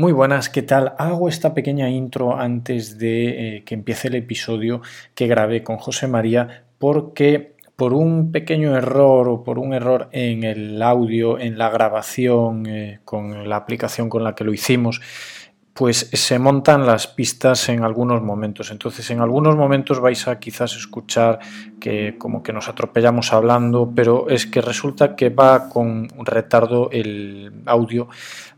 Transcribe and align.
Muy 0.00 0.12
buenas, 0.12 0.48
¿qué 0.48 0.62
tal? 0.62 0.94
Hago 0.96 1.28
esta 1.28 1.54
pequeña 1.54 1.90
intro 1.90 2.38
antes 2.38 2.98
de 2.98 3.56
eh, 3.56 3.64
que 3.64 3.74
empiece 3.74 4.06
el 4.06 4.14
episodio 4.14 4.80
que 5.16 5.26
grabé 5.26 5.64
con 5.64 5.78
José 5.78 6.06
María 6.06 6.66
porque 6.78 7.56
por 7.74 7.92
un 7.92 8.30
pequeño 8.30 8.76
error 8.76 9.28
o 9.28 9.42
por 9.42 9.58
un 9.58 9.74
error 9.74 10.08
en 10.12 10.44
el 10.44 10.80
audio, 10.82 11.40
en 11.40 11.58
la 11.58 11.68
grabación 11.70 12.66
eh, 12.66 13.00
con 13.04 13.48
la 13.48 13.56
aplicación 13.56 14.08
con 14.08 14.22
la 14.22 14.36
que 14.36 14.44
lo 14.44 14.52
hicimos, 14.52 15.00
pues 15.78 16.10
se 16.12 16.40
montan 16.40 16.84
las 16.86 17.06
pistas 17.06 17.68
en 17.68 17.84
algunos 17.84 18.20
momentos. 18.20 18.72
Entonces, 18.72 19.08
en 19.12 19.20
algunos 19.20 19.54
momentos 19.54 20.00
vais 20.00 20.26
a 20.26 20.40
quizás 20.40 20.74
escuchar 20.74 21.38
que 21.78 22.16
como 22.18 22.42
que 22.42 22.52
nos 22.52 22.68
atropellamos 22.68 23.32
hablando, 23.32 23.88
pero 23.94 24.28
es 24.28 24.46
que 24.46 24.60
resulta 24.60 25.14
que 25.14 25.28
va 25.28 25.68
con 25.68 26.08
retardo 26.26 26.90
el 26.90 27.52
audio 27.66 28.08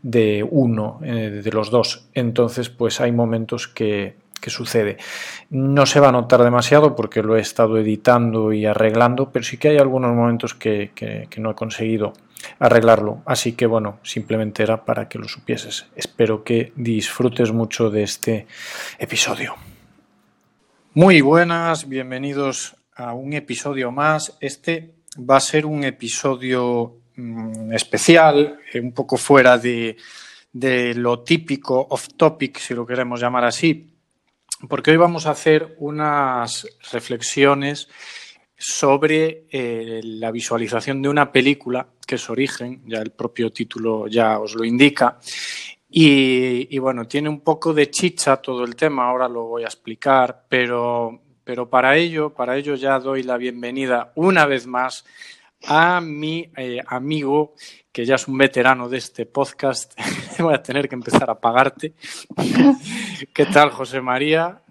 de 0.01 0.43
uno 0.49 0.99
eh, 1.03 1.41
de 1.43 1.51
los 1.51 1.69
dos. 1.69 2.07
Entonces, 2.15 2.69
pues 2.69 2.99
hay 2.99 3.11
momentos 3.11 3.67
que, 3.67 4.15
que 4.41 4.49
sucede. 4.49 4.97
No 5.51 5.85
se 5.85 5.99
va 6.01 6.09
a 6.09 6.11
notar 6.11 6.43
demasiado 6.43 6.95
porque 6.95 7.21
lo 7.21 7.37
he 7.37 7.39
estado 7.39 7.77
editando 7.77 8.51
y 8.51 8.65
arreglando, 8.65 9.31
pero 9.31 9.45
sí 9.45 9.57
que 9.57 9.69
hay 9.69 9.77
algunos 9.77 10.13
momentos 10.13 10.55
que, 10.55 10.89
no 11.37 11.51
he 11.51 11.55
conseguido 11.55 12.13
arreglarlo. 12.59 13.21
Así 13.25 13.53
que 13.53 13.65
bueno, 13.65 13.99
simplemente 14.03 14.63
era 14.63 14.85
para 14.85 15.07
que 15.07 15.19
lo 15.19 15.27
supieses. 15.27 15.85
Espero 15.95 16.43
que 16.43 16.73
disfrutes 16.75 17.51
mucho 17.51 17.89
de 17.89 18.03
este 18.03 18.47
episodio. 18.99 19.55
Muy 20.93 21.21
buenas, 21.21 21.87
bienvenidos 21.87 22.75
a 22.95 23.13
un 23.13 23.33
episodio 23.33 23.91
más. 23.91 24.37
Este 24.39 24.95
va 25.17 25.37
a 25.37 25.41
ser 25.41 25.65
un 25.65 25.83
episodio 25.83 26.97
mm, 27.15 27.73
especial, 27.73 28.59
eh, 28.73 28.79
un 28.79 28.91
poco 28.91 29.17
fuera 29.17 29.57
de, 29.57 29.95
de 30.51 30.93
lo 30.95 31.21
típico 31.21 31.87
off 31.89 32.09
topic, 32.17 32.57
si 32.59 32.73
lo 32.73 32.85
queremos 32.85 33.21
llamar 33.21 33.45
así, 33.45 33.93
porque 34.67 34.91
hoy 34.91 34.97
vamos 34.97 35.25
a 35.25 35.31
hacer 35.31 35.75
unas 35.79 36.67
reflexiones 36.91 37.87
sobre 38.63 39.47
eh, 39.49 40.01
la 40.03 40.29
visualización 40.29 41.01
de 41.01 41.09
una 41.09 41.31
película, 41.31 41.87
que 42.05 42.15
es 42.15 42.29
Origen, 42.29 42.83
ya 42.85 42.99
el 42.99 43.09
propio 43.09 43.51
título 43.51 44.05
ya 44.07 44.39
os 44.39 44.53
lo 44.53 44.63
indica, 44.63 45.17
y, 45.89 46.77
bueno, 46.77 47.05
tiene 47.05 47.27
un 47.27 47.41
poco 47.41 47.73
de 47.73 47.89
chicha 47.89 48.37
todo 48.37 48.63
el 48.63 48.75
tema, 48.75 49.09
ahora 49.09 49.27
lo 49.27 49.45
voy 49.45 49.63
a 49.63 49.65
explicar, 49.65 50.45
pero, 50.47 51.19
pero 51.43 51.69
para 51.69 51.97
ello, 51.97 52.33
para 52.33 52.55
ello 52.55 52.75
ya 52.75 52.99
doy 52.99 53.23
la 53.23 53.35
bienvenida 53.35 54.13
una 54.15 54.45
vez 54.45 54.67
más 54.67 55.03
a 55.67 55.99
mi 55.99 56.49
eh, 56.55 56.81
amigo, 56.85 57.55
que 57.91 58.05
ya 58.05 58.15
es 58.15 58.27
un 58.27 58.37
veterano 58.37 58.87
de 58.87 58.99
este 58.99 59.25
podcast, 59.25 59.99
voy 60.39 60.53
a 60.53 60.63
tener 60.63 60.87
que 60.87 60.95
empezar 60.95 61.29
a 61.29 61.39
pagarte. 61.39 61.93
¿Qué 63.33 63.45
tal, 63.47 63.71
José 63.71 64.01
María? 64.01 64.61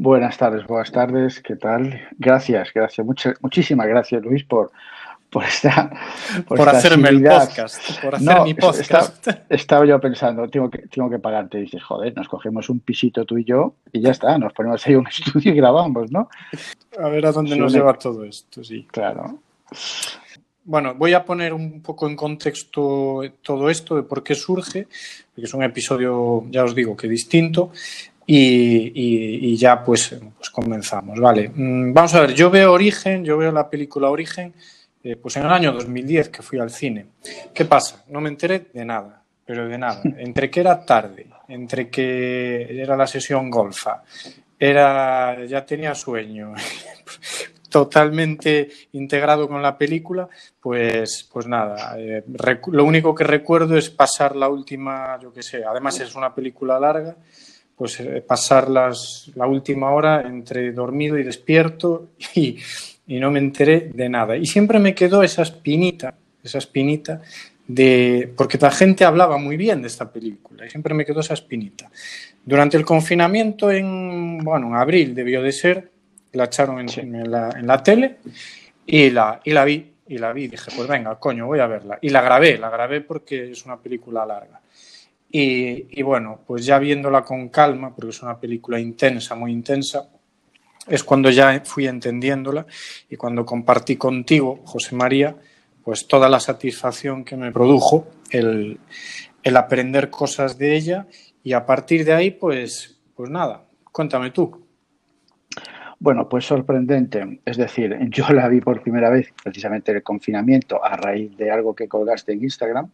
Buenas 0.00 0.38
tardes, 0.38 0.64
buenas 0.64 0.92
tardes, 0.92 1.40
¿qué 1.40 1.56
tal? 1.56 2.08
Gracias, 2.18 2.72
gracias, 2.72 3.04
muchísimas 3.40 3.88
gracias, 3.88 4.22
Luis, 4.22 4.44
por, 4.44 4.70
por 5.28 5.42
esta. 5.42 5.90
Por, 6.46 6.68
hacerme 6.68 7.08
el 7.08 7.24
podcast, 7.24 8.00
por 8.00 8.14
hacer 8.14 8.40
mi 8.42 8.54
podcast. 8.54 9.26
estaba 9.48 9.84
yo 9.84 10.00
pensando, 10.00 10.46
tengo 10.48 10.70
que, 10.70 10.86
tengo 10.86 11.10
que 11.10 11.18
pagarte. 11.18 11.58
Y 11.58 11.62
dices, 11.62 11.82
joder, 11.82 12.16
nos 12.16 12.28
cogemos 12.28 12.70
un 12.70 12.78
pisito 12.78 13.24
tú 13.24 13.38
y 13.38 13.44
yo 13.44 13.74
y 13.92 14.00
ya 14.00 14.12
está, 14.12 14.38
nos 14.38 14.52
ponemos 14.52 14.86
ahí 14.86 14.94
un 14.94 15.06
estudio 15.08 15.52
y 15.52 15.56
grabamos, 15.56 16.12
¿no? 16.12 16.28
A 16.96 17.08
ver 17.08 17.26
a 17.26 17.32
dónde 17.32 17.56
nos 17.56 17.72
lleva 17.72 17.94
todo 17.94 18.22
esto, 18.22 18.62
sí. 18.62 18.86
Claro. 18.92 19.40
Bueno, 20.62 20.94
voy 20.94 21.14
a 21.14 21.24
poner 21.24 21.52
un 21.52 21.82
poco 21.82 22.08
en 22.08 22.14
contexto 22.14 23.22
todo 23.42 23.68
esto 23.68 23.96
de 23.96 24.04
por 24.04 24.22
qué 24.22 24.36
surge, 24.36 24.86
porque 25.34 25.46
es 25.46 25.54
un 25.54 25.64
episodio, 25.64 26.44
ya 26.50 26.62
os 26.62 26.76
digo, 26.76 26.96
que 26.96 27.08
distinto. 27.08 27.72
Y, 28.30 29.56
ya 29.56 29.82
pues, 29.82 30.14
pues, 30.36 30.50
comenzamos. 30.50 31.18
Vale, 31.18 31.48
mm, 31.48 31.94
vamos 31.94 32.14
a 32.14 32.20
ver, 32.20 32.34
yo 32.34 32.50
veo 32.50 32.74
Origen, 32.74 33.24
yo 33.24 33.38
veo 33.38 33.50
la 33.50 33.70
película 33.70 34.10
Origen, 34.10 34.52
eh, 35.02 35.16
pues 35.16 35.38
en 35.38 35.46
el 35.46 35.50
año 35.50 35.72
2010 35.72 36.28
que 36.28 36.42
fui 36.42 36.58
al 36.58 36.68
cine. 36.68 37.06
¿Qué 37.54 37.64
pasa? 37.64 38.04
No 38.08 38.20
me 38.20 38.28
enteré 38.28 38.66
de 38.70 38.84
nada, 38.84 39.22
pero 39.46 39.66
de 39.66 39.78
nada. 39.78 40.02
Entre 40.18 40.50
que 40.50 40.60
era 40.60 40.84
tarde, 40.84 41.26
entre 41.48 41.88
que 41.88 42.66
era 42.82 42.94
la 42.98 43.06
sesión 43.06 43.50
golfa, 43.50 44.02
era, 44.58 45.46
ya 45.46 45.64
tenía 45.64 45.94
sueño, 45.94 46.52
totalmente 47.70 48.68
integrado 48.92 49.48
con 49.48 49.62
la 49.62 49.78
película, 49.78 50.28
pues, 50.60 51.26
pues 51.32 51.46
nada, 51.46 51.98
eh, 51.98 52.24
lo 52.66 52.84
único 52.84 53.14
que 53.14 53.24
recuerdo 53.24 53.78
es 53.78 53.88
pasar 53.88 54.36
la 54.36 54.50
última, 54.50 55.18
yo 55.18 55.32
qué 55.32 55.42
sé, 55.42 55.64
además 55.64 55.98
es 56.00 56.14
una 56.14 56.34
película 56.34 56.78
larga, 56.78 57.16
pues 57.78 58.00
eh, 58.00 58.22
pasar 58.26 58.68
las, 58.68 59.30
la 59.36 59.46
última 59.46 59.92
hora 59.92 60.22
entre 60.22 60.72
dormido 60.72 61.16
y 61.16 61.22
despierto 61.22 62.08
y, 62.34 62.58
y, 63.06 63.20
no 63.20 63.30
me 63.30 63.38
enteré 63.38 63.90
de 63.94 64.08
nada. 64.08 64.36
Y 64.36 64.46
siempre 64.46 64.80
me 64.80 64.94
quedó 64.94 65.22
esa 65.22 65.42
espinita, 65.42 66.14
esa 66.42 66.58
espinita 66.58 67.22
de, 67.68 68.32
porque 68.36 68.58
la 68.58 68.70
gente 68.70 69.04
hablaba 69.04 69.38
muy 69.38 69.56
bien 69.56 69.82
de 69.82 69.88
esta 69.88 70.10
película 70.10 70.66
y 70.66 70.70
siempre 70.70 70.94
me 70.94 71.04
quedó 71.04 71.20
esa 71.20 71.34
espinita. 71.34 71.88
Durante 72.44 72.76
el 72.76 72.84
confinamiento 72.84 73.70
en, 73.70 74.38
bueno, 74.38 74.68
en 74.68 74.74
abril 74.74 75.14
debió 75.14 75.42
de 75.42 75.52
ser, 75.52 75.90
la 76.32 76.44
echaron 76.44 76.80
en, 76.80 77.30
la, 77.30 77.50
en 77.50 77.66
la, 77.66 77.82
tele 77.82 78.16
y 78.86 79.10
la, 79.10 79.40
y 79.44 79.52
la 79.52 79.64
vi. 79.64 79.92
Y 80.10 80.16
la 80.16 80.32
vi, 80.32 80.48
dije, 80.48 80.70
pues 80.74 80.88
venga, 80.88 81.14
coño, 81.16 81.46
voy 81.46 81.60
a 81.60 81.66
verla. 81.66 81.98
Y 82.00 82.08
la 82.08 82.22
grabé, 82.22 82.56
la 82.56 82.70
grabé 82.70 83.02
porque 83.02 83.50
es 83.50 83.66
una 83.66 83.76
película 83.76 84.24
larga. 84.24 84.58
Y, 85.30 86.02
bueno, 86.02 86.40
pues 86.46 86.64
ya 86.64 86.78
viéndola 86.78 87.22
con 87.22 87.50
calma, 87.50 87.94
porque 87.94 88.10
es 88.10 88.22
una 88.22 88.38
película 88.40 88.80
intensa, 88.80 89.34
muy 89.34 89.52
intensa, 89.52 90.08
es 90.86 91.04
cuando 91.04 91.28
ya 91.28 91.60
fui 91.64 91.86
entendiéndola 91.86 92.66
y 93.10 93.16
cuando 93.16 93.44
compartí 93.44 93.96
contigo, 93.96 94.60
José 94.64 94.96
María, 94.96 95.36
pues 95.84 96.08
toda 96.08 96.30
la 96.30 96.40
satisfacción 96.40 97.24
que 97.24 97.36
me 97.36 97.52
produjo 97.52 98.06
el, 98.30 98.80
el 99.42 99.56
aprender 99.56 100.08
cosas 100.08 100.56
de 100.56 100.76
ella 100.76 101.06
y 101.42 101.52
a 101.52 101.66
partir 101.66 102.06
de 102.06 102.14
ahí, 102.14 102.30
pues, 102.30 102.98
pues 103.14 103.28
nada, 103.28 103.64
cuéntame 103.92 104.30
tú. 104.30 104.66
Bueno, 106.00 106.28
pues 106.28 106.44
sorprendente. 106.44 107.40
Es 107.44 107.56
decir, 107.56 107.96
yo 108.10 108.28
la 108.30 108.48
vi 108.48 108.60
por 108.60 108.82
primera 108.82 109.10
vez 109.10 109.32
precisamente 109.42 109.90
en 109.90 109.98
el 109.98 110.02
confinamiento 110.02 110.84
a 110.84 110.96
raíz 110.96 111.36
de 111.36 111.50
algo 111.50 111.74
que 111.74 111.88
colgaste 111.88 112.32
en 112.32 112.44
Instagram, 112.44 112.90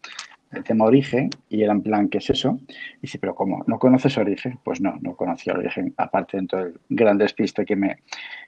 el 0.55 0.63
tema 0.63 0.85
origen, 0.85 1.29
y 1.49 1.63
era 1.63 1.73
en 1.73 1.81
plan, 1.81 2.09
¿qué 2.09 2.19
es 2.19 2.29
eso? 2.29 2.59
Y 2.97 3.01
dice, 3.03 3.19
pero 3.19 3.35
¿cómo? 3.35 3.63
¿No 3.67 3.79
conoces 3.79 4.17
origen? 4.17 4.59
Pues 4.63 4.81
no, 4.81 4.97
no 5.01 5.15
conocía 5.15 5.53
origen, 5.53 5.93
aparte 5.97 6.37
dentro 6.37 6.59
del 6.59 6.79
gran 6.89 7.17
despiste 7.17 7.65
que 7.65 7.75
me, 7.75 7.97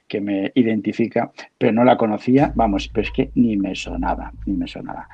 que 0.06 0.20
me 0.20 0.52
identifica, 0.54 1.30
pero 1.56 1.72
no 1.72 1.84
la 1.84 1.96
conocía, 1.96 2.52
vamos, 2.54 2.88
pero 2.88 3.06
es 3.06 3.12
que 3.12 3.30
ni 3.34 3.56
me 3.56 3.74
sonaba, 3.74 4.32
ni 4.46 4.54
me 4.54 4.66
sonaba. 4.66 5.08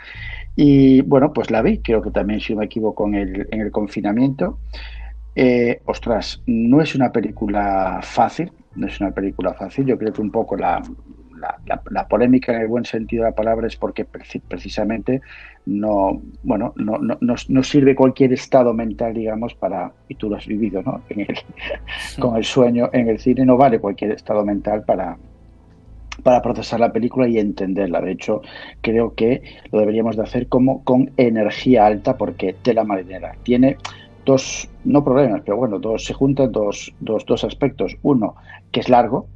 Y 0.56 1.03
bueno, 1.03 1.33
pues 1.33 1.50
la 1.50 1.62
vi, 1.62 1.78
creo 1.78 2.03
que 2.03 2.10
también, 2.10 2.41
si 2.41 2.54
me 2.54 2.66
equivoco, 2.66 3.06
en 3.06 3.15
el, 3.15 3.49
en 3.50 3.60
el 3.60 3.71
confinamiento. 3.71 4.59
Eh, 5.37 5.81
ostras, 5.87 6.43
no 6.47 6.81
es 6.81 6.94
una 6.94 7.10
película 7.10 8.00
fácil, 8.03 8.53
no 8.77 8.87
es 8.87 9.00
una 9.00 9.10
película 9.10 9.53
fácil. 9.54 9.84
Yo 9.84 9.99
creo 9.99 10.12
que 10.12 10.22
un 10.22 10.31
poco 10.31 10.56
la, 10.56 10.81
la, 11.91 12.09
polémica 12.09 12.53
en 12.53 12.62
el 12.62 12.69
buen 12.69 12.84
sentido 12.84 13.25
de 13.25 13.31
la 13.31 13.37
palabra 13.37 13.66
es 13.66 13.77
porque 13.77 14.05
precisamente 14.05 15.21
no, 15.66 16.21
bueno, 16.43 16.72
no, 16.77 16.99
no, 16.99 17.16
no, 17.21 17.62
sirve 17.62 17.94
cualquier 17.94 18.32
estado 18.32 18.75
mental, 18.75 19.15
digamos, 19.15 19.54
para, 19.54 19.93
y 20.09 20.15
tú 20.15 20.28
lo 20.28 20.37
has 20.37 20.47
vivido, 20.47 20.83
¿no? 20.83 21.03
con 22.21 22.37
el 22.37 22.44
sueño 22.44 22.91
en 22.93 23.09
el 23.09 23.19
cine, 23.19 23.44
no 23.47 23.56
vale 23.56 23.78
cualquier 23.78 24.12
estado 24.12 24.44
mental 24.44 24.84
para, 24.84 25.16
para 26.22 26.43
procesar 26.43 26.81
la 26.81 26.93
película 26.93 27.27
y 27.28 27.38
entenderla. 27.38 28.00
De 28.00 28.12
hecho, 28.12 28.43
creo 28.81 29.15
que 29.15 29.43
lo 29.72 29.81
deberíamos 29.81 30.16
de 30.16 30.22
hacer 30.22 30.49
como 30.49 30.84
con 30.84 31.12
energía 31.16 31.87
alta 31.87 32.16
porque 32.16 32.54
tela 32.62 32.84
marinera. 32.84 33.37
Tiene 33.43 33.78
dos, 34.25 34.69
no 34.84 35.04
problemas, 35.04 35.42
pero 35.45 35.57
bueno, 35.57 35.78
dos, 35.78 36.04
se 36.04 36.15
juntan 36.15 36.53
dos, 36.53 36.92
dos, 37.01 37.24
dos 37.27 37.45
aspectos. 37.45 37.97
Uno, 38.03 38.36
que 38.71 38.80
es 38.80 38.89
largo, 38.89 39.28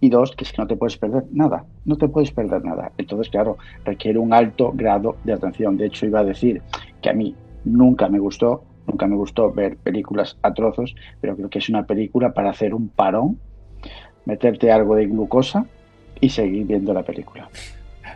y 0.00 0.10
dos, 0.10 0.34
que 0.36 0.44
es 0.44 0.52
que 0.52 0.60
no 0.60 0.66
te 0.66 0.76
puedes 0.76 0.96
perder 0.96 1.24
nada, 1.32 1.64
no 1.84 1.96
te 1.96 2.08
puedes 2.08 2.30
perder 2.30 2.64
nada. 2.64 2.92
Entonces, 2.98 3.30
claro, 3.30 3.56
requiere 3.84 4.18
un 4.18 4.32
alto 4.32 4.72
grado 4.74 5.16
de 5.24 5.32
atención. 5.32 5.76
De 5.76 5.86
hecho, 5.86 6.06
iba 6.06 6.20
a 6.20 6.24
decir 6.24 6.60
que 7.00 7.10
a 7.10 7.12
mí 7.12 7.34
nunca 7.64 8.08
me 8.08 8.18
gustó, 8.18 8.64
nunca 8.86 9.06
me 9.06 9.16
gustó 9.16 9.52
ver 9.52 9.76
películas 9.76 10.36
a 10.42 10.52
trozos, 10.52 10.94
pero 11.20 11.36
creo 11.36 11.48
que 11.48 11.58
es 11.58 11.68
una 11.68 11.86
película 11.86 12.32
para 12.32 12.50
hacer 12.50 12.74
un 12.74 12.88
parón, 12.88 13.38
meterte 14.26 14.70
algo 14.70 14.94
de 14.94 15.06
glucosa 15.06 15.66
y 16.20 16.28
seguir 16.28 16.66
viendo 16.66 16.92
la 16.92 17.02
película. 17.02 17.48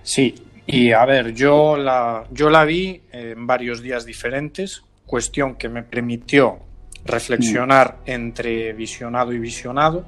Sí, 0.03 0.35
y 0.67 0.93
a 0.93 1.05
ver, 1.07 1.33
yo 1.33 1.77
la, 1.77 2.25
yo 2.31 2.51
la 2.51 2.65
vi 2.65 3.01
en 3.13 3.47
varios 3.47 3.83
días 3.83 4.05
diferentes, 4.05 4.85
cuestión 5.07 5.55
que 5.55 5.71
me 5.71 5.83
permitió 5.83 6.59
reflexionar 7.07 7.97
mm. 8.07 8.11
entre 8.11 8.73
visionado 8.75 9.33
y 9.33 9.39
visionado, 9.39 10.05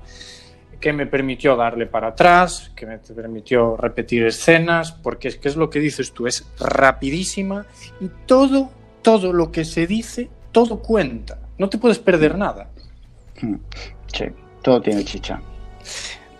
que 0.80 0.92
me 0.92 1.06
permitió 1.06 1.56
darle 1.56 1.86
para 1.86 2.08
atrás, 2.08 2.72
que 2.74 2.86
me 2.86 2.98
permitió 2.98 3.76
repetir 3.76 4.26
escenas, 4.26 4.92
porque 4.92 5.28
es 5.28 5.36
que 5.36 5.48
es 5.48 5.56
lo 5.56 5.68
que 5.68 5.78
dices 5.78 6.12
tú, 6.12 6.26
es 6.26 6.46
rapidísima 6.58 7.66
y 8.00 8.08
todo, 8.26 8.70
todo 9.02 9.32
lo 9.32 9.52
que 9.52 9.64
se 9.64 9.86
dice 9.86 10.30
todo 10.52 10.80
cuenta, 10.80 11.38
no 11.58 11.68
te 11.68 11.78
puedes 11.78 11.98
perder 11.98 12.36
nada. 12.36 12.68
Hmm. 13.40 13.56
Sí, 14.12 14.24
todo 14.62 14.80
tiene 14.80 15.04
chicha. 15.04 15.40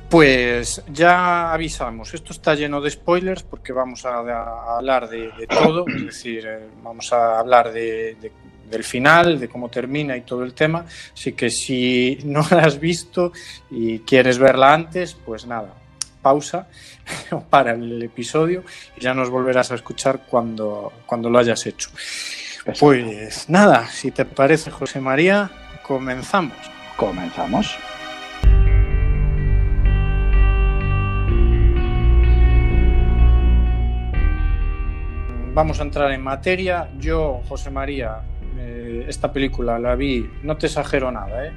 Pues 0.08 0.82
ya 0.92 1.52
avisamos, 1.52 2.12
esto 2.14 2.32
está 2.32 2.56
lleno 2.56 2.80
de 2.80 2.90
spoilers 2.90 3.44
porque 3.44 3.72
vamos 3.72 4.04
a, 4.04 4.76
hablar 4.76 5.08
de, 5.08 5.30
todo, 5.48 5.84
es 5.86 6.04
decir, 6.04 6.44
eh, 6.46 6.66
vamos 6.82 7.12
a 7.12 7.38
hablar 7.38 7.72
de, 7.72 8.16
del 8.70 8.84
final, 8.84 9.38
de 9.38 9.48
cómo 9.48 9.68
termina 9.68 10.16
y 10.16 10.22
todo 10.22 10.44
el 10.44 10.54
tema, 10.54 10.84
así 11.12 11.32
que 11.32 11.50
si 11.50 12.18
no 12.24 12.46
la 12.50 12.62
has 12.62 12.78
visto 12.78 13.32
y 13.70 14.00
quieres 14.00 14.38
verla 14.38 14.72
antes, 14.72 15.14
pues 15.14 15.46
nada, 15.46 15.74
pausa 16.22 16.68
para 17.50 17.72
el 17.72 18.02
episodio 18.02 18.64
y 18.96 19.00
ya 19.00 19.14
nos 19.14 19.30
volverás 19.30 19.72
a 19.72 19.74
escuchar 19.74 20.26
cuando, 20.28 20.92
cuando 21.06 21.28
lo 21.28 21.38
hayas 21.38 21.66
hecho. 21.66 21.90
Pues 22.78 23.48
nada, 23.48 23.88
si 23.88 24.10
te 24.10 24.24
parece 24.24 24.70
José 24.70 25.00
María, 25.00 25.50
comenzamos. 25.82 26.56
Comenzamos. 26.96 27.78
vamos 35.52 35.80
a 35.80 35.82
entrar 35.82 36.10
en 36.12 36.22
materia. 36.22 36.88
Yo, 36.98 37.42
José 37.48 37.70
María, 37.70 38.22
esta 39.08 39.32
película 39.32 39.78
la 39.78 39.94
vi, 39.94 40.30
no 40.42 40.56
te 40.56 40.66
exagero 40.66 41.10
nada, 41.10 41.46
¿eh? 41.46 41.52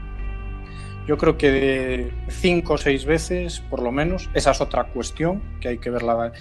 Yo 1.05 1.17
creo 1.17 1.37
que 1.37 1.51
de 1.51 2.13
cinco 2.29 2.73
o 2.73 2.77
seis 2.77 3.05
veces, 3.05 3.59
por 3.59 3.81
lo 3.81 3.91
menos, 3.91 4.29
esa 4.33 4.51
es 4.51 4.61
otra 4.61 4.85
cuestión 4.85 5.41
que 5.59 5.67
hay 5.67 5.77
que 5.77 5.89
verla. 5.89 6.31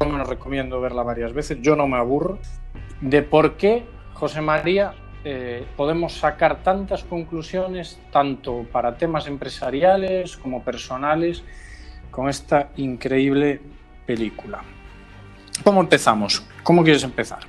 Yo 0.00 0.08
me 0.08 0.24
recomiendo 0.24 0.80
verla 0.80 1.02
varias 1.02 1.34
veces. 1.34 1.58
Yo 1.60 1.76
no 1.76 1.86
me 1.86 1.98
aburro 1.98 2.38
de 3.02 3.22
por 3.22 3.56
qué, 3.56 3.84
José 4.14 4.40
María, 4.40 4.94
eh, 5.24 5.66
podemos 5.76 6.14
sacar 6.14 6.62
tantas 6.62 7.04
conclusiones, 7.04 8.00
tanto 8.10 8.64
para 8.72 8.96
temas 8.96 9.26
empresariales 9.26 10.38
como 10.38 10.62
personales, 10.62 11.44
con 12.10 12.30
esta 12.30 12.70
increíble 12.76 13.60
película. 14.06 14.62
¿Cómo 15.62 15.80
empezamos? 15.82 16.42
¿Cómo 16.62 16.82
quieres 16.82 17.04
empezar? 17.04 17.40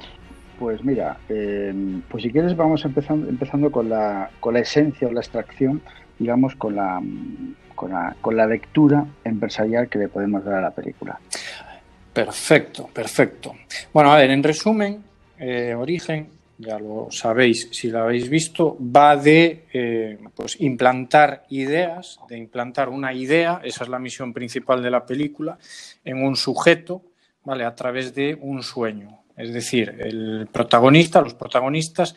Pues 0.60 0.84
mira, 0.84 1.18
eh, 1.30 1.74
pues 2.10 2.22
si 2.22 2.32
quieres 2.32 2.54
vamos 2.54 2.84
empezando, 2.84 3.30
empezando 3.30 3.72
con, 3.72 3.88
la, 3.88 4.30
con 4.42 4.54
la 4.54 4.60
esencia 4.60 5.08
o 5.08 5.12
la 5.12 5.22
extracción, 5.22 5.82
digamos, 6.18 6.56
con 6.56 6.76
la, 6.76 7.02
con 7.76 8.36
la, 8.36 8.46
lectura 8.46 9.06
empresarial 9.24 9.88
que 9.88 10.00
le 10.00 10.10
podemos 10.10 10.44
dar 10.44 10.56
a 10.56 10.62
la 10.62 10.72
película. 10.72 11.18
Perfecto, 12.12 12.90
perfecto. 12.94 13.56
Bueno, 13.94 14.12
a 14.12 14.18
ver, 14.18 14.32
en 14.32 14.44
resumen, 14.44 15.02
eh, 15.38 15.74
Origen, 15.74 16.28
ya 16.58 16.78
lo 16.78 17.08
sabéis 17.10 17.70
si 17.72 17.90
lo 17.90 18.04
habéis 18.04 18.28
visto, 18.30 18.78
va 18.82 19.16
de 19.16 19.66
eh, 19.72 20.20
pues 20.36 20.60
implantar 20.60 21.46
ideas, 21.48 22.20
de 22.28 22.38
implantar 22.38 22.90
una 22.90 23.14
idea, 23.14 23.62
esa 23.64 23.86
es 23.86 23.90
la 23.90 23.98
misión 23.98 24.34
principal 24.34 24.84
de 24.84 24.92
la 24.92 25.06
película, 25.06 25.58
en 26.04 26.22
un 26.22 26.36
sujeto 26.36 27.04
¿vale? 27.50 27.66
A 27.66 27.76
través 27.76 28.14
de 28.14 28.38
un 28.40 28.62
sueño. 28.62 29.24
Es 29.40 29.54
decir, 29.54 29.96
el 30.00 30.48
protagonista, 30.52 31.22
los 31.22 31.34
protagonistas 31.34 32.14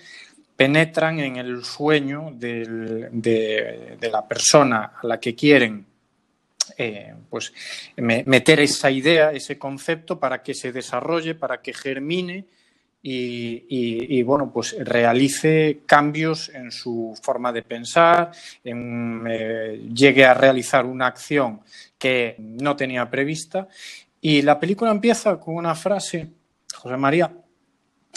penetran 0.56 1.20
en 1.20 1.36
el 1.36 1.64
sueño 1.64 2.32
de, 2.34 3.96
la 4.10 4.26
persona 4.26 4.92
a 5.00 5.06
la 5.06 5.20
que 5.20 5.34
quieren 5.34 5.86
eh, 6.76 7.14
pues, 7.30 7.52
meter 7.96 8.60
esa 8.60 8.90
idea, 8.90 9.30
ese 9.32 9.56
concepto 9.56 10.18
para 10.18 10.42
que 10.42 10.52
se 10.52 10.72
desarrolle, 10.72 11.36
para 11.36 11.62
que 11.62 11.72
germine 11.72 12.44
y, 13.04 14.22
bueno, 14.22 14.52
pues 14.52 14.76
realice 14.78 15.80
cambios 15.86 16.48
en 16.50 16.70
su 16.70 17.18
forma 17.20 17.52
de 17.52 17.62
pensar, 17.62 18.30
eh, 18.64 19.88
llegue 19.92 20.24
a 20.24 20.34
realizar 20.34 20.86
una 20.86 21.06
acción 21.08 21.60
que 21.98 22.36
no 22.38 22.76
tenía 22.76 23.08
prevista. 23.10 23.68
Y 24.20 24.42
la 24.42 24.60
película 24.60 24.92
empieza 24.92 25.40
con 25.40 25.56
una 25.56 25.74
frase, 25.74 26.28
José 26.74 26.96
María, 26.96 27.32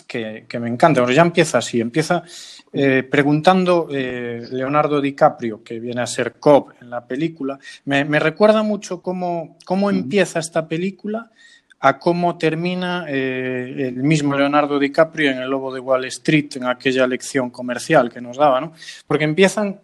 que, 0.08 0.60
me 0.60 0.70
encanta. 0.70 1.06
ya 1.12 1.22
empieza 1.22 1.58
así, 1.58 1.82
empieza 1.82 2.24
eh, 2.72 3.04
preguntando 3.04 3.88
eh, 3.92 4.46
Leonardo 4.52 5.02
DiCaprio, 5.02 5.64
que 5.64 5.80
viene 5.80 6.02
a 6.02 6.08
ser 6.08 6.34
Cobb 6.34 6.74
en 6.82 6.90
la 6.90 7.06
película. 7.06 7.58
Me, 7.86 8.04
recuerda 8.20 8.64
mucho 8.64 9.02
cómo, 9.02 9.58
cómo 9.66 9.90
empieza 9.90 10.40
esta 10.40 10.68
película 10.68 11.32
a 11.80 12.00
cómo 12.00 12.38
termina 12.38 13.06
eh, 13.08 13.88
el 13.90 14.04
mismo 14.04 14.36
Leonardo 14.36 14.80
DiCaprio 14.80 15.32
en 15.32 15.40
El 15.40 15.50
Lobo 15.50 15.74
de 15.74 15.80
Wall 15.80 16.06
Street, 16.06 16.50
en 16.56 16.66
aquella 16.66 17.06
lección 17.06 17.50
comercial 17.50 18.12
que 18.12 18.22
nos 18.22 18.38
daba, 18.38 18.62
¿no? 18.62 18.74
Porque 19.06 19.26
empiezan 19.26 19.80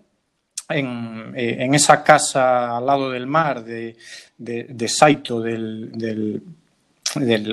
en, 0.69 1.33
en, 1.35 1.73
esa 1.75 2.03
casa 2.03 2.77
al 2.77 2.85
lado 2.85 3.11
del 3.11 3.27
mar 3.27 3.63
de, 3.63 3.97
de, 4.37 4.87
Saito, 4.87 5.41
del, 5.41 5.91
del, 5.91 6.41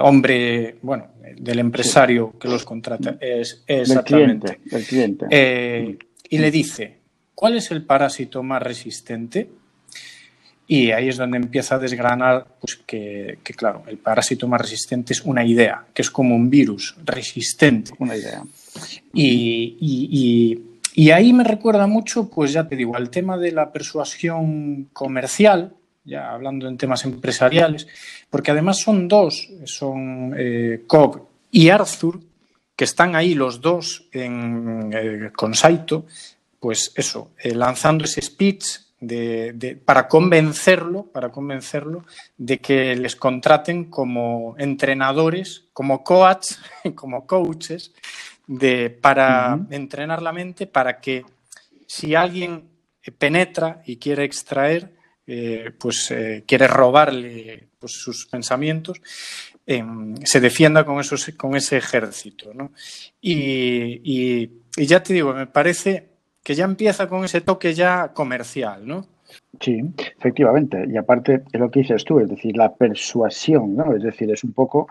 hombre, 0.01 0.77
bueno, 0.83 1.09
del 1.37 1.59
empresario 1.59 2.35
que 2.39 2.49
los 2.49 2.65
contrata. 2.65 3.17
Es, 3.21 3.63
exactamente. 3.67 4.61
El 4.71 4.85
cliente. 4.85 5.27
Eh, 5.31 5.99
y 6.31 6.39
le 6.39 6.51
dice, 6.51 6.99
¿cuál 7.35 7.57
es 7.57 7.71
el 7.71 7.85
parásito 7.85 8.43
más 8.43 8.63
resistente? 8.63 9.49
Y 10.71 10.91
ahí 10.91 11.09
es 11.09 11.17
donde 11.17 11.39
empieza 11.39 11.77
a 11.77 11.79
desgranar 11.79 12.47
pues, 12.61 12.77
que, 12.77 13.39
claro, 13.57 13.85
el 13.87 13.97
parásito 13.97 14.47
más 14.47 14.61
resistente 14.61 15.15
es 15.15 15.23
una 15.23 15.43
idea, 15.43 15.87
que 15.95 16.03
es 16.03 16.11
como 16.11 16.37
un 16.37 16.51
virus 16.51 16.95
resistente. 17.05 17.93
Una 17.99 18.15
idea. 18.15 18.43
Y, 19.15 20.59
y, 20.95 21.11
ahí 21.11 21.33
me 21.33 21.45
recuerda 21.45 21.87
mucho, 21.87 22.29
pues 22.29 22.53
ya 22.53 22.69
te 22.69 22.77
digo, 22.77 22.97
al 22.97 23.09
tema 23.09 23.39
de 23.39 23.53
la 23.53 23.73
persuasión 23.73 24.91
comercial, 24.93 25.73
ya 26.09 26.33
hablando 26.33 26.67
en 26.67 26.79
temas 26.79 27.05
empresariales, 27.05 27.87
porque 28.31 28.51
además 28.51 28.79
son 28.81 29.07
dos, 29.07 29.49
son 29.65 30.35
eh, 30.37 30.85
Cobb 30.87 31.29
y 31.51 31.69
Arthur, 31.69 32.21
que 32.75 32.85
están 32.85 33.15
ahí 33.15 33.35
los 33.35 33.61
dos 33.61 34.09
en, 34.13 34.91
eh, 34.93 35.31
con 35.37 35.55
Saito, 35.55 36.07
pues 36.59 36.93
eso, 36.97 37.33
eh, 37.43 37.55
lanzando 37.55 38.05
ese 38.05 38.23
speech 38.23 38.65
de, 39.01 39.79
para 39.85 40.09
convencerlo, 40.09 41.05
para 41.05 41.31
convencerlo 41.31 42.05
de 42.37 42.59
que 42.59 42.97
les 42.97 43.15
contraten 43.15 43.85
como 43.85 44.57
entrenadores, 44.59 45.67
como 45.73 46.03
coaches, 46.03 46.59
como 46.95 47.27
coaches, 47.27 47.93
de, 48.47 48.91
para 48.91 49.59
entrenar 49.71 50.23
la 50.23 50.33
mente, 50.33 50.67
para 50.67 51.01
que 51.01 51.25
si 51.87 52.15
alguien 52.15 52.65
penetra 53.19 53.83
y 53.87 53.97
quiere 53.97 54.25
extraer, 54.25 54.98
eh, 55.31 55.73
pues 55.79 56.11
eh, 56.11 56.43
quiere 56.47 56.67
robarle 56.67 57.69
pues, 57.79 57.93
sus 57.93 58.25
pensamientos, 58.25 58.99
em, 59.67 60.15
se 60.25 60.41
defienda 60.41 60.87
con, 60.87 60.99
esos, 61.01 61.31
con 61.37 61.55
ese 61.55 61.77
ejército. 61.77 62.55
¿no? 62.55 62.73
Y, 63.21 64.51
ya 64.79 65.03
te 65.03 65.13
digo, 65.13 65.35
me 65.35 65.47
parece 65.47 66.09
que 66.43 66.55
ya 66.55 66.65
empieza 66.65 67.11
con 67.11 67.27
ese 67.27 67.43
toque 67.43 67.75
ya 67.75 68.15
comercial, 68.15 68.87
¿no? 68.87 69.07
Sí, 69.61 69.83
efectivamente. 70.17 70.87
Y 70.89 70.97
aparte 70.97 71.43
es 71.53 71.61
lo 71.61 71.71
que 71.71 71.81
dices 71.81 72.05
tú, 72.05 72.21
es 72.21 72.29
decir, 72.31 72.57
la 72.57 72.75
persuasión, 72.75 73.77
¿no? 73.77 73.95
Es 73.95 74.03
decir, 74.03 74.31
es 74.31 74.45
un 74.45 74.55
poco 74.55 74.89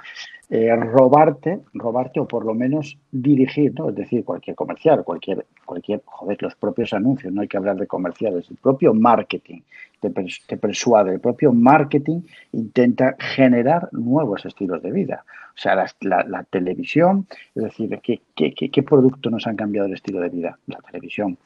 eh, 0.50 0.74
robarte, 0.76 1.60
robarte 1.74 2.20
o 2.20 2.28
por 2.28 2.46
lo 2.46 2.54
menos 2.54 2.98
dirigir, 3.12 3.74
¿no? 3.78 3.90
Es 3.90 3.96
decir, 3.96 4.24
cualquier 4.24 4.56
comercial, 4.56 5.04
cualquier, 5.04 5.46
cualquier, 5.66 6.02
joder, 6.06 6.42
los 6.42 6.56
propios 6.56 6.94
anuncios, 6.94 7.34
no 7.34 7.42
hay 7.42 7.48
que 7.48 7.58
hablar 7.58 7.76
de 7.76 7.88
comerciales, 7.88 8.50
el 8.50 8.58
propio 8.58 8.94
marketing 8.94 9.62
te, 10.00 10.58
persuade, 10.58 11.14
el 11.14 11.20
propio 11.20 11.52
marketing 11.54 12.22
intenta 12.54 13.16
generar 13.20 13.90
nuevos 13.92 14.46
estilos 14.46 14.82
de 14.82 14.92
vida. 14.92 15.24
O 15.56 15.60
sea, 15.60 15.76
la, 16.02 16.44
televisión, 16.44 17.26
es 17.56 17.64
decir, 17.64 18.00
¿qué, 18.04 18.22
¿qué, 18.36 18.54
qué, 18.54 18.84
producto 18.84 19.30
nos 19.30 19.48
han 19.48 19.56
cambiado 19.56 19.88
el 19.88 19.94
estilo 19.94 20.20
de 20.20 20.30
vida? 20.30 20.60
La 20.68 20.80
televisión. 20.80 21.38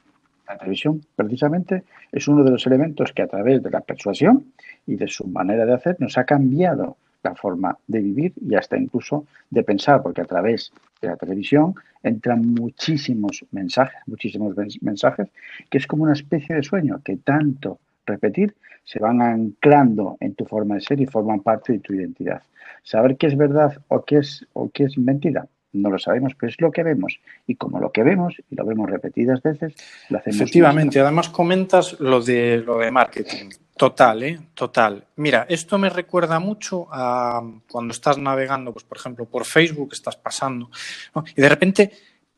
La 0.48 0.58
televisión, 0.58 1.02
precisamente, 1.16 1.84
es 2.12 2.28
uno 2.28 2.44
de 2.44 2.52
los 2.52 2.68
elementos 2.68 3.14
que 3.14 3.22
a 3.22 3.28
través 3.28 3.64
de 3.64 3.70
la 3.70 3.80
persuasión 3.80 4.52
y 4.86 4.98
de 4.98 5.08
su 5.08 5.26
manera 5.28 5.66
de 5.66 5.74
hacer 5.74 5.96
nos 6.00 6.18
ha 6.18 6.26
cambiado 6.26 6.98
la 7.24 7.36
forma 7.36 7.78
de 7.88 8.00
vivir 8.00 8.34
y 8.42 8.56
hasta 8.56 8.78
incluso 8.78 9.26
de 9.50 9.64
pensar, 9.64 10.02
porque 10.02 10.22
a 10.22 10.26
través 10.26 10.72
de 11.02 11.10
la 11.10 11.18
televisión 11.18 11.76
entran 12.04 12.46
muchísimos 12.54 13.46
mensajes, 13.52 14.00
muchísimos 14.08 14.56
mensajes, 14.82 15.30
que 15.70 15.78
es 15.78 15.88
como 15.88 16.04
una 16.04 16.14
especie 16.14 16.56
de 16.56 16.64
sueño 16.64 17.02
que 17.04 17.18
tanto 17.18 17.80
repetir 18.06 18.56
se 18.84 19.00
van 19.00 19.22
anclando 19.22 20.18
en 20.20 20.34
tu 20.34 20.46
forma 20.46 20.76
de 20.76 20.82
ser 20.82 21.00
y 21.00 21.06
forman 21.06 21.42
parte 21.42 21.74
de 21.74 21.80
tu 21.80 21.94
identidad. 21.94 22.42
Saber 22.84 23.18
qué 23.18 23.28
es 23.28 23.38
verdad 23.38 23.78
o 23.90 24.04
qué 24.04 24.18
es, 24.18 24.46
o 24.54 24.70
qué 24.70 24.86
es 24.86 24.98
mentira, 24.98 25.48
no 25.74 25.90
lo 25.90 26.00
sabemos, 26.00 26.34
pero 26.38 26.50
es 26.50 26.60
lo 26.60 26.72
que 26.72 26.84
vemos. 26.84 27.20
Y 27.48 27.56
como 27.56 27.80
lo 27.80 27.92
que 27.92 28.04
vemos, 28.04 28.36
y 28.50 28.56
lo 28.56 28.66
vemos 28.66 28.90
repetidas 28.90 29.42
veces, 29.42 29.74
lo 30.10 30.18
hacemos. 30.18 30.42
Efectivamente, 30.42 31.00
además 31.00 31.30
comentas 31.30 32.00
lo 32.00 32.22
de, 32.22 32.58
lo 32.58 32.80
de 32.80 32.92
marketing. 32.92 33.50
Total, 33.82 34.22
¿eh? 34.22 34.40
Total. 34.54 35.08
Mira, 35.16 35.48
esto 35.50 35.80
me 35.80 35.90
recuerda 35.90 36.38
mucho 36.40 36.88
a 36.92 37.42
cuando 37.68 37.94
estás 37.94 38.20
navegando, 38.20 38.72
pues 38.74 38.86
por 38.86 39.00
ejemplo, 39.00 39.26
por 39.26 39.44
Facebook, 39.44 39.90
estás 39.94 40.16
pasando, 40.18 40.70
y 41.36 41.42
de 41.42 41.50
repente, 41.50 41.92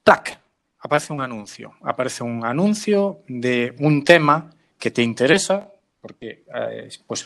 ¡tac! 0.03 0.39
aparece 0.79 1.11
un 1.11 1.19
anuncio. 1.19 1.73
Aparece 1.81 2.23
un 2.23 2.45
anuncio 2.45 3.23
de 3.27 3.75
un 3.79 4.05
tema 4.05 4.51
que 4.79 4.89
te 4.89 5.01
interesa, 5.01 5.69
porque 5.99 6.45
eh, 6.55 6.87
pues 7.05 7.25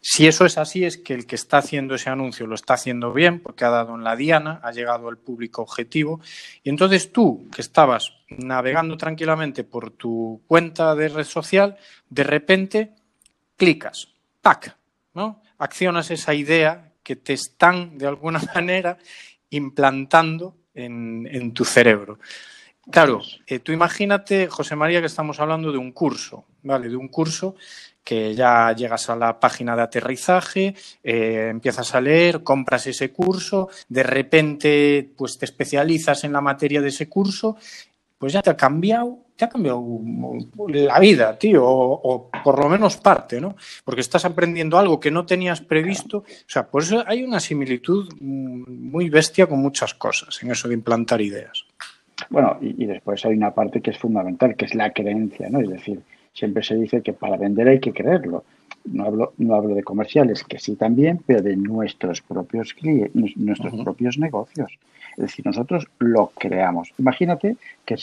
si 0.00 0.26
eso 0.26 0.46
es 0.46 0.56
así 0.56 0.86
es 0.86 0.96
que 0.96 1.12
el 1.12 1.26
que 1.26 1.36
está 1.36 1.58
haciendo 1.58 1.94
ese 1.94 2.08
anuncio 2.08 2.46
lo 2.46 2.54
está 2.54 2.72
haciendo 2.72 3.12
bien 3.12 3.40
porque 3.40 3.66
ha 3.66 3.70
dado 3.70 3.96
en 3.96 4.02
la 4.02 4.16
diana, 4.16 4.60
ha 4.62 4.72
llegado 4.72 5.08
al 5.08 5.18
público 5.18 5.60
objetivo 5.60 6.20
y 6.62 6.70
entonces 6.70 7.12
tú 7.12 7.48
que 7.54 7.60
estabas 7.60 8.14
navegando 8.30 8.96
tranquilamente 8.96 9.62
por 9.62 9.90
tu 9.90 10.40
cuenta 10.46 10.94
de 10.94 11.08
red 11.08 11.24
social, 11.24 11.76
de 12.08 12.24
repente 12.24 12.97
clicas, 13.58 14.08
¡pac! 14.40 14.74
¿no? 15.12 15.42
Accionas 15.58 16.10
esa 16.10 16.32
idea 16.32 16.92
que 17.02 17.16
te 17.16 17.34
están 17.34 17.98
de 17.98 18.06
alguna 18.06 18.40
manera 18.54 18.96
implantando 19.50 20.56
en, 20.72 21.52
tu 21.52 21.64
cerebro. 21.64 22.18
Claro, 22.90 23.20
eh, 23.46 23.58
tú 23.58 23.72
imagínate, 23.72 24.46
José 24.46 24.76
María, 24.76 25.00
que 25.00 25.06
estamos 25.06 25.40
hablando 25.40 25.72
de 25.72 25.78
un 25.78 25.92
curso, 25.92 26.46
¿vale? 26.62 26.88
De 26.88 26.96
un 26.96 27.08
curso 27.08 27.56
que 28.04 28.34
ya 28.34 28.72
llegas 28.72 29.10
a 29.10 29.16
la 29.16 29.38
página 29.38 29.76
de 29.76 29.82
aterrizaje, 29.82 30.74
eh, 31.02 31.48
empiezas 31.50 31.94
a 31.94 32.00
leer, 32.00 32.42
compras 32.42 32.86
ese 32.86 33.10
curso, 33.12 33.68
de 33.88 34.02
repente 34.02 35.10
pues 35.14 35.36
te 35.36 35.44
especializas 35.44 36.24
en 36.24 36.32
la 36.32 36.40
materia 36.40 36.80
de 36.80 36.88
ese 36.88 37.06
curso, 37.06 37.58
pues 38.18 38.32
ya 38.32 38.42
te 38.42 38.50
ha 38.50 38.56
cambiado, 38.56 39.18
te 39.36 39.44
ha 39.44 39.48
cambiado 39.48 39.82
la 40.68 40.98
vida, 40.98 41.38
tío, 41.38 41.64
o, 41.64 42.30
por 42.42 42.58
lo 42.58 42.68
menos 42.68 42.96
parte, 42.96 43.40
¿no? 43.40 43.56
Porque 43.84 44.00
estás 44.00 44.24
aprendiendo 44.24 44.78
algo 44.78 44.98
que 44.98 45.10
no 45.10 45.24
tenías 45.24 45.60
previsto. 45.60 46.18
O 46.18 46.24
sea, 46.46 46.66
por 46.66 46.82
eso 46.82 47.04
hay 47.06 47.22
una 47.22 47.40
similitud 47.40 48.12
muy 48.20 49.08
bestia 49.08 49.46
con 49.46 49.60
muchas 49.60 49.94
cosas 49.94 50.42
en 50.42 50.50
eso 50.50 50.68
de 50.68 50.74
implantar 50.74 51.20
ideas. 51.20 51.64
Bueno, 52.30 52.58
y, 52.60 52.82
y 52.82 52.86
después 52.86 53.24
hay 53.24 53.34
una 53.34 53.54
parte 53.54 53.80
que 53.80 53.90
es 53.90 53.98
fundamental, 53.98 54.56
que 54.56 54.64
es 54.64 54.74
la 54.74 54.92
creencia, 54.92 55.48
¿no? 55.48 55.60
Es 55.60 55.70
decir, 55.70 56.02
Siempre 56.38 56.62
se 56.62 56.76
dice 56.76 57.02
que 57.02 57.12
para 57.12 57.36
vender 57.36 57.66
hay 57.66 57.80
que 57.80 57.92
creerlo. 57.92 58.44
No 58.84 59.04
hablo, 59.06 59.32
no 59.38 59.56
hablo 59.56 59.74
de 59.74 59.82
comerciales, 59.82 60.44
que 60.44 60.60
sí 60.60 60.76
también, 60.76 61.20
pero 61.26 61.42
de 61.42 61.56
nuestros 61.56 62.22
propios 62.22 62.74
clientes, 62.74 63.36
nuestros 63.36 63.74
propios 63.82 64.18
negocios. 64.18 64.78
Es 65.18 65.22
decir, 65.22 65.44
nosotros 65.44 65.88
lo 65.98 66.28
creamos. 66.38 66.92
Imagínate 66.96 67.56
que 67.84 67.96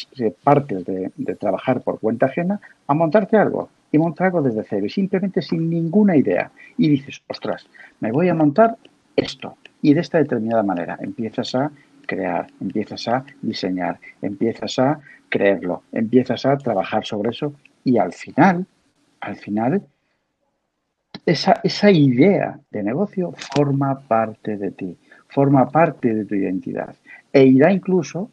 partes 0.44 0.84
de, 0.84 1.12
trabajar 1.40 1.80
por 1.80 1.98
cuenta 1.98 2.26
ajena 2.26 2.60
a 2.88 2.94
montarte 2.94 3.38
algo 3.38 3.70
y 3.90 3.98
montar 3.98 4.28
algo 4.28 4.42
desde 4.42 4.66
cero 4.66 4.86
y 4.86 4.90
simplemente 4.90 5.42
sin 5.42 5.70
ninguna 5.70 6.18
idea. 6.18 6.52
Y 6.78 6.90
dices, 6.90 7.22
ostras, 7.28 7.68
me 8.02 8.12
voy 8.12 8.28
a 8.28 8.34
montar 8.34 8.76
esto 9.16 9.56
y 9.82 9.94
de 9.94 10.02
esta 10.02 10.18
determinada 10.18 10.62
manera. 10.62 10.98
Empiezas 11.00 11.56
a 11.56 11.72
crear, 12.06 12.48
empiezas 12.60 13.08
a 13.08 13.24
diseñar, 13.42 13.98
empiezas 14.22 14.78
a 14.80 15.00
creerlo, 15.30 15.84
empiezas 15.94 16.46
a 16.46 16.58
trabajar 16.58 17.06
sobre 17.06 17.30
eso 17.30 17.54
y 17.86 17.98
al 17.98 18.12
final, 18.12 18.66
al 19.22 19.38
final, 19.38 19.82
esa 21.26 21.92
idea 21.92 22.60
de 22.72 22.84
negocio 22.84 23.34
forma 23.56 24.02
parte 24.02 24.58
de 24.58 24.72
ti, 24.72 24.98
forma 25.36 25.70
parte 25.70 26.14
de 26.14 26.24
tu 26.24 26.34
identidad 26.34 26.96
e 27.34 27.44
irá 27.44 27.70
incluso 27.72 28.32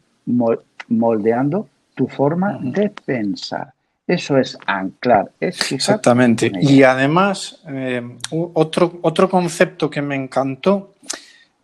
moldeando 0.87 1.67
tu 1.93 2.07
forma 2.07 2.57
de 2.61 2.89
pensar. 2.89 3.73
Eso 4.07 4.37
es 4.37 4.57
anclar. 4.65 5.31
Es 5.39 5.71
Exactamente. 5.71 6.51
Y 6.61 6.83
además, 6.83 7.61
eh, 7.67 8.01
otro, 8.31 8.99
otro 9.01 9.29
concepto 9.29 9.89
que 9.89 10.01
me 10.01 10.15
encantó, 10.15 10.93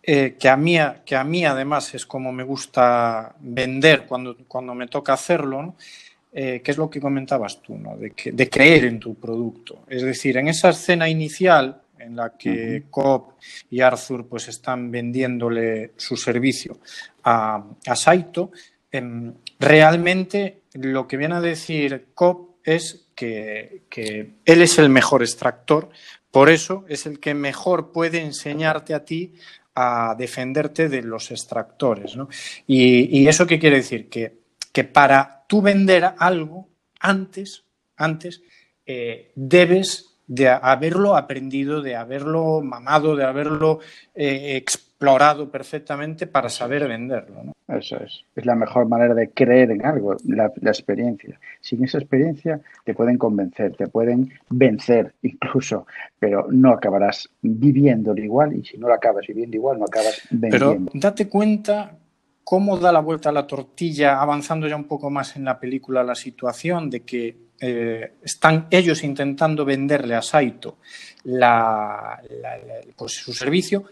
eh, 0.02 0.36
que, 0.38 0.48
a 0.48 0.56
mí, 0.56 0.76
que 1.04 1.16
a 1.16 1.24
mí 1.24 1.44
además 1.44 1.94
es 1.94 2.04
como 2.04 2.32
me 2.32 2.44
gusta 2.44 3.34
vender 3.40 4.04
cuando, 4.06 4.36
cuando 4.46 4.74
me 4.74 4.88
toca 4.88 5.14
hacerlo, 5.14 5.62
¿no? 5.62 5.74
eh, 6.32 6.60
que 6.62 6.70
es 6.70 6.76
lo 6.76 6.88
que 6.88 7.00
comentabas 7.00 7.60
tú, 7.62 7.76
¿no? 7.76 7.96
de, 7.96 8.10
que, 8.10 8.32
de, 8.32 8.48
creer 8.48 8.84
en 8.84 9.00
tu 9.00 9.14
producto. 9.14 9.80
Es 9.88 10.02
decir, 10.02 10.36
en 10.36 10.48
esa 10.48 10.70
escena 10.70 11.08
inicial 11.08 11.79
en 12.00 12.16
la 12.16 12.36
que 12.36 12.84
Cobb 12.90 13.34
y 13.70 13.80
Arthur 13.80 14.26
pues, 14.26 14.48
están 14.48 14.90
vendiéndole 14.90 15.92
su 15.96 16.16
servicio 16.16 16.78
a, 17.24 17.64
a 17.86 17.96
Saito, 17.96 18.50
eh, 18.90 19.32
realmente 19.58 20.62
lo 20.74 21.06
que 21.06 21.16
viene 21.16 21.36
a 21.36 21.40
decir 21.40 22.08
Cobb 22.14 22.56
es 22.64 23.06
que, 23.14 23.82
que, 23.88 24.34
él 24.44 24.62
es 24.62 24.78
el 24.78 24.88
mejor 24.88 25.22
extractor, 25.22 25.90
por 26.30 26.48
eso 26.48 26.84
es 26.88 27.06
el 27.06 27.18
que 27.20 27.34
mejor 27.34 27.92
puede 27.92 28.20
enseñarte 28.20 28.94
a 28.94 29.04
ti 29.04 29.34
a 29.74 30.14
defenderte 30.18 30.88
de 30.88 31.02
los 31.02 31.30
extractores. 31.30 32.16
¿no? 32.16 32.28
Y, 32.66 33.18
y, 33.18 33.28
eso 33.28 33.46
qué 33.46 33.58
quiere 33.58 33.76
decir? 33.76 34.08
Que, 34.08 34.40
que 34.72 34.84
para 34.84 35.44
tú 35.46 35.62
vender 35.62 36.14
algo 36.18 36.68
antes, 37.00 37.64
antes 37.96 38.42
eh, 38.86 39.32
debes 39.34 40.09
de 40.30 40.48
haberlo 40.48 41.16
aprendido, 41.16 41.82
de 41.82 41.96
haberlo 41.96 42.60
mamado, 42.60 43.16
de 43.16 43.24
haberlo 43.24 43.80
eh, 44.14 44.54
explorado 44.54 45.50
perfectamente 45.50 46.28
para 46.28 46.48
saber 46.48 46.86
venderlo. 46.86 47.42
¿no? 47.42 47.52
Eso 47.66 47.96
es. 47.96 48.24
Es 48.36 48.46
la 48.46 48.54
mejor 48.54 48.88
manera 48.88 49.12
de 49.12 49.30
creer 49.30 49.72
en 49.72 49.84
algo, 49.84 50.16
la, 50.28 50.52
la, 50.60 50.70
experiencia. 50.70 51.40
Sin 51.60 51.82
esa 51.82 51.98
experiencia 51.98 52.60
te 52.84 52.94
pueden 52.94 53.18
convencer, 53.18 53.74
te 53.74 53.88
pueden 53.88 54.32
vencer 54.48 55.14
incluso, 55.22 55.88
pero 56.20 56.46
no 56.48 56.74
acabarás 56.74 57.28
viviéndolo 57.42 58.22
igual 58.22 58.54
y 58.54 58.64
si 58.64 58.78
no 58.78 58.86
lo 58.86 58.94
acabas 58.94 59.26
viviendo 59.26 59.56
igual, 59.56 59.80
no 59.80 59.86
acabas 59.86 60.22
vendiendo. 60.30 60.76
Pero 60.76 61.00
date 61.00 61.28
cuenta 61.28 61.90
cómo 62.44 62.78
da 62.78 62.92
la 62.92 63.00
vuelta 63.00 63.28
a 63.28 63.32
la 63.32 63.46
tortilla, 63.46 64.20
avanzando 64.20 64.66
ya 64.66 64.76
un 64.76 64.84
poco 64.84 65.10
más 65.10 65.36
en 65.36 65.44
la 65.44 65.58
película 65.58 66.02
la 66.02 66.14
situación 66.14 66.90
de 66.90 67.00
que 67.00 67.36
eh, 67.60 68.14
están 68.22 68.66
ellos 68.70 69.04
intentando 69.04 69.64
venderle 69.64 70.14
a 70.14 70.22
Saito 70.22 70.78
la, 71.24 72.20
pues 72.96 73.12
su 73.12 73.34
servicio 73.34 73.84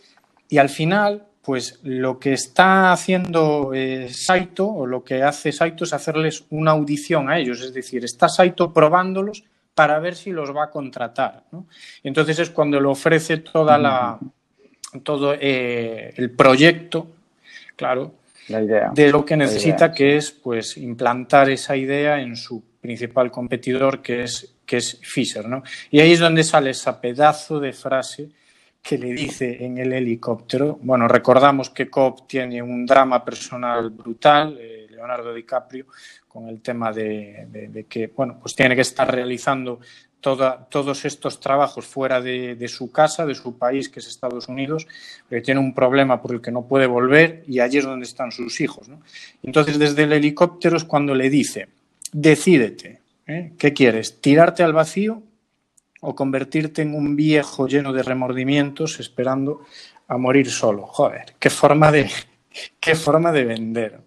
y 0.49 0.57
al 0.57 0.71
final 0.71 1.27
pues 1.43 1.81
lo 1.83 2.19
que 2.19 2.33
está 2.33 2.93
haciendo 2.93 3.73
eh, 3.75 4.09
Saito 4.11 4.67
o 4.67 4.87
lo 4.87 5.05
que 5.05 5.23
hace 5.23 5.53
Saito 5.53 5.85
es 5.85 5.93
hacerles 5.93 6.45
una 6.51 6.73
audición 6.73 7.31
a 7.31 7.39
ellos, 7.39 7.61
es 7.61 7.73
decir, 7.73 8.05
está 8.05 8.29
Saito 8.29 8.73
probándolos 8.73 9.45
para 9.75 9.99
ver 9.99 10.17
si 10.17 10.31
los 10.31 10.55
va 10.55 10.65
a 10.65 10.71
contratar. 10.71 11.45
¿no? 11.53 11.67
Entonces 12.03 12.39
es 12.41 12.51
cuando 12.51 12.81
le 12.81 12.89
ofrece 12.89 13.37
toda 13.39 13.79
la, 13.79 14.19
todo 15.03 15.35
eh, 15.35 16.13
el 16.17 16.31
proyecto, 16.33 17.09
claro, 17.77 18.15
la 18.49 18.63
idea. 18.63 18.91
de 18.95 19.11
lo 19.11 19.25
que 19.25 19.37
necesita, 19.37 19.87
idea, 19.87 19.93
que 19.93 20.17
es 20.17 20.31
pues 20.31 20.77
implantar 20.77 21.51
esa 21.51 21.77
idea 21.77 22.21
en 22.21 22.37
su 22.37 22.63
principal 22.81 23.31
competidor, 23.31 24.01
que 24.01 24.23
es, 24.23 24.57
que 24.65 24.79
es 24.79 24.99
Fisher. 25.03 25.49
¿no? 25.49 25.63
Y 25.91 26.01
ahí 26.01 26.13
es 26.13 26.21
donde 26.21 26.45
sale 26.45 26.71
esa 26.71 27.01
pedazo 27.01 27.61
de 27.61 27.73
frase 27.73 28.29
que 28.83 28.97
le 28.97 29.13
dice 29.13 29.65
en 29.65 29.79
el 29.79 29.93
helicóptero. 29.93 30.79
Bueno, 30.83 31.09
recordamos 31.09 31.71
que 31.71 31.91
Cobb 31.91 32.27
tiene 32.27 32.63
un 32.63 32.87
drama 32.87 33.25
personal 33.25 33.91
brutal, 33.91 34.57
eh, 34.59 34.87
Leonardo 34.91 35.35
DiCaprio, 35.35 35.87
con 36.27 36.49
el 36.49 36.61
tema 36.63 36.93
de, 36.93 37.47
de, 37.51 37.69
de, 37.69 37.85
que, 37.85 38.07
bueno, 38.09 38.39
pues 38.41 38.55
tiene 38.55 38.75
que 38.75 38.83
estar 38.83 39.13
realizando 39.13 39.81
toda, 40.21 40.67
todos 40.69 41.05
estos 41.05 41.41
trabajos 41.41 41.87
fuera 41.87 42.21
de, 42.21 42.69
su 42.69 42.91
casa, 42.91 43.27
de 43.27 43.35
su 43.35 43.57
país, 43.57 43.89
que 43.89 44.01
es 44.01 44.07
Estados 44.07 44.49
Unidos, 44.49 44.87
porque 45.29 45.43
tiene 45.43 45.61
un 45.61 45.75
problema 45.75 46.21
por 46.21 46.35
el 46.35 46.41
que 46.41 46.51
no 46.51 46.63
puede 46.63 46.87
volver 46.87 47.45
y 47.47 47.61
allí 47.61 47.79
es 47.79 47.85
donde 47.85 48.07
están 48.07 48.33
sus 48.33 48.61
hijos. 48.61 48.89
Entonces, 49.43 49.79
desde 49.79 50.05
el 50.05 50.13
helicóptero 50.13 50.77
es 50.77 50.85
cuando 50.85 51.15
le 51.15 51.31
dice, 51.31 51.69
decídete, 52.13 53.01
¿eh? 53.27 53.53
¿qué 53.59 53.73
quieres? 53.73 54.21
¿Tirarte 54.21 54.63
al 54.63 54.73
vacío 54.73 55.23
o 56.01 56.15
convertirte 56.15 56.83
en 56.83 56.95
un 56.95 57.17
viejo 57.17 57.67
lleno 57.67 57.93
de 57.93 58.03
remordimientos 58.03 59.01
esperando 59.01 59.63
a 60.09 60.17
morir 60.17 60.51
solo? 60.51 60.87
Joder, 60.87 61.35
qué 61.39 61.51
forma 61.51 61.93
de, 61.93 62.11
qué 62.81 62.95
forma 62.95 63.33
de 63.33 63.45
vender. 63.45 64.01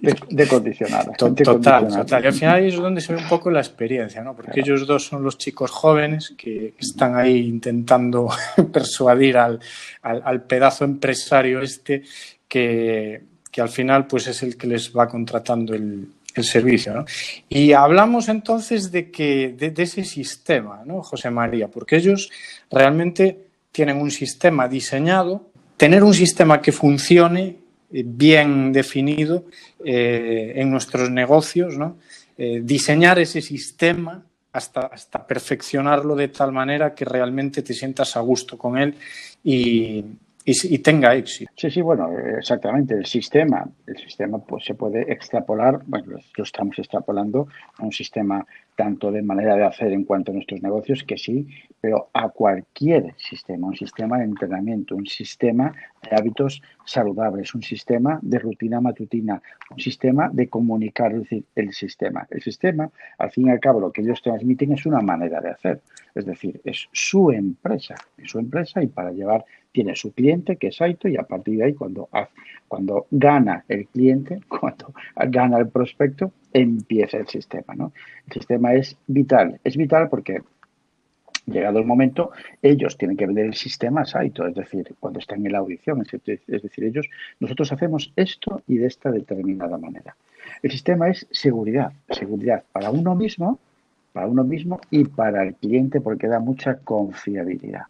De, 0.00 0.16
de 0.30 0.46
condicionar. 0.46 1.16
Total, 1.16 1.88
total. 1.88 2.24
Y 2.24 2.26
al 2.26 2.32
final 2.32 2.64
es 2.64 2.76
donde 2.76 3.00
se 3.00 3.14
ve 3.14 3.20
un 3.20 3.28
poco 3.28 3.50
la 3.50 3.60
experiencia, 3.60 4.22
¿no? 4.22 4.34
Porque 4.34 4.52
claro. 4.52 4.74
ellos 4.74 4.86
dos 4.86 5.04
son 5.04 5.22
los 5.22 5.38
chicos 5.38 5.70
jóvenes 5.70 6.34
que 6.36 6.74
están 6.78 7.16
ahí 7.16 7.48
intentando 7.48 8.28
persuadir 8.72 9.36
al, 9.38 9.58
al, 10.02 10.22
al, 10.24 10.42
pedazo 10.42 10.84
empresario 10.84 11.60
este 11.60 12.02
que, 12.46 13.22
que, 13.50 13.60
al 13.60 13.68
final 13.68 14.06
pues 14.06 14.28
es 14.28 14.42
el 14.42 14.56
que 14.56 14.68
les 14.68 14.96
va 14.96 15.08
contratando 15.08 15.74
el, 15.74 16.08
el 16.34 16.44
servicio, 16.44 16.94
¿no? 16.94 17.04
Y 17.48 17.72
hablamos 17.72 18.28
entonces 18.28 18.92
de 18.92 19.10
que 19.10 19.54
de, 19.58 19.70
de 19.70 19.82
ese 19.82 20.04
sistema, 20.04 20.82
¿no, 20.84 21.02
José 21.02 21.30
María? 21.30 21.68
Porque 21.68 21.96
ellos 21.96 22.30
realmente 22.70 23.46
tienen 23.72 24.00
un 24.00 24.12
sistema 24.12 24.68
diseñado, 24.68 25.50
tener 25.76 26.04
un 26.04 26.14
sistema 26.14 26.62
que 26.62 26.72
funcione 26.72 27.67
bien 27.90 28.72
definido 28.72 29.44
eh, 29.84 30.52
en 30.56 30.70
nuestros 30.70 31.10
negocios, 31.10 31.76
¿no? 31.76 31.96
Eh, 32.36 32.60
diseñar 32.62 33.18
ese 33.18 33.40
sistema 33.40 34.24
hasta, 34.52 34.82
hasta, 34.82 35.26
perfeccionarlo 35.26 36.14
de 36.14 36.28
tal 36.28 36.52
manera 36.52 36.94
que 36.94 37.04
realmente 37.04 37.62
te 37.62 37.74
sientas 37.74 38.16
a 38.16 38.20
gusto 38.20 38.56
con 38.56 38.78
él 38.78 38.94
y, 39.42 40.04
y, 40.50 40.78
tenga 40.78 41.14
éxito. 41.14 41.50
Sí, 41.54 41.70
sí, 41.70 41.82
bueno, 41.82 42.10
exactamente. 42.38 42.94
El 42.94 43.06
sistema, 43.06 43.68
el 43.86 43.96
sistema 43.98 44.38
pues 44.38 44.64
se 44.64 44.74
puede 44.74 45.12
extrapolar, 45.12 45.80
bueno, 45.86 46.18
lo 46.36 46.44
estamos 46.44 46.78
extrapolando 46.78 47.48
a 47.76 47.84
un 47.84 47.92
sistema 47.92 48.46
tanto 48.78 49.10
de 49.10 49.22
manera 49.22 49.56
de 49.56 49.64
hacer 49.64 49.92
en 49.92 50.04
cuanto 50.04 50.30
a 50.30 50.34
nuestros 50.34 50.62
negocios, 50.62 51.02
que 51.02 51.18
sí, 51.18 51.48
pero 51.80 52.10
a 52.14 52.28
cualquier 52.28 53.12
sistema, 53.16 53.66
un 53.66 53.76
sistema 53.76 54.18
de 54.18 54.24
entrenamiento, 54.24 54.94
un 54.94 55.06
sistema 55.06 55.74
de 56.00 56.16
hábitos 56.16 56.62
saludables, 56.84 57.54
un 57.56 57.62
sistema 57.62 58.20
de 58.22 58.38
rutina 58.38 58.80
matutina, 58.80 59.42
un 59.70 59.80
sistema 59.80 60.30
de 60.32 60.48
comunicar 60.48 61.12
el, 61.12 61.72
sistema. 61.72 62.26
El 62.30 62.40
sistema, 62.40 62.88
al 63.18 63.32
fin 63.32 63.48
y 63.48 63.50
al 63.50 63.58
cabo, 63.58 63.80
lo 63.80 63.90
que 63.90 64.02
ellos 64.02 64.22
transmiten 64.22 64.72
es 64.72 64.86
una 64.86 65.00
manera 65.00 65.40
de 65.40 65.50
hacer, 65.50 65.80
es 66.14 66.24
decir, 66.24 66.60
es 66.62 66.88
su 66.92 67.32
empresa, 67.32 67.96
es 68.16 68.30
su 68.30 68.38
empresa 68.38 68.80
y 68.80 68.86
para 68.86 69.10
llevar 69.10 69.44
tiene 69.78 69.94
su 69.94 70.12
cliente, 70.12 70.56
que 70.56 70.66
es 70.66 70.76
Saito, 70.76 71.06
y 71.06 71.16
a 71.16 71.22
partir 71.22 71.56
de 71.56 71.66
ahí, 71.66 71.74
cuando, 71.74 72.08
cuando 72.66 73.06
gana 73.12 73.64
el 73.68 73.86
cliente, 73.86 74.40
cuando 74.48 74.92
gana 75.14 75.56
el 75.58 75.68
prospecto, 75.68 76.32
empieza 76.52 77.18
el 77.18 77.28
sistema. 77.28 77.76
¿no? 77.76 77.92
El 78.26 78.32
sistema 78.32 78.74
es 78.74 78.96
vital. 79.06 79.60
Es 79.62 79.76
vital 79.76 80.08
porque, 80.08 80.42
llegado 81.46 81.78
el 81.78 81.84
momento, 81.84 82.32
ellos 82.60 82.98
tienen 82.98 83.16
que 83.16 83.26
vender 83.26 83.46
el 83.46 83.54
sistema 83.54 84.04
Saito, 84.04 84.48
es 84.48 84.56
decir, 84.56 84.96
cuando 84.98 85.20
están 85.20 85.46
en 85.46 85.52
la 85.52 85.58
audición, 85.58 86.02
es 86.02 86.62
decir, 86.62 86.82
ellos, 86.82 87.08
nosotros 87.38 87.70
hacemos 87.70 88.12
esto 88.16 88.62
y 88.66 88.78
de 88.78 88.88
esta 88.88 89.12
determinada 89.12 89.78
manera. 89.78 90.16
El 90.60 90.72
sistema 90.72 91.08
es 91.08 91.24
seguridad, 91.30 91.92
seguridad 92.10 92.64
para 92.72 92.90
uno 92.90 93.14
mismo, 93.14 93.60
para 94.12 94.26
uno 94.26 94.42
mismo 94.42 94.80
y 94.90 95.04
para 95.04 95.44
el 95.44 95.54
cliente 95.54 96.00
porque 96.00 96.26
da 96.26 96.40
mucha 96.40 96.78
confiabilidad. 96.78 97.82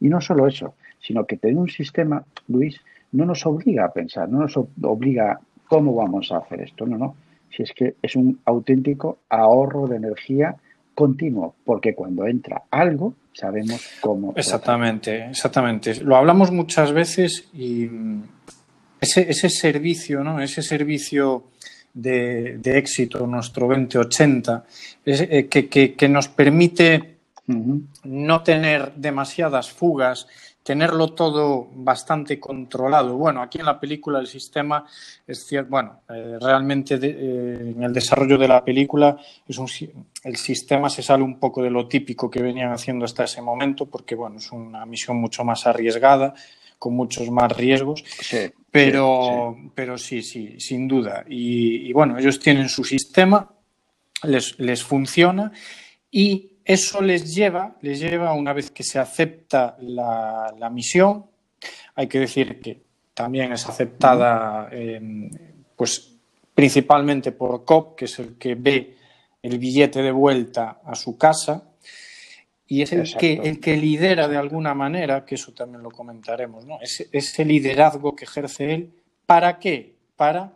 Y 0.00 0.08
no 0.08 0.22
solo 0.22 0.46
eso, 0.46 0.74
sino 1.00 1.24
que 1.26 1.36
tener 1.36 1.56
un 1.56 1.68
sistema, 1.68 2.24
Luis, 2.48 2.80
no 3.12 3.24
nos 3.24 3.46
obliga 3.46 3.86
a 3.86 3.92
pensar, 3.92 4.28
no 4.28 4.40
nos 4.40 4.56
obliga 4.56 5.38
cómo 5.68 5.94
vamos 5.94 6.32
a 6.32 6.38
hacer 6.38 6.62
esto, 6.62 6.86
no, 6.86 6.98
no. 6.98 7.16
Si 7.54 7.62
es 7.62 7.72
que 7.72 7.94
es 8.02 8.16
un 8.16 8.40
auténtico 8.44 9.18
ahorro 9.28 9.86
de 9.86 9.96
energía 9.96 10.56
continuo, 10.94 11.54
porque 11.64 11.94
cuando 11.94 12.26
entra 12.26 12.62
algo, 12.70 13.14
sabemos 13.32 13.86
cómo. 14.00 14.32
Exactamente, 14.36 15.26
exactamente. 15.30 16.02
Lo 16.02 16.16
hablamos 16.16 16.50
muchas 16.50 16.92
veces 16.92 17.48
y 17.54 17.88
ese, 19.00 19.30
ese 19.30 19.48
servicio, 19.48 20.24
¿no? 20.24 20.40
Ese 20.40 20.62
servicio 20.62 21.44
de, 21.96 22.60
éxito, 22.64 23.26
nuestro 23.26 23.68
2080, 23.68 24.64
eh, 25.06 25.46
que, 25.48 25.68
que, 25.68 26.08
nos 26.08 26.28
permite 26.28 27.16
no 27.46 28.42
tener 28.42 28.92
demasiadas 28.96 29.70
fugas 29.70 30.26
tenerlo 30.66 31.12
todo 31.12 31.68
bastante 31.74 32.40
controlado. 32.40 33.16
Bueno, 33.16 33.40
aquí 33.40 33.60
en 33.60 33.66
la 33.66 33.78
película 33.78 34.18
el 34.18 34.26
sistema 34.26 34.84
es 35.24 35.46
cierto, 35.46 35.70
bueno, 35.70 36.00
eh, 36.12 36.38
realmente 36.40 36.98
eh, 37.00 37.72
en 37.76 37.84
el 37.84 37.92
desarrollo 37.92 38.36
de 38.36 38.48
la 38.48 38.64
película 38.64 39.16
es 39.46 39.58
un, 39.58 39.68
el 40.24 40.36
sistema 40.36 40.90
se 40.90 41.04
sale 41.04 41.22
un 41.22 41.38
poco 41.38 41.62
de 41.62 41.70
lo 41.70 41.86
típico 41.86 42.28
que 42.28 42.42
venían 42.42 42.72
haciendo 42.72 43.04
hasta 43.04 43.22
ese 43.22 43.40
momento, 43.40 43.86
porque 43.86 44.16
bueno, 44.16 44.38
es 44.38 44.50
una 44.50 44.84
misión 44.86 45.18
mucho 45.18 45.44
más 45.44 45.68
arriesgada, 45.68 46.34
con 46.80 46.94
muchos 46.94 47.30
más 47.30 47.56
riesgos, 47.56 48.02
pero, 48.68 49.54
sí, 49.56 49.70
pero 49.72 49.96
sí, 49.96 50.20
sí, 50.20 50.58
sin 50.58 50.88
duda. 50.88 51.24
Y, 51.28 51.88
y, 51.88 51.92
bueno, 51.92 52.18
ellos 52.18 52.40
tienen 52.40 52.68
su 52.68 52.82
sistema, 52.82 53.48
les, 54.24 54.58
les 54.58 54.82
funciona 54.82 55.52
y 56.10 56.55
eso 56.66 57.00
les 57.00 57.32
lleva, 57.32 57.76
les 57.80 58.00
lleva, 58.00 58.32
una 58.32 58.52
vez 58.52 58.72
que 58.72 58.82
se 58.82 58.98
acepta 58.98 59.76
la, 59.78 60.68
misión, 60.70 61.26
hay 61.94 62.08
que 62.08 62.18
decir 62.18 62.60
que 62.60 62.82
también 63.14 63.52
es 63.52 63.66
aceptada 63.68 64.68
em, 64.72 65.30
pues 65.76 66.12
principalmente 66.52 67.30
por 67.30 67.64
COP, 67.64 67.96
que 67.96 68.06
es 68.06 68.18
el 68.18 68.36
que 68.36 68.56
ve 68.56 68.96
el 69.42 69.58
billete 69.58 70.02
de 70.02 70.10
vuelta 70.10 70.80
a 70.84 70.96
su 70.96 71.16
casa, 71.16 71.70
y 72.66 72.82
es 72.82 72.92
el 72.92 73.16
que, 73.16 73.34
el 73.34 73.60
que 73.60 73.76
lidera 73.76 74.26
de 74.26 74.36
alguna 74.36 74.74
manera, 74.74 75.24
que 75.24 75.36
eso 75.36 75.52
también 75.52 75.84
lo 75.84 75.92
comentaremos, 75.92 76.66
¿no? 76.66 76.80
ese, 76.80 77.08
ese 77.12 77.44
liderazgo 77.44 78.16
que 78.16 78.24
ejerce 78.24 78.74
él, 78.74 78.92
¿para 79.24 79.60
qué? 79.60 79.94
Para 80.16 80.52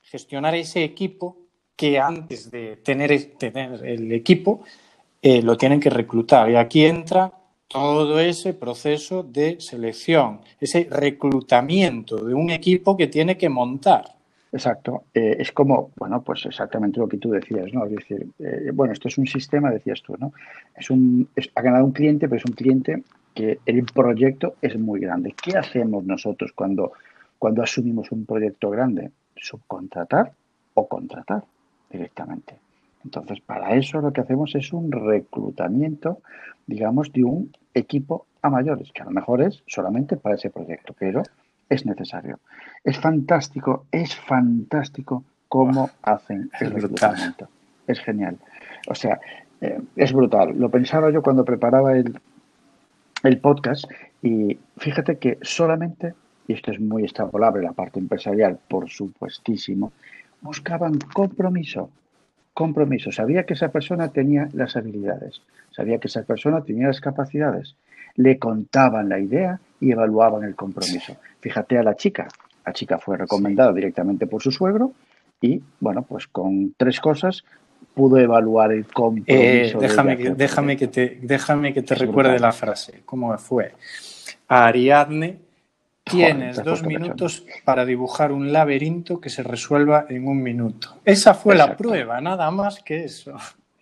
gestionar 0.00 0.56
ese 0.56 0.82
equipo 0.82 1.38
que 1.76 2.00
antes 2.00 2.50
de 2.50 2.78
tener, 2.78 3.38
tener 3.38 3.86
el 3.86 4.10
equipo 4.10 4.64
eh, 5.22 5.40
lo 5.40 5.56
tienen 5.56 5.80
que 5.80 5.88
reclutar. 5.88 6.50
Y 6.50 6.56
aquí 6.56 6.84
entra 6.84 7.32
todo 7.68 8.20
ese 8.20 8.52
proceso 8.52 9.22
de 9.22 9.60
selección, 9.60 10.40
ese 10.60 10.88
reclutamiento 10.90 12.16
de 12.16 12.34
un 12.34 12.50
equipo 12.50 12.96
que 12.96 13.06
tiene 13.06 13.38
que 13.38 13.48
montar. 13.48 14.04
Exacto. 14.52 15.04
Eh, 15.14 15.36
es 15.38 15.52
como, 15.52 15.92
bueno, 15.96 16.22
pues 16.22 16.44
exactamente 16.44 17.00
lo 17.00 17.08
que 17.08 17.16
tú 17.16 17.30
decías, 17.30 17.72
¿no? 17.72 17.86
Es 17.86 17.92
decir, 17.92 18.26
eh, 18.38 18.70
bueno, 18.74 18.92
esto 18.92 19.08
es 19.08 19.16
un 19.16 19.26
sistema, 19.26 19.70
decías 19.70 20.02
tú, 20.02 20.14
¿no? 20.18 20.32
Es 20.76 20.90
un, 20.90 21.26
ha 21.54 21.62
ganado 21.62 21.86
un 21.86 21.92
cliente, 21.92 22.28
pero 22.28 22.38
es 22.38 22.44
un 22.44 22.54
cliente 22.54 23.02
que 23.34 23.60
el 23.64 23.84
proyecto 23.84 24.56
es 24.60 24.78
muy 24.78 25.00
grande. 25.00 25.34
¿Qué 25.42 25.56
hacemos 25.56 26.04
nosotros 26.04 26.52
cuando, 26.54 26.92
cuando 27.38 27.62
asumimos 27.62 28.12
un 28.12 28.26
proyecto 28.26 28.68
grande? 28.68 29.10
Subcontratar 29.36 30.32
o 30.74 30.86
contratar 30.86 31.42
directamente. 31.90 32.61
Entonces, 33.04 33.40
para 33.40 33.74
eso 33.74 34.00
lo 34.00 34.12
que 34.12 34.20
hacemos 34.20 34.54
es 34.54 34.72
un 34.72 34.92
reclutamiento, 34.92 36.20
digamos, 36.66 37.12
de 37.12 37.24
un 37.24 37.52
equipo 37.74 38.26
a 38.42 38.50
mayores, 38.50 38.92
que 38.92 39.02
a 39.02 39.06
lo 39.06 39.10
mejor 39.10 39.42
es 39.42 39.62
solamente 39.66 40.16
para 40.16 40.34
ese 40.34 40.50
proyecto, 40.50 40.94
pero 40.98 41.22
es 41.68 41.86
necesario. 41.86 42.38
Es 42.84 42.98
fantástico, 42.98 43.86
es 43.90 44.14
fantástico 44.14 45.24
cómo 45.48 45.90
hacen 46.02 46.50
el 46.60 46.70
reclutamiento. 46.70 47.48
Es 47.86 48.00
genial. 48.00 48.38
O 48.88 48.94
sea, 48.94 49.20
eh, 49.60 49.80
es 49.96 50.12
brutal. 50.12 50.58
Lo 50.58 50.70
pensaba 50.70 51.10
yo 51.10 51.22
cuando 51.22 51.44
preparaba 51.44 51.96
el, 51.96 52.18
el 53.22 53.38
podcast 53.38 53.84
y 54.22 54.58
fíjate 54.76 55.18
que 55.18 55.38
solamente, 55.42 56.14
y 56.46 56.54
esto 56.54 56.72
es 56.72 56.80
muy 56.80 57.04
extrapolable, 57.04 57.62
la 57.62 57.72
parte 57.72 57.98
empresarial, 57.98 58.58
por 58.68 58.88
supuestísimo, 58.90 59.92
buscaban 60.40 60.98
compromiso 61.14 61.90
compromiso. 62.54 63.12
Sabía 63.12 63.44
que 63.44 63.54
esa 63.54 63.70
persona 63.70 64.08
tenía 64.08 64.48
las 64.52 64.76
habilidades, 64.76 65.42
sabía 65.70 65.98
que 65.98 66.08
esa 66.08 66.22
persona 66.22 66.62
tenía 66.62 66.88
las 66.88 67.00
capacidades. 67.00 67.74
Le 68.14 68.38
contaban 68.38 69.08
la 69.08 69.18
idea 69.18 69.58
y 69.80 69.92
evaluaban 69.92 70.44
el 70.44 70.54
compromiso. 70.54 71.16
Fíjate 71.40 71.78
a 71.78 71.82
la 71.82 71.96
chica. 71.96 72.28
La 72.64 72.72
chica 72.72 72.98
fue 72.98 73.16
recomendada 73.16 73.72
directamente 73.72 74.26
por 74.26 74.42
su 74.42 74.52
suegro 74.52 74.92
y, 75.40 75.62
bueno, 75.80 76.02
pues 76.02 76.26
con 76.28 76.74
tres 76.76 77.00
cosas 77.00 77.44
pudo 77.94 78.18
evaluar 78.18 78.72
el 78.72 78.86
compromiso. 78.86 79.24
Eh, 79.28 79.74
déjame, 79.80 80.16
que, 80.16 80.30
déjame, 80.30 80.76
que 80.76 80.88
te, 80.88 81.18
déjame 81.22 81.74
que 81.74 81.82
te 81.82 81.94
recuerde 81.94 82.38
la 82.38 82.52
frase. 82.52 83.02
¿Cómo 83.04 83.36
fue? 83.38 83.72
Ariadne 84.46 85.38
Tienes 86.12 86.62
dos 86.62 86.82
minutos 86.82 87.44
para 87.64 87.84
dibujar 87.84 88.32
un 88.32 88.52
laberinto 88.52 89.20
que 89.20 89.30
se 89.30 89.42
resuelva 89.42 90.06
en 90.08 90.26
un 90.28 90.42
minuto. 90.42 91.00
Esa 91.04 91.34
fue 91.34 91.54
la 91.54 91.76
prueba, 91.76 92.20
nada 92.20 92.50
más 92.50 92.82
que 92.82 93.04
eso. 93.04 93.34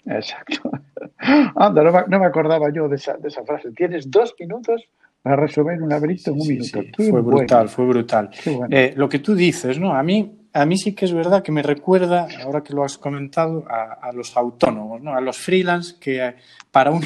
Exacto. 0.07 0.71
Anda, 1.57 1.83
no, 2.09 2.19
me, 2.19 2.27
acordaba 2.27 2.73
yo 2.73 2.89
de 2.89 2.97
esa, 2.97 3.17
frase. 3.45 3.71
Tienes 3.73 4.11
dos 4.11 4.35
minutos 4.39 4.85
para 5.23 5.37
resolver 5.37 5.83
un 5.83 5.89
laberinto 5.89 6.31
en 6.31 6.41
un 6.41 6.49
minuto. 6.49 6.81
fue 6.97 7.21
brutal, 7.21 7.69
fue 7.69 7.87
brutal. 7.87 8.31
Eh, 8.71 8.95
lo 8.97 9.09
que 9.09 9.19
tú 9.19 9.35
dices, 9.35 9.79
¿no? 9.79 9.95
A 9.95 10.03
mí, 10.03 10.49
a 10.53 10.65
mí 10.65 10.79
sí 10.79 10.95
que 10.95 11.05
es 11.05 11.13
verdad 11.13 11.43
que 11.43 11.53
me 11.53 11.63
recuerda, 11.63 12.27
ahora 12.45 12.63
que 12.63 12.73
lo 12.73 12.85
has 12.85 12.97
comentado, 12.97 13.65
a, 13.69 14.11
los 14.13 14.37
autónomos, 14.37 15.03
¿no? 15.03 15.15
A 15.15 15.21
los 15.21 15.37
freelance 15.37 15.97
que 16.01 16.25
eh, 16.25 16.35
para 16.71 16.91
un 16.91 17.03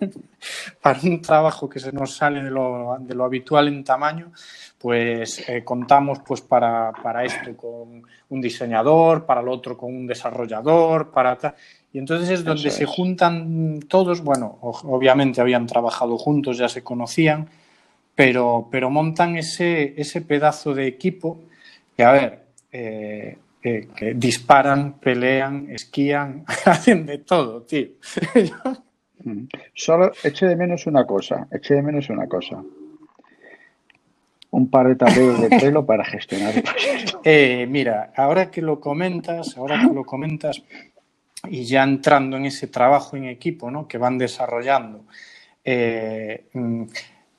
para 0.82 1.00
un 1.02 1.20
trabajo 1.20 1.68
que 1.68 1.80
se 1.80 1.92
nos 1.92 2.16
sale 2.16 2.42
de 2.42 2.50
lo, 2.50 2.96
de 3.00 3.14
lo 3.14 3.24
habitual 3.24 3.68
en 3.68 3.84
tamaño, 3.84 4.32
pues 4.78 5.48
eh, 5.48 5.64
contamos 5.64 6.20
pues 6.26 6.40
para, 6.40 6.92
para, 7.02 7.24
esto 7.24 7.56
con 7.56 8.02
un 8.28 8.40
diseñador, 8.40 9.26
para 9.26 9.40
el 9.40 9.48
otro 9.48 9.76
con 9.76 9.94
un 9.94 10.06
desarrollador, 10.06 11.10
para 11.10 11.36
y 11.92 11.98
entonces 11.98 12.28
es 12.28 12.44
donde 12.44 12.70
se 12.70 12.84
juntan 12.84 13.80
todos, 13.88 14.22
bueno, 14.22 14.58
obviamente 14.60 15.40
habían 15.40 15.66
trabajado 15.66 16.18
juntos, 16.18 16.58
ya 16.58 16.68
se 16.68 16.82
conocían, 16.82 17.48
pero, 18.14 18.68
pero 18.70 18.90
montan 18.90 19.36
ese, 19.36 19.94
ese 19.96 20.20
pedazo 20.20 20.74
de 20.74 20.86
equipo 20.86 21.40
que, 21.96 22.04
a 22.04 22.12
ver, 22.12 22.44
eh, 22.70 23.38
que 23.62 24.14
disparan, 24.14 24.98
pelean, 25.00 25.68
esquían, 25.70 26.44
hacen 26.66 27.06
de 27.06 27.18
todo, 27.18 27.62
tío. 27.62 27.88
Solo 29.74 30.12
eché 30.22 30.46
de 30.46 30.56
menos 30.56 30.86
una 30.86 31.04
cosa, 31.04 31.48
eché 31.50 31.74
de 31.74 31.82
menos 31.82 32.08
una 32.10 32.26
cosa. 32.26 32.62
Un 34.50 34.70
par 34.70 34.88
de 34.88 34.96
tableros 34.96 35.40
de 35.40 35.48
pelo 35.60 35.84
para 35.84 36.04
gestionar 36.04 36.54
el 36.56 36.64
eh, 37.24 37.66
mira, 37.68 38.12
ahora 38.16 38.50
que 38.50 38.62
lo 38.62 38.80
comentas, 38.80 39.56
ahora 39.56 39.80
que 39.80 39.92
lo 39.92 40.04
comentas, 40.04 40.62
y 41.48 41.64
ya 41.64 41.82
entrando 41.82 42.36
en 42.36 42.46
ese 42.46 42.68
trabajo 42.68 43.16
en 43.16 43.26
equipo 43.26 43.70
¿no? 43.70 43.86
que 43.86 43.98
van 43.98 44.18
desarrollando, 44.18 45.04
eh, 45.64 46.46
mm, 46.52 46.84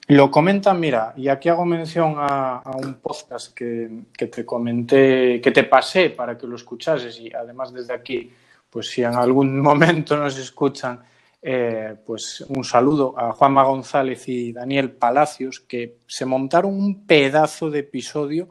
Lo 0.10 0.32
comentan, 0.32 0.80
mira, 0.80 1.14
y 1.18 1.28
aquí 1.28 1.50
hago 1.50 1.66
mención 1.66 2.16
a, 2.18 2.60
a 2.60 2.78
un 2.78 2.94
podcast 2.96 3.54
que, 3.54 3.90
que, 4.18 4.28
te 4.28 4.46
comenté, 4.46 5.42
que 5.42 5.52
te 5.52 5.66
pasé 5.66 6.12
para 6.12 6.38
que 6.38 6.48
lo 6.48 6.56
escuchases 6.56 7.20
y 7.20 7.30
además 7.34 7.74
desde 7.74 7.94
aquí, 7.94 8.32
pues 8.70 8.88
si 8.90 9.04
en 9.04 9.16
algún 9.16 9.60
momento 9.60 10.16
nos 10.16 10.38
escuchan, 10.38 11.02
eh, 11.50 11.96
pues 12.06 12.44
un 12.50 12.66
saludo 12.66 13.18
a 13.18 13.32
Juanma 13.32 13.64
González 13.64 14.28
y 14.28 14.52
Daniel 14.52 14.92
Palacios, 14.92 15.62
que 15.62 15.96
se 16.06 16.26
montaron 16.26 16.74
un 16.74 17.06
pedazo 17.06 17.70
de 17.70 17.80
episodio 17.80 18.50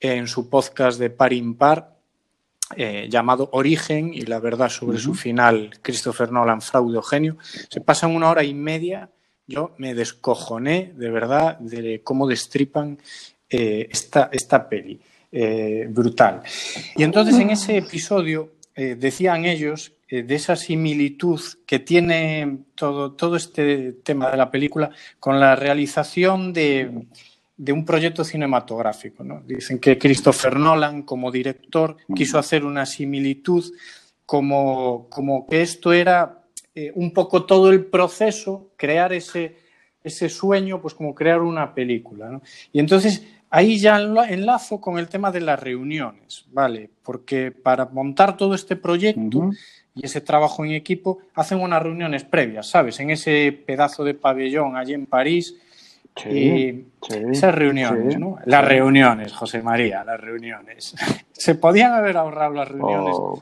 en 0.00 0.26
su 0.26 0.50
podcast 0.50 0.98
de 0.98 1.10
Par 1.10 1.32
Impar 1.32 1.94
eh, 2.76 3.06
llamado 3.08 3.48
Origen 3.52 4.12
y 4.12 4.22
la 4.22 4.40
verdad 4.40 4.70
sobre 4.70 4.96
uh 4.96 5.00
-huh. 5.00 5.04
su 5.04 5.14
final, 5.14 5.78
Christopher 5.82 6.32
Nolan, 6.32 6.60
fraude 6.60 6.98
o 6.98 7.02
genio. 7.02 7.36
Se 7.70 7.80
pasan 7.80 8.10
una 8.10 8.28
hora 8.28 8.42
y 8.42 8.54
media 8.54 9.08
yo 9.46 9.70
me 9.78 9.94
descojoné 9.94 10.94
de 10.96 11.10
verdad 11.10 11.60
de 11.60 12.00
cómo 12.02 12.26
destripan 12.26 12.98
eh, 13.48 13.86
esta, 13.88 14.30
esta 14.32 14.68
peli. 14.68 15.00
Eh, 15.30 15.86
brutal. 15.88 16.42
Y 16.96 17.04
entonces 17.04 17.36
en 17.36 17.50
ese 17.50 17.76
episodio 17.78 18.50
decían 18.74 19.44
ellos 19.44 19.92
de 20.20 20.34
esa 20.34 20.56
similitud 20.56 21.40
que 21.66 21.78
tiene 21.78 22.58
todo, 22.74 23.12
todo 23.12 23.36
este 23.36 23.92
tema 24.04 24.30
de 24.30 24.36
la 24.36 24.50
película 24.50 24.90
con 25.18 25.40
la 25.40 25.56
realización 25.56 26.52
de, 26.52 27.06
de 27.56 27.72
un 27.72 27.84
proyecto 27.84 28.24
cinematográfico. 28.24 29.24
¿no? 29.24 29.42
Dicen 29.46 29.78
que 29.78 29.96
Christopher 29.96 30.58
Nolan, 30.58 31.02
como 31.02 31.30
director, 31.30 31.96
quiso 32.14 32.38
hacer 32.38 32.64
una 32.64 32.84
similitud 32.84 33.64
como, 34.26 35.08
como 35.08 35.46
que 35.46 35.62
esto 35.62 35.92
era 35.92 36.42
eh, 36.74 36.92
un 36.94 37.12
poco 37.12 37.44
todo 37.44 37.70
el 37.70 37.84
proceso, 37.86 38.72
crear 38.76 39.12
ese, 39.12 39.56
ese 40.02 40.28
sueño, 40.28 40.82
pues 40.82 40.92
como 40.94 41.14
crear 41.14 41.40
una 41.40 41.74
película. 41.74 42.28
¿no? 42.28 42.42
Y 42.72 42.80
entonces 42.80 43.22
ahí 43.48 43.78
ya 43.78 44.00
enlazo 44.00 44.80
con 44.80 44.98
el 44.98 45.08
tema 45.08 45.30
de 45.30 45.42
las 45.42 45.60
reuniones, 45.60 46.46
¿vale? 46.50 46.90
Porque 47.02 47.52
para 47.52 47.84
montar 47.84 48.36
todo 48.36 48.54
este 48.54 48.76
proyecto 48.76 49.38
uh 49.38 49.50
-huh. 49.50 49.58
Y 49.94 50.06
ese 50.06 50.20
trabajo 50.20 50.64
en 50.64 50.72
equipo, 50.72 51.18
hacen 51.34 51.60
unas 51.60 51.82
reuniones 51.82 52.24
previas, 52.24 52.68
¿sabes? 52.68 52.98
En 53.00 53.10
ese 53.10 53.52
pedazo 53.66 54.04
de 54.04 54.14
pabellón 54.14 54.76
allí 54.76 54.94
en 54.94 55.06
París. 55.06 55.56
Sí, 56.14 56.28
y 56.28 56.86
sí, 57.08 57.18
esas 57.30 57.54
reuniones, 57.54 58.14
sí, 58.14 58.20
¿no? 58.20 58.36
Las 58.44 58.66
reuniones, 58.66 59.32
José 59.32 59.62
María, 59.62 60.04
las 60.04 60.20
reuniones. 60.20 60.94
¿Se 61.32 61.54
podían 61.54 61.92
haber 61.92 62.18
ahorrado 62.18 62.54
las 62.54 62.68
reuniones 62.68 63.14
oh. 63.16 63.40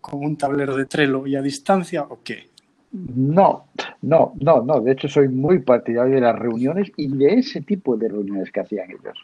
con 0.00 0.24
un 0.24 0.36
tablero 0.36 0.76
de 0.76 0.86
Trello 0.86 1.26
y 1.26 1.34
a 1.34 1.42
distancia 1.42 2.02
o 2.02 2.20
qué? 2.22 2.48
No, 2.94 3.64
no, 4.02 4.34
no, 4.40 4.62
no. 4.62 4.80
De 4.80 4.92
hecho, 4.92 5.08
soy 5.08 5.28
muy 5.28 5.58
partidario 5.58 6.14
de 6.14 6.20
las 6.20 6.38
reuniones 6.38 6.92
y 6.96 7.08
de 7.08 7.34
ese 7.34 7.60
tipo 7.60 7.96
de 7.96 8.08
reuniones 8.08 8.52
que 8.52 8.60
hacían 8.60 8.88
ellos. 8.88 9.18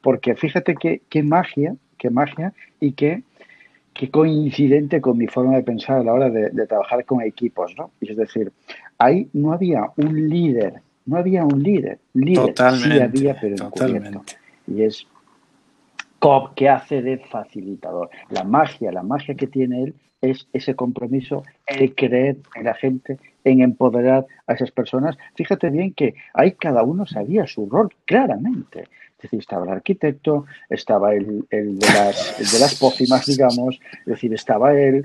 Porque 0.00 0.34
fíjate 0.34 0.74
qué, 0.74 1.02
qué 1.08 1.22
magia, 1.22 1.76
qué 1.98 2.10
magia 2.10 2.52
y 2.80 2.92
qué, 2.92 3.22
qué 4.02 4.10
coincidente 4.10 5.00
con 5.00 5.16
mi 5.16 5.28
forma 5.28 5.54
de 5.54 5.62
pensar 5.62 5.98
a 5.98 6.02
la 6.02 6.12
hora 6.12 6.28
de, 6.28 6.50
de 6.50 6.66
trabajar 6.66 7.04
con 7.04 7.22
equipos, 7.22 7.72
¿no? 7.78 7.92
Es 8.00 8.16
decir, 8.16 8.50
ahí 8.98 9.28
no 9.32 9.52
había 9.52 9.92
un 9.96 10.28
líder 10.28 10.82
no 11.06 11.16
había 11.16 11.44
un 11.44 11.62
líder. 11.62 11.98
líder 12.14 12.46
totalmente, 12.46 12.96
sí 12.96 13.00
había, 13.00 13.40
pero 13.40 13.56
totalmente. 13.56 14.36
Y 14.66 14.82
es 14.82 15.06
Cobb 16.18 16.54
que 16.54 16.68
hace 16.68 17.02
de 17.02 17.18
facilitador. 17.18 18.10
La 18.30 18.44
magia, 18.44 18.92
la 18.92 19.02
magia 19.02 19.34
que 19.34 19.46
tiene 19.46 19.84
él 19.84 19.94
es 20.20 20.46
ese 20.52 20.76
compromiso, 20.76 21.42
el 21.66 21.94
creer 21.96 22.36
en 22.54 22.64
la 22.64 22.74
gente, 22.74 23.18
en 23.42 23.60
empoderar 23.60 24.26
a 24.46 24.52
esas 24.52 24.70
personas. 24.70 25.16
Fíjate 25.34 25.70
bien 25.70 25.94
que 25.94 26.14
ahí 26.34 26.52
cada 26.52 26.84
uno 26.84 27.06
sabía 27.06 27.46
su 27.46 27.68
rol 27.68 27.92
claramente. 28.04 28.84
Es 29.22 29.30
decir, 29.30 29.38
estaba 29.38 29.64
el 29.66 29.72
arquitecto, 29.72 30.46
estaba 30.68 31.14
el, 31.14 31.44
el, 31.50 31.78
de, 31.78 31.86
las, 31.86 32.40
el 32.40 32.46
de 32.46 32.58
las 32.58 32.74
pócimas, 32.74 33.24
digamos, 33.24 33.78
es 34.00 34.06
decir, 34.06 34.34
estaba 34.34 34.74
él. 34.74 35.04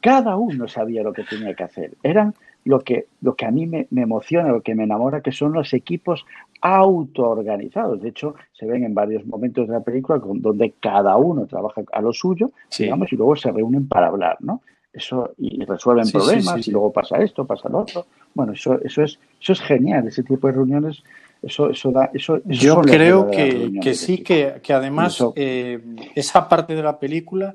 Cada 0.00 0.36
uno 0.36 0.66
sabía 0.66 1.04
lo 1.04 1.12
que 1.12 1.22
tenía 1.22 1.54
que 1.54 1.62
hacer. 1.62 1.92
Eran 2.02 2.34
lo 2.64 2.80
que, 2.80 3.06
lo 3.20 3.36
que 3.36 3.46
a 3.46 3.52
mí 3.52 3.66
me, 3.66 3.86
me, 3.90 4.02
emociona, 4.02 4.48
lo 4.48 4.60
que 4.60 4.74
me 4.74 4.84
enamora, 4.84 5.20
que 5.20 5.32
son 5.32 5.52
los 5.52 5.72
equipos 5.72 6.26
autoorganizados. 6.60 8.02
De 8.02 8.08
hecho, 8.08 8.34
se 8.52 8.66
ven 8.66 8.84
en 8.84 8.94
varios 8.94 9.24
momentos 9.24 9.68
de 9.68 9.74
la 9.74 9.80
película 9.80 10.18
con, 10.18 10.42
donde 10.42 10.74
cada 10.80 11.16
uno 11.16 11.46
trabaja 11.46 11.82
a 11.92 12.00
lo 12.00 12.12
suyo, 12.12 12.50
sí. 12.68 12.84
digamos, 12.84 13.12
y 13.12 13.16
luego 13.16 13.36
se 13.36 13.52
reúnen 13.52 13.88
para 13.88 14.08
hablar, 14.08 14.36
¿no? 14.40 14.62
Eso, 14.92 15.30
y 15.38 15.64
resuelven 15.64 16.06
sí, 16.06 16.12
problemas, 16.12 16.64
sí, 16.64 16.70
y 16.70 16.72
luego 16.72 16.92
pasa 16.92 17.18
esto, 17.18 17.46
pasa 17.46 17.68
lo 17.68 17.78
otro. 17.78 18.06
Bueno, 18.34 18.52
eso, 18.54 18.80
eso, 18.82 19.02
es, 19.02 19.20
eso 19.40 19.52
es 19.52 19.60
genial, 19.60 20.08
ese 20.08 20.24
tipo 20.24 20.48
de 20.48 20.54
reuniones. 20.54 21.04
Eso, 21.42 21.70
eso 21.70 21.90
da, 21.90 22.10
eso, 22.12 22.40
Yo 22.44 22.80
creo 22.82 23.30
que, 23.30 23.72
que 23.80 23.94
sí, 23.94 24.18
que, 24.18 24.60
que 24.62 24.72
además 24.74 25.24
eh, 25.36 25.80
esa 26.14 26.48
parte 26.48 26.74
de 26.74 26.82
la 26.82 26.98
película 26.98 27.54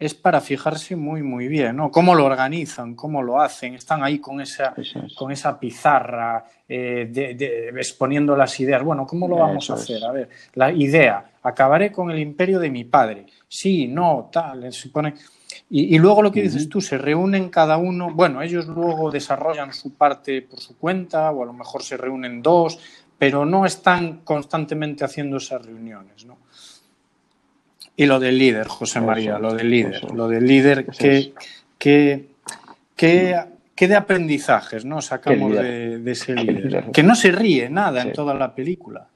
es 0.00 0.14
para 0.14 0.40
fijarse 0.40 0.96
muy, 0.96 1.22
muy 1.22 1.46
bien, 1.46 1.76
¿no? 1.76 1.90
Cómo 1.90 2.14
lo 2.14 2.24
organizan, 2.24 2.94
cómo 2.94 3.22
lo 3.22 3.38
hacen, 3.38 3.74
están 3.74 4.02
ahí 4.02 4.18
con 4.18 4.40
esa, 4.40 4.74
es. 4.76 4.94
con 5.14 5.30
esa 5.30 5.60
pizarra, 5.60 6.42
eh, 6.66 7.08
de, 7.12 7.34
de, 7.34 7.68
exponiendo 7.76 8.34
las 8.34 8.58
ideas. 8.58 8.82
Bueno, 8.82 9.06
¿cómo 9.06 9.28
lo 9.28 9.36
vamos 9.36 9.64
Eso 9.64 9.74
a 9.74 9.76
hacer? 9.76 9.98
Es. 9.98 10.02
A 10.02 10.12
ver, 10.12 10.28
la 10.54 10.72
idea, 10.72 11.32
acabaré 11.42 11.92
con 11.92 12.10
el 12.10 12.18
imperio 12.18 12.58
de 12.58 12.70
mi 12.70 12.84
padre. 12.84 13.26
Sí, 13.46 13.86
no, 13.88 14.30
tal, 14.32 14.72
se 14.72 14.88
pone... 14.88 15.14
Y, 15.68 15.94
y 15.94 15.98
luego 15.98 16.22
lo 16.22 16.32
que 16.32 16.42
dices 16.42 16.68
tú, 16.68 16.80
se 16.80 16.96
reúnen 16.96 17.50
cada 17.50 17.76
uno, 17.76 18.10
bueno, 18.12 18.40
ellos 18.40 18.66
luego 18.66 19.10
desarrollan 19.10 19.72
su 19.72 19.94
parte 19.94 20.42
por 20.42 20.60
su 20.60 20.78
cuenta, 20.78 21.30
o 21.30 21.42
a 21.42 21.46
lo 21.46 21.52
mejor 21.52 21.82
se 21.82 21.96
reúnen 21.96 22.40
dos, 22.40 22.78
pero 23.20 23.44
no 23.44 23.66
están 23.66 24.22
constantemente 24.24 25.04
haciendo 25.04 25.36
esas 25.36 25.62
reuniones, 25.66 26.24
¿no? 26.24 26.38
Y 27.94 28.06
lo 28.06 28.18
del 28.18 28.38
líder, 28.38 28.66
José 28.66 29.02
María, 29.02 29.32
eso, 29.32 29.40
lo 29.40 29.52
del 29.52 29.70
líder, 29.70 29.94
eso. 29.96 30.14
lo 30.14 30.26
del 30.26 30.46
líder, 30.46 30.86
que, 30.86 31.34
que, 31.76 32.28
que, 32.96 33.38
que, 33.74 33.88
de 33.88 33.94
aprendizajes 33.94 34.86
¿no? 34.86 35.02
sacamos 35.02 35.52
de, 35.52 35.98
de, 35.98 36.12
ese 36.12 36.34
líder. 36.34 36.90
Que 36.92 37.02
no 37.02 37.14
se 37.14 37.30
ríe 37.30 37.68
nada 37.68 38.00
sí. 38.00 38.08
en 38.08 38.14
toda 38.14 38.32
la 38.32 38.54
película. 38.54 39.06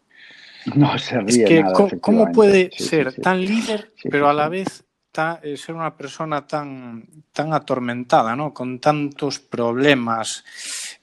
No 0.74 0.98
se 0.98 1.20
ríe 1.20 1.44
es 1.44 1.48
que, 1.48 1.62
nada, 1.62 1.88
¿cómo 2.02 2.30
puede 2.30 2.68
sí, 2.76 2.84
ser 2.84 3.10
sí, 3.10 3.22
tan 3.22 3.40
líder, 3.40 3.90
pero 4.10 4.28
a 4.28 4.34
la 4.34 4.50
vez 4.50 4.84
ta, 5.12 5.40
eh, 5.42 5.56
ser 5.56 5.76
una 5.76 5.96
persona 5.96 6.46
tan, 6.46 7.06
tan 7.32 7.54
atormentada, 7.54 8.36
¿no? 8.36 8.52
con 8.52 8.80
tantos 8.80 9.38
problemas? 9.38 10.44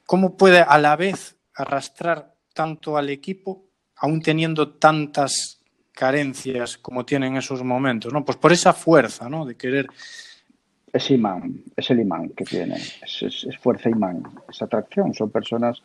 ¿Cómo 0.05 0.37
puede 0.37 0.59
a 0.59 0.77
la 0.77 0.95
vez 0.95 1.35
arrastrar 1.55 2.31
tanto 2.53 2.97
al 2.97 3.09
equipo, 3.09 3.65
aún 3.97 4.21
teniendo 4.21 4.73
tantas 4.73 5.61
carencias 5.91 6.77
como 6.77 7.05
tiene 7.05 7.27
en 7.27 7.37
esos 7.37 7.63
momentos, 7.63 8.11
¿no? 8.11 8.23
Pues 8.25 8.37
por 8.37 8.51
esa 8.51 8.73
fuerza, 8.73 9.29
¿no? 9.29 9.45
De 9.45 9.55
querer. 9.55 9.87
Es 10.91 11.09
imán, 11.11 11.63
es 11.75 11.89
el 11.89 12.01
imán 12.01 12.29
que 12.29 12.43
tiene, 12.43 12.75
es, 12.75 13.47
fuerza 13.61 13.89
imán, 13.89 14.23
es 14.49 14.61
atracción. 14.61 15.13
Son 15.13 15.29
personas, 15.29 15.81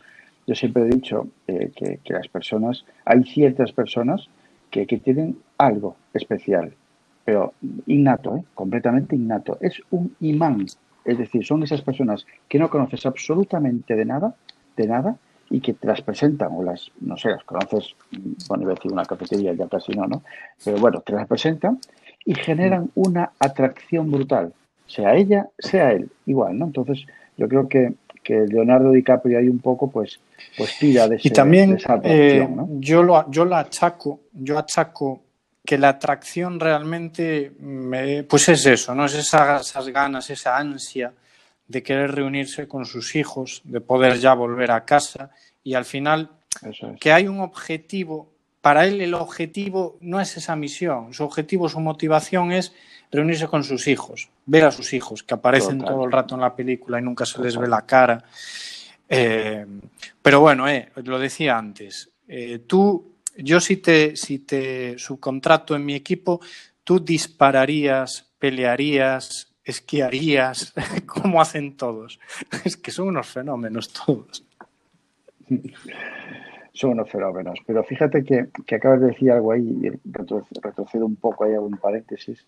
yo 0.46 0.55
siempre 0.55 0.83
he 0.83 0.87
dicho 0.87 1.29
eh, 1.46 1.70
que, 1.76 2.00
que, 2.02 2.12
las 2.12 2.29
personas, 2.29 2.85
hay 3.05 3.22
ciertas 3.24 3.72
personas 3.72 4.29
que, 4.70 4.87
que 4.87 4.98
tienen 4.98 5.38
algo 5.59 5.96
especial, 6.12 6.72
pero 7.24 7.55
innato, 7.87 8.37
¿eh? 8.37 8.44
completamente 8.55 9.14
innato. 9.14 9.59
Es 9.61 9.81
un 9.90 10.16
imán, 10.20 10.66
es 11.05 11.18
decir, 11.18 11.44
son 11.44 11.62
esas 11.62 11.83
personas 11.83 12.26
que 12.48 12.59
no 12.59 12.68
conoces 12.68 13.07
absolutamente 13.07 13.94
de 13.94 14.05
nada, 14.05 14.35
de 14.76 14.87
nada, 14.88 15.16
y 15.51 15.61
que 15.61 15.75
te 15.75 15.87
las 15.87 16.03
presentan 16.03 16.49
o 16.53 16.63
las, 16.63 16.91
no 17.01 17.17
sé, 17.17 17.31
las 17.31 17.45
conoces, 17.45 17.95
bueno, 18.49 18.65
iba 18.65 18.73
a 18.73 18.75
decir 18.75 18.93
una 18.93 19.05
cafetería, 19.05 19.53
ya 19.53 19.69
casi 19.69 19.93
no, 19.93 20.07
¿no? 20.07 20.23
Pero 20.65 20.79
bueno, 20.79 21.01
te 21.01 21.13
las 21.13 21.27
presentan 21.27 21.79
y 22.25 22.35
generan 22.35 22.91
una 22.95 23.33
atracción 23.39 24.11
brutal, 24.11 24.53
sea 24.87 25.15
ella, 25.15 25.49
sea 25.59 25.93
él, 25.93 26.11
igual, 26.27 26.59
¿no? 26.59 26.67
Entonces, 26.67 27.07
yo 27.37 27.49
creo 27.49 27.69
que, 27.69 27.95
que 28.23 28.47
Leonardo 28.47 28.91
DiCaprio 28.91 29.39
ahí 29.39 29.49
un 29.49 29.61
poco, 29.61 29.91
pues, 29.91 30.19
pues 30.59 30.77
tira 30.79 31.09
de, 31.09 31.17
ese, 31.17 31.29
y 31.29 31.31
también, 31.31 31.71
de 31.71 31.77
esa 31.77 31.95
atracción, 31.95 32.21
eh, 32.21 32.49
¿no? 32.55 32.69
Yo 32.81 33.03
lo, 33.03 33.31
yo 33.31 33.45
la 33.45 33.61
achaco, 33.61 34.21
yo 34.33 34.59
achaco 34.59 35.23
que 35.65 35.79
la 35.79 35.91
atracción 35.91 36.59
realmente, 36.59 37.53
me, 37.61 38.25
pues 38.25 38.49
es 38.49 38.65
eso, 38.67 38.95
¿no? 38.95 39.05
Es 39.05 39.15
esa, 39.15 39.61
esas 39.61 39.89
ganas, 39.89 40.31
esa 40.31 40.57
ansia, 40.57 41.13
de 41.68 41.83
querer 41.83 42.12
reunirse 42.12 42.68
con 42.68 42.85
sus 42.85 43.16
hijos, 43.16 43.62
de 43.64 43.81
poder 43.81 44.18
ya 44.18 44.35
volver 44.35 44.70
a 44.70 44.85
casa 44.85 45.31
y 45.64 45.74
al 45.74 45.85
final 45.85 46.31
es. 46.62 46.79
que 47.00 47.12
hay 47.12 47.29
un 47.29 47.40
objetivo. 47.40 48.33
Para 48.61 48.87
él 48.87 49.00
el 49.00 49.14
objetivo 49.14 49.96
no 50.00 50.20
es 50.20 50.37
esa 50.37 50.57
misión, 50.57 51.14
su 51.14 51.22
objetivo, 51.24 51.68
su 51.68 51.79
motivación 51.81 52.50
es 52.52 52.72
reunirse 53.12 53.46
con 53.46 53.62
sus 53.62 53.87
hijos, 53.87 54.29
ver 54.46 54.64
a 54.64 54.72
sus 54.72 54.92
hijos 54.92 55.22
que 55.22 55.35
aparecen 55.35 55.79
Total. 55.79 55.94
todo 55.94 56.05
el 56.05 56.12
rato 56.12 56.35
en 56.35 56.40
la 56.40 56.55
película 56.55 56.98
y 56.98 57.02
nunca 57.02 57.24
se 57.24 57.40
les 57.40 57.57
ve 57.57 57.68
la 57.68 57.87
cara. 57.87 58.24
Eh, 59.09 59.64
pero 60.20 60.40
bueno, 60.40 60.68
eh, 60.68 60.90
lo 61.05 61.18
decía 61.18 61.57
antes, 61.57 62.11
eh, 62.26 62.61
tú, 62.66 63.18
yo 63.37 63.61
si 63.61 63.76
te, 63.76 64.16
si 64.16 64.40
te 64.40 64.98
subcontrato 64.98 65.76
en 65.76 65.85
mi 65.85 65.94
equipo, 65.94 66.40
tú 66.83 66.98
dispararías, 66.98 68.33
pelearías, 68.38 69.46
esquiarías, 69.66 70.72
como 71.07 71.40
hacen 71.40 71.76
todos. 71.76 72.18
Es 72.64 72.76
que 72.76 72.90
son 72.90 73.09
unos 73.09 73.26
fenómenos 73.26 73.92
todos. 73.92 74.44
Son 76.72 76.90
unos 76.90 77.11
fenómenos. 77.11 77.59
Pero 77.66 77.83
fíjate 77.83 78.24
que, 78.24 78.48
acabas 78.74 79.00
de 79.00 79.07
decir 79.09 79.31
algo 79.31 79.52
ahí, 79.52 79.79
y 79.83 79.90
retrocedo 80.05 81.05
un 81.05 81.16
poco 81.16 81.44
ahí 81.44 81.55
a 81.55 81.61
un 81.61 81.76
paréntesis, 81.76 82.46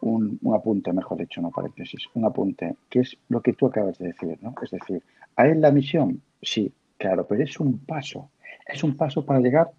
un, 0.00 0.38
apunte, 0.54 0.92
mejor 0.92 1.18
dicho, 1.18 1.40
no 1.40 1.50
paréntesis, 1.50 2.02
un 2.14 2.24
apunte, 2.24 2.74
que 2.90 3.00
es 3.00 3.16
lo 3.28 3.40
que 3.40 3.52
tú 3.52 3.66
acabas 3.66 3.98
de 3.98 4.08
decir, 4.08 4.38
¿no? 4.42 4.54
Es 4.62 4.70
decir, 4.70 5.02
¿a 5.36 5.46
él 5.46 5.60
la 5.60 5.70
misión? 5.70 6.20
Sí, 6.42 6.72
claro, 6.98 7.26
pero 7.26 7.44
es 7.44 7.58
un 7.60 7.78
paso. 7.78 8.30
Es 8.66 8.82
un 8.82 8.96
paso 8.96 9.24
para 9.24 9.40
llegar 9.40 9.70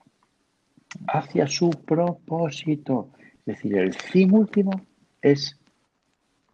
hacia 1.08 1.47
su 1.47 1.69
propósito. 1.69 3.10
Es 3.39 3.56
decir, 3.56 3.78
el 3.78 3.93
fin 3.93 4.34
último 4.34 4.71
es 5.21 5.57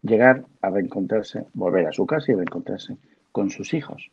llegar 0.04 0.44
a 0.60 0.70
reencontrarse, 0.70 1.44
volver 1.54 1.86
a 1.86 1.92
su 1.92 2.06
casa 2.06 2.30
y 2.30 2.34
reencontrarse 2.34 2.96
con 3.32 3.50
sus 3.50 3.74
hijos. 3.74 4.10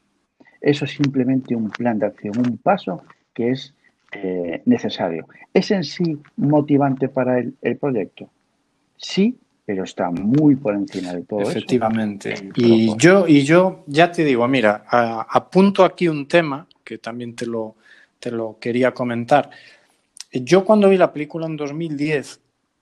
Eso 0.61 0.85
es 0.85 0.91
simplemente 0.91 1.55
un 1.55 1.69
plan 1.69 1.99
de 1.99 2.07
acción, 2.07 2.37
un 2.37 2.57
paso 2.57 3.03
que 3.33 3.51
es 3.51 3.73
eh, 4.13 4.61
necesario. 4.65 5.27
¿Es 5.53 5.71
en 5.71 5.83
sí 5.83 6.17
motivante 6.37 7.09
para 7.09 7.39
el, 7.39 7.77
proyecto? 7.77 8.29
Sí, 8.97 9.37
pero 9.65 9.83
está 9.83 10.09
muy 10.11 10.55
por 10.55 10.75
encima 10.75 11.13
de 11.13 11.23
todo 11.23 11.41
Efectivamente. 11.41 12.33
y 12.55 12.95
yo, 12.97 13.27
y 13.27 13.43
yo 13.43 13.83
ya 13.87 14.11
te 14.11 14.23
digo, 14.23 14.47
mira, 14.47 14.85
apunto 14.89 15.83
aquí 15.83 16.07
un 16.07 16.27
tema 16.27 16.67
que 16.83 16.99
también 16.99 17.35
te 17.35 17.45
lo, 17.45 17.75
te 18.19 18.31
lo 18.31 18.57
quería 18.59 18.93
comentar. 18.93 19.49
Yo 20.31 20.63
cuando 20.63 20.89
vi 20.89 20.97
la 20.97 21.11
película 21.11 21.47
en 21.47 21.57
2010, 21.57 22.39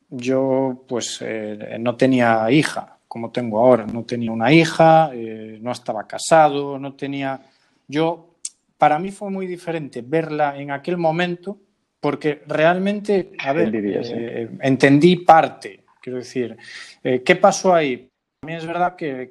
yo 0.09 0.83
pues 0.87 1.19
eh, 1.21 1.77
no 1.79 1.95
tenía 1.95 2.49
hija, 2.51 2.98
como 3.09 3.31
tengo 3.31 3.59
ahora, 3.59 3.85
no 3.85 4.05
tenía 4.05 4.31
una 4.31 4.53
hija, 4.53 5.11
eh, 5.13 5.57
no 5.61 5.73
estaba 5.73 6.07
casado, 6.07 6.79
no 6.79 6.93
tenía... 6.93 7.41
Yo, 7.87 8.35
para 8.77 8.97
mí 8.99 9.11
fue 9.11 9.29
muy 9.29 9.47
diferente 9.47 10.01
verla 10.01 10.57
en 10.57 10.71
aquel 10.71 10.95
momento 10.95 11.57
porque 11.99 12.43
realmente, 12.47 13.33
a 13.39 13.51
ver, 13.51 13.75
eh, 13.75 14.49
entendí 14.61 15.17
parte, 15.17 15.83
quiero 16.01 16.19
decir, 16.19 16.55
¿qué 17.01 17.35
pasó 17.35 17.73
ahí? 17.73 18.09
A 18.41 18.45
mí 18.45 18.53
es 18.53 18.65
verdad 18.65 18.95
que, 18.95 19.29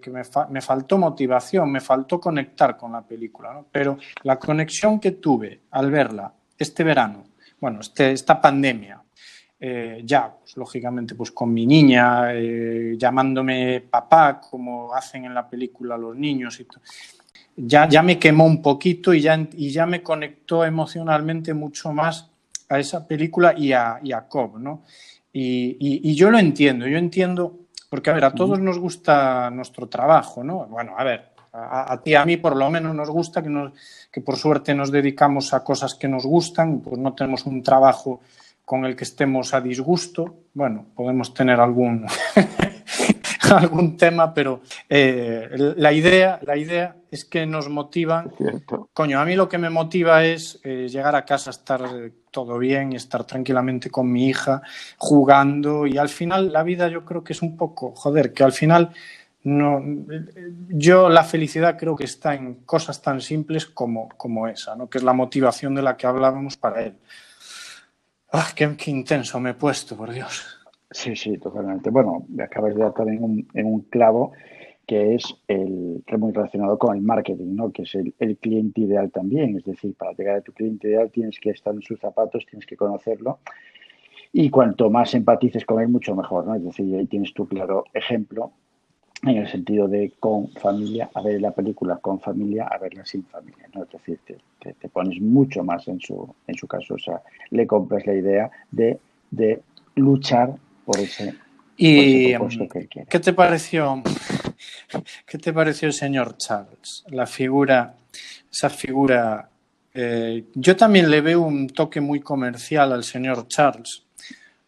me, 0.51 0.61
faltó 0.61 0.99
motivación, 0.99 1.73
me 1.73 1.81
faltó 1.81 2.21
conectar 2.21 2.77
con 2.77 2.93
la 2.93 3.01
película, 3.01 3.65
pero 3.73 3.97
la 4.25 4.39
conexión 4.39 5.01
que 5.01 5.13
tuve 5.13 5.63
al 5.71 5.91
verla 5.91 6.35
este 6.59 6.85
verano, 6.85 7.25
bueno, 7.59 7.81
este, 7.81 8.13
esta 8.13 8.39
pandemia, 8.39 9.03
eh, 9.61 10.03
ya, 10.05 10.33
pues, 10.39 10.57
lógicamente, 10.57 11.15
pues 11.15 11.33
con 11.33 11.53
mi 11.53 11.67
niña, 11.67 12.33
eh, 12.33 12.95
llamándome 12.97 13.81
papá, 13.81 14.41
como 14.41 14.95
hacen 14.95 15.25
en 15.25 15.35
la 15.35 15.49
película 15.49 15.97
los 15.97 16.17
niños 16.17 16.61
y 16.61 16.67
Ya, 17.57 17.89
ya 17.89 18.03
me 18.03 18.19
quemó 18.19 18.45
un 18.45 18.63
poquito 18.63 19.13
y 19.13 19.21
ya, 19.21 19.37
y 19.53 19.71
ya 19.71 19.85
me 19.85 20.03
conectó 20.03 20.65
emocionalmente 20.65 21.55
mucho 21.55 21.93
más 21.93 22.31
a 22.69 22.79
esa 22.79 23.07
película 23.07 23.55
y 23.57 23.73
a, 23.73 23.99
y 24.03 24.13
a 24.13 24.29
Cobb, 24.29 24.59
¿no? 24.59 24.85
Y, 25.33 25.77
y, 25.81 26.15
yo 26.15 26.31
lo 26.31 26.39
entiendo, 26.39 26.87
yo 26.87 26.99
entiendo, 26.99 27.59
porque 27.91 28.11
a 28.11 28.15
ver, 28.15 28.25
a 28.25 28.35
todos 28.35 28.59
nos 28.61 28.79
gusta 28.79 29.51
nuestro 29.51 29.89
trabajo, 29.89 30.43
¿no? 30.43 30.67
Bueno, 30.67 30.95
a 30.97 31.05
ver, 31.05 31.31
a, 31.53 32.01
ti, 32.03 32.15
a 32.15 32.25
mí 32.25 32.37
por 32.39 32.57
lo 32.57 32.71
menos 32.71 32.95
nos 32.95 33.11
gusta 33.11 33.43
que, 33.43 33.49
nos, 33.49 33.73
que 34.11 34.21
por 34.21 34.37
suerte 34.37 34.75
nos 34.75 34.91
dedicamos 34.91 35.53
a 35.53 35.63
cosas 35.63 35.95
que 35.95 36.09
nos 36.09 36.25
gustan, 36.25 36.81
pues 36.81 36.99
no 36.99 37.15
tenemos 37.15 37.47
un 37.47 37.63
trabajo 37.63 38.21
con 38.69 38.85
el 38.85 38.95
que 38.95 39.05
estemos 39.05 39.55
a 39.55 39.63
disgusto. 39.63 40.41
Bueno, 40.53 40.89
podemos 40.95 41.33
tener 41.33 41.59
algún, 41.59 42.05
algún 43.51 43.97
tema, 43.97 44.35
pero 44.35 44.61
eh, 44.91 45.49
la, 45.79 45.91
idea, 45.91 46.39
la 46.43 46.55
idea 46.55 46.95
es 47.11 47.25
que 47.25 47.47
nos 47.47 47.71
motivan. 47.71 48.31
Coño, 48.93 49.21
a 49.21 49.25
mí 49.25 49.37
lo 49.37 49.49
que 49.49 49.57
me 49.57 49.71
motiva 49.71 50.23
es 50.23 50.61
eh, 50.65 50.87
llegar 50.87 51.17
a 51.17 51.25
casa, 51.25 51.49
estar 51.49 51.81
todo 52.31 52.59
bien 52.59 52.93
y 52.93 52.97
estar 52.97 53.25
tranquilamente 53.25 53.89
con 53.89 54.13
mi 54.13 54.29
hija, 54.29 54.61
jugando. 54.99 55.87
Y 55.87 55.97
al 55.97 56.11
final 56.11 56.53
la 56.53 56.63
vida 56.63 56.89
yo 56.89 57.07
creo 57.07 57.25
que 57.25 57.33
es 57.33 57.41
un 57.41 57.57
poco, 57.57 57.95
joder, 57.95 58.35
que 58.35 58.45
al 58.45 58.53
final 58.53 58.91
no, 59.45 59.83
yo 60.69 61.09
la 61.09 61.25
felicidad 61.25 61.79
creo 61.79 61.97
que 61.97 62.05
está 62.05 62.35
en 62.35 62.57
cosas 62.67 63.01
tan 63.01 63.23
simples 63.23 63.65
como, 63.65 64.11
como 64.19 64.47
esa, 64.47 64.77
¿no? 64.77 64.91
que 64.91 64.99
es 64.99 65.05
la 65.05 65.15
motivación 65.15 65.75
de 65.75 65.81
la 65.81 65.97
que 65.97 66.07
hablábamos 66.07 66.59
para 66.59 66.83
él. 66.83 66.97
Ah, 68.31 68.49
qué, 68.55 68.75
intenso 68.91 69.41
me 69.41 69.51
he 69.51 69.55
puesto, 69.55 69.97
por 69.97 70.13
Dios. 70.13 70.47
Sí, 70.91 71.17
sí, 71.17 71.39
totalmente. 71.39 71.91
Bueno, 71.91 72.27
acabas 72.43 72.75
de 72.75 72.83
dar 72.83 72.95
también 72.95 73.23
un, 73.23 73.49
en 73.55 73.67
un 73.67 73.81
clavo 73.83 74.33
que 74.87 75.15
es 75.15 75.25
el 75.49 76.03
muy 76.19 76.33
relacionado 76.33 76.79
con 76.79 76.97
el 76.97 77.03
marketing, 77.03 77.55
¿no? 77.55 77.71
que 77.71 77.83
es 77.83 77.95
el, 77.95 78.39
cliente 78.39 78.81
ideal 78.81 79.11
también. 79.11 79.57
Es 79.57 79.65
decir, 79.65 79.95
para 79.95 80.13
llegar 80.13 80.37
a 80.37 80.41
tu 80.41 80.53
cliente 80.53 80.89
ideal 80.89 81.11
tienes 81.11 81.39
que 81.39 81.51
estar 81.51 81.75
en 81.75 81.83
sus 81.83 82.01
zapatos, 82.01 82.47
tienes 82.47 82.67
que 82.67 82.77
conocerlo. 82.77 83.39
Y 84.33 84.49
cuanto 84.49 84.89
más 84.89 85.15
empatices 85.15 85.67
con 85.67 85.83
él, 85.83 85.89
mucho 85.89 86.15
mejor. 86.17 86.47
¿no? 86.47 86.55
Es 86.55 86.65
decir, 86.65 86.97
ahí 86.97 87.07
tienes 87.07 87.35
tu 87.35 87.47
claro 87.47 87.85
ejemplo 87.93 88.53
en 89.23 89.37
el 89.37 89.49
sentido 89.51 89.89
de 89.89 90.13
con 90.21 90.51
familia, 90.53 91.11
a 91.13 91.23
ver 91.23 91.41
la 91.41 91.51
película 91.51 91.97
con 91.97 92.21
familia, 92.21 92.67
a 92.67 92.79
verla 92.79 93.05
sin 93.05 93.25
familia, 93.25 93.69
¿no? 93.75 93.83
Es 93.83 93.91
decir, 93.91 94.21
te, 94.25 94.75
te, 94.75 94.89
pones 94.89 95.21
mucho 95.21 95.65
más 95.65 95.89
en 95.89 96.01
su, 96.01 96.35
en 96.47 96.55
su 96.55 96.67
caso, 96.67 96.95
o 96.95 96.99
sea, 96.99 97.21
le 97.51 97.67
compras 97.67 98.07
la 98.07 98.15
idea 98.15 98.51
de, 98.71 98.99
de 99.31 99.63
luchar 99.97 100.55
por 100.85 100.99
ese, 101.01 101.35
y, 101.77 102.33
que 102.69 102.89
quiere. 102.89 103.09
¿Qué 103.09 103.21
te 103.21 103.33
pareció? 103.33 104.03
¿Qué 105.27 105.39
te 105.39 105.53
pareció 105.53 105.87
el 105.87 105.95
señor 105.95 106.37
Charles? 106.37 107.05
La 107.09 107.27
figura, 107.27 107.95
esa 108.51 108.69
figura. 108.69 109.49
Eh, 109.95 110.45
yo 110.55 110.77
también 110.77 111.09
le 111.09 111.21
veo 111.21 111.41
un 111.41 111.69
toque 111.69 112.01
muy 112.01 112.21
comercial 112.21 112.93
al 112.93 113.05
señor 113.05 113.47
Charles. 113.47 114.03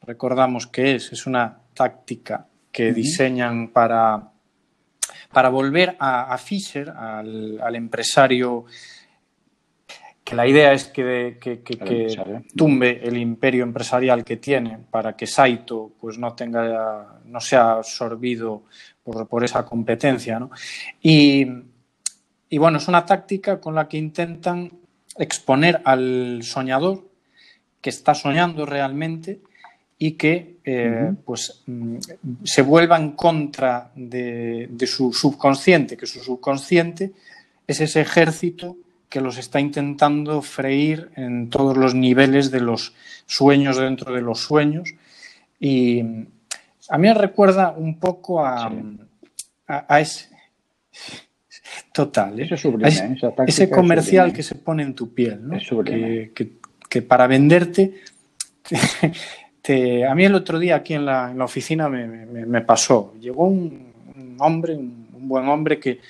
Recordamos 0.02 0.68
que 0.68 0.94
es, 0.94 1.12
es 1.12 1.26
una 1.26 1.58
táctica 1.74 2.46
que 2.70 2.92
diseñan 2.92 3.68
para 3.68 4.29
para 5.32 5.48
volver 5.48 5.96
a, 5.98 6.36
Fisher, 6.38 6.90
al, 6.90 7.74
empresario 7.74 8.64
que 10.24 10.34
la 10.34 10.46
idea 10.46 10.72
es 10.72 10.86
que, 10.86 11.38
tumbe 12.56 13.00
el 13.02 13.16
imperio 13.16 13.62
empresarial 13.62 14.24
que 14.24 14.36
tiene 14.36 14.78
para 14.90 15.16
que 15.16 15.26
Saito 15.26 15.92
pues 16.00 16.18
no 16.18 16.34
tenga 16.34 17.20
no 17.24 17.40
sea 17.40 17.72
absorbido 17.72 18.64
por, 19.02 19.44
esa 19.44 19.64
competencia 19.64 20.40
y, 21.00 21.46
bueno 22.58 22.78
es 22.78 22.88
una 22.88 23.04
táctica 23.04 23.60
con 23.60 23.74
la 23.74 23.88
que 23.88 23.98
intentan 23.98 24.70
exponer 25.16 25.80
al 25.84 26.40
soñador 26.42 27.08
que 27.80 27.90
está 27.90 28.14
soñando 28.14 28.66
realmente 28.66 29.40
y 30.02 30.12
que 30.12 30.56
eh, 30.64 31.12
pues, 31.26 31.62
mm, 31.66 31.96
se 32.42 32.62
vuelva 32.62 32.96
en 32.96 33.12
contra 33.12 33.92
de, 33.94 34.68
su 34.86 35.12
subconsciente, 35.12 35.94
que 35.94 36.06
su 36.06 36.20
subconsciente 36.20 37.12
es 37.66 37.82
ese 37.82 38.00
ejército 38.00 38.78
que 39.10 39.20
los 39.20 39.36
está 39.36 39.60
intentando 39.60 40.40
freír 40.40 41.10
en 41.16 41.50
todos 41.50 41.76
los 41.76 41.94
niveles 41.94 42.50
de 42.50 42.60
los 42.60 42.94
sueños 43.26 43.76
dentro 43.76 44.14
de 44.14 44.22
los 44.22 44.40
sueños. 44.40 44.88
Y 45.60 46.00
a 46.00 46.96
mí 46.96 47.08
me 47.08 47.14
recuerda 47.14 47.72
un 47.76 47.98
poco 47.98 48.42
a, 48.42 48.72
a, 49.66 50.00
ese... 50.00 50.30
Total, 51.92 52.40
¿eh? 52.40 52.48
¿eh? 52.50 53.16
ese, 53.46 53.68
comercial 53.68 54.32
que 54.32 54.42
se 54.42 54.54
pone 54.54 54.82
en 54.82 54.94
tu 54.94 55.12
piel, 55.12 55.46
¿no? 55.46 55.58
que, 55.84 56.32
que 56.88 57.02
para 57.02 57.26
venderte 57.26 58.00
a 59.68 60.14
mí 60.14 60.24
el 60.24 60.34
otro 60.34 60.58
día 60.58 60.76
aquí 60.76 60.94
en 60.94 61.04
la, 61.06 61.34
oficina 61.40 61.88
me, 61.88 62.60
pasó. 62.62 63.14
Llegó 63.20 63.46
un, 63.46 63.92
hombre, 64.38 64.74
un, 64.74 65.28
buen 65.28 65.48
hombre 65.48 65.78
que, 65.78 66.00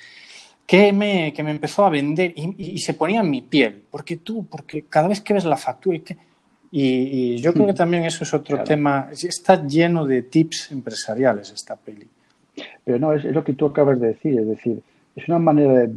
que, 0.65 0.93
me, 0.93 1.33
que 1.33 1.43
me 1.43 1.51
empezó 1.51 1.85
a 1.85 1.89
vender 1.89 2.33
y, 2.35 2.77
se 2.79 2.93
ponía 2.93 3.21
en 3.21 3.29
mi 3.29 3.41
piel. 3.41 3.83
Porque 3.89 4.17
tú, 4.17 4.45
porque 4.45 4.83
cada 4.83 5.07
vez 5.07 5.21
que 5.21 5.33
ves 5.33 5.45
la 5.45 5.57
factura 5.57 5.97
y, 5.97 6.03
y, 6.71 7.37
yo 7.37 7.53
creo 7.53 7.65
que 7.65 7.73
hmm. 7.73 7.75
también 7.75 8.05
eso 8.05 8.23
es 8.23 8.33
otro 8.33 8.63
tema. 8.63 9.09
Está 9.11 9.65
lleno 9.65 10.05
de 10.05 10.23
tips 10.23 10.71
empresariales 10.71 11.51
esta 11.51 11.75
peli. 11.75 12.07
Pero 12.83 12.99
no, 12.99 13.13
es, 13.13 13.23
lo 13.25 13.43
que 13.43 13.53
tú 13.53 13.65
acabas 13.65 13.99
de 13.99 14.07
decir. 14.07 14.39
Es 14.39 14.47
decir, 14.47 14.81
es 15.15 15.27
una 15.27 15.39
manera 15.39 15.89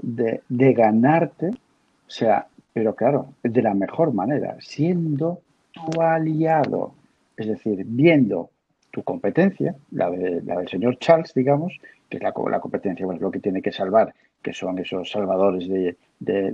de, 0.00 0.40
de 0.48 0.72
ganarte, 0.72 1.48
o 1.48 2.10
sea, 2.10 2.46
pero 2.72 2.94
claro, 2.94 3.34
de 3.42 3.62
la 3.62 3.72
mejor 3.72 4.12
manera, 4.12 4.56
siendo 4.60 5.40
tu 5.74 6.00
aliado. 6.00 6.94
Es 7.36 7.48
decir, 7.48 7.84
viendo 7.84 8.50
tu 8.90 9.02
competencia, 9.02 9.74
la, 9.90 10.08
del 10.10 10.68
señor 10.68 10.98
Charles, 10.98 11.34
digamos, 11.34 11.76
que 12.08 12.18
es 12.18 12.22
la, 12.22 12.32
competencia, 12.32 13.04
pues 13.04 13.20
lo 13.20 13.30
que 13.30 13.40
tiene 13.40 13.60
que 13.60 13.72
salvar, 13.72 14.14
que 14.40 14.52
son 14.52 14.78
esos 14.78 15.10
salvadores 15.10 15.68
de, 15.68 15.96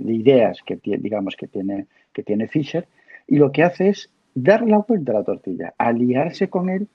ideas 0.07 0.59
que 0.65 0.79
digamos 0.83 1.35
que 1.35 1.47
tiene, 1.47 1.85
que 2.13 2.23
tiene 2.23 2.47
Fisher, 2.47 2.87
y 3.27 3.37
lo 3.37 3.51
que 3.51 3.63
hace 3.63 3.89
es 3.89 4.09
dar 4.33 4.67
la 4.67 4.79
vuelta 4.79 5.11
a 5.11 5.15
la 5.15 5.23
tortilla, 5.23 5.73
aliarse 5.77 6.49
con 6.49 6.69
él 6.69 6.87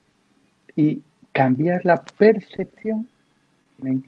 y 0.75 1.01
cambiar 1.31 1.85
la 1.85 2.03
percepción 2.03 3.07
de 3.77 4.01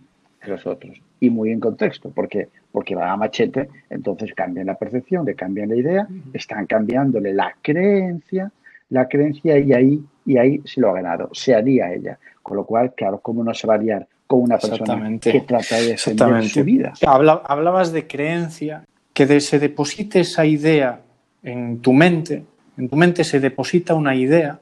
los 0.45 0.67
otros. 0.67 1.01
Y 1.21 1.29
muy 1.29 1.51
en 1.51 1.60
contexto, 1.60 2.12
porque 2.12 2.49
porque 2.71 2.95
va 2.95 3.12
a 3.12 3.17
machete, 3.17 3.69
entonces 3.89 4.34
cambian 4.36 4.67
la 4.67 4.75
percepción, 4.75 5.25
le 5.25 5.36
cambian 5.36 5.69
la 5.69 5.75
idea, 5.75 6.08
están 6.34 6.65
cambiándole 6.65 7.34
la 7.34 7.55
creencia, 7.62 8.51
la 8.89 9.08
creencia 9.08 9.58
y 9.58 9.73
ahí, 9.73 10.03
y 10.25 10.38
ahí 10.38 10.62
se 10.65 10.82
lo 10.82 10.89
ha 10.89 10.93
ganado, 10.93 11.29
se 11.34 11.55
haría 11.55 11.91
ella. 11.93 12.19
Con 12.41 12.58
lo 12.58 12.65
cual, 12.65 12.93
claro, 12.95 13.19
¿cómo 13.19 13.43
no 13.43 13.53
se 13.53 13.67
va 13.67 13.75
a 13.75 13.77
liar 13.77 14.08
con 14.27 14.41
una 14.41 14.58
persona 14.58 15.17
que 15.19 15.41
trata 15.41 15.77
de 15.77 15.88
defender 15.88 16.43
su 16.43 16.63
vida? 16.63 16.93
hablabas 17.03 17.91
de 17.91 18.08
creencia, 18.08 18.86
que 19.13 19.39
se 19.39 19.60
deposite 19.60 20.21
esa 20.21 20.45
idea 20.45 21.01
en 21.43 21.79
tu 21.79 21.93
mente, 21.93 22.43
en 22.77 22.89
tu 22.89 22.95
mente 22.95 23.23
se 23.23 23.39
deposita 23.39 23.93
una 23.93 24.15
idea 24.15 24.60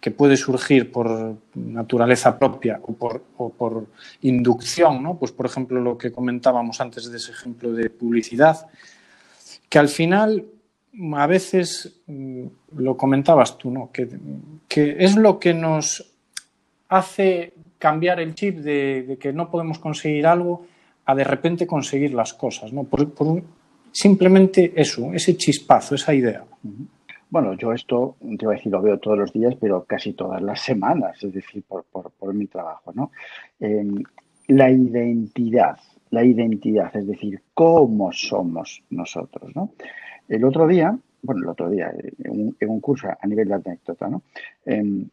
que 0.00 0.10
puede 0.10 0.36
surgir 0.36 0.90
por 0.90 1.36
naturaleza 1.54 2.38
propia 2.38 2.80
o 2.82 2.94
por, 2.94 3.22
por, 3.52 3.86
inducción, 4.22 5.02
¿no? 5.02 5.18
Pues 5.18 5.32
por 5.32 5.46
ejemplo 5.46 5.80
lo 5.80 5.98
que 5.98 6.10
comentábamos 6.10 6.80
antes 6.80 7.10
de 7.10 7.18
ese 7.18 7.32
ejemplo 7.32 7.72
de 7.72 7.90
publicidad, 7.90 8.66
que 9.68 9.78
al 9.78 9.88
final 9.88 10.46
a 11.14 11.26
veces 11.26 12.00
mm, 12.06 12.46
lo 12.76 12.96
comentabas 12.96 13.58
tú, 13.58 13.70
¿no? 13.70 13.90
Que, 13.92 14.08
que 14.66 14.96
es 14.98 15.16
lo 15.16 15.38
que 15.38 15.52
nos 15.54 16.10
hace 16.88 17.54
cambiar 17.78 18.20
el 18.20 18.34
chip 18.34 18.58
de, 18.58 19.16
que 19.20 19.32
no 19.32 19.50
podemos 19.50 19.78
conseguir 19.78 20.26
algo 20.26 20.66
a 21.06 21.14
de 21.14 21.24
repente 21.24 21.66
conseguir 21.66 22.14
las 22.14 22.34
cosas, 22.34 22.72
¿no? 22.72 22.84
Por, 22.84 23.42
simplemente 23.92 24.72
eso, 24.76 25.12
ese 25.12 25.36
chispazo, 25.36 25.94
esa 25.94 26.14
idea. 26.14 26.44
Bueno, 27.30 27.54
yo 27.54 27.72
esto, 27.72 28.16
te 28.20 28.44
voy 28.44 28.54
a 28.54 28.58
decir, 28.58 28.72
lo 28.72 28.82
veo 28.82 28.98
todos 28.98 29.16
los 29.16 29.32
días, 29.32 29.54
pero 29.60 29.84
casi 29.84 30.14
todas 30.14 30.42
las 30.42 30.60
semanas, 30.60 31.22
es 31.22 31.32
decir, 31.32 31.62
por, 31.62 32.34
mi 32.34 32.48
trabajo, 32.48 32.92
¿no? 32.92 33.12
Em, 33.60 34.02
la 34.48 34.68
identidad, 34.68 35.78
la 36.10 36.24
identidad, 36.24 36.94
es 36.96 37.06
decir, 37.06 37.40
cómo 37.54 38.10
somos 38.10 38.82
nosotros, 38.90 39.54
¿no? 39.54 39.74
El 40.28 40.44
otro 40.44 40.66
día, 40.66 40.98
bueno, 41.22 41.42
el 41.42 41.48
otro 41.50 41.70
día, 41.70 41.94
en 42.18 42.54
un, 42.68 42.80
curso 42.80 43.06
a 43.08 43.26
nivel 43.28 43.46
de 43.46 43.54
anécdota, 43.54 44.08
¿no? 44.08 44.22
Em, 44.64 45.08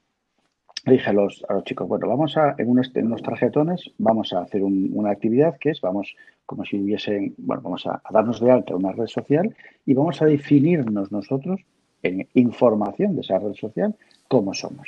dije 0.87 1.11
a 1.11 1.13
los, 1.13 1.45
a 1.47 1.53
los 1.53 1.65
chicos, 1.65 1.87
bueno, 1.87 2.07
vamos 2.07 2.35
a, 2.35 2.55
en 2.57 2.67
unos, 2.67 2.91
unos 2.95 3.21
tarjetones, 3.21 3.91
vamos 3.99 4.33
a 4.33 4.41
hacer 4.41 4.63
una 4.63 5.11
actividad 5.11 5.57
que 5.59 5.69
es, 5.69 5.81
vamos, 5.81 6.15
como 6.47 6.65
si 6.65 6.79
hubiesen, 6.79 7.35
bueno, 7.37 7.61
vamos 7.61 7.85
a 7.85 8.01
darnos 8.09 8.39
de 8.39 8.49
alta 8.49 8.75
una 8.75 8.91
red 8.91 9.05
social 9.05 9.55
y 9.85 9.93
vamos 9.93 10.19
a 10.23 10.25
definirnos 10.25 11.11
nosotros 11.11 11.61
en 12.03 12.27
información 12.33 13.15
de 13.15 13.21
esa 13.21 13.39
red 13.39 13.53
social 13.53 13.95
cómo 14.27 14.53
somos. 14.53 14.87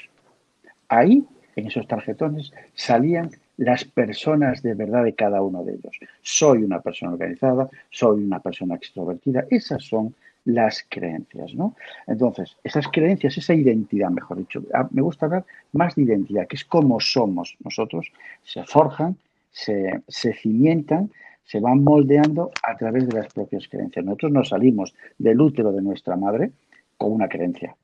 Ahí, 0.88 1.24
en 1.56 1.68
esos 1.68 1.88
tarjetones, 1.88 2.52
salían 2.74 3.32
las 3.58 3.84
personas 3.84 4.62
de 4.64 4.74
verdad 4.74 5.04
de 5.04 5.14
cada 5.14 5.42
uno 5.42 5.64
de 5.64 5.74
ellos. 5.74 5.98
Soy 6.22 6.64
una 6.64 6.82
persona 6.82 7.14
organizada, 7.14 7.70
soy 7.90 8.24
una 8.24 8.40
persona 8.40 8.76
extrovertida. 8.76 9.46
Esas 9.50 9.84
son 9.84 10.16
las 10.46 10.86
creencias, 10.88 11.54
¿no? 11.54 11.76
Entonces, 12.08 12.56
esas 12.64 12.88
creencias, 12.88 13.38
esa 13.38 13.54
identidad, 13.54 14.10
mejor 14.10 14.38
dicho, 14.38 14.64
ah, 14.74 14.88
me 14.92 15.02
gusta 15.02 15.26
hablar 15.26 15.46
más 15.74 15.96
de 15.96 16.04
identidad, 16.04 16.48
que 16.48 16.56
es 16.56 16.66
cómo 16.66 17.00
somos 17.00 17.58
nosotros, 17.64 18.12
se 18.44 18.64
forjan, 18.64 19.18
se, 19.52 20.02
se 20.08 20.34
cimientan, 20.34 21.12
se 21.44 21.60
van 21.60 21.84
moldeando 21.84 22.52
a 22.64 22.78
través 22.78 23.08
de 23.08 23.20
las 23.20 23.34
propias 23.34 23.68
creencias. 23.68 24.06
Nosotros 24.06 24.32
no 24.32 24.44
salimos 24.44 24.94
del 25.18 25.42
útero 25.42 25.72
de 25.72 25.82
nuestra 25.82 26.16
madre, 26.16 26.52
con 27.00 27.14
una 27.14 27.28
creencia. 27.28 27.76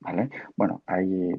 ¿vale? 0.00 0.28
Bueno, 0.56 0.82
hay 0.86 1.32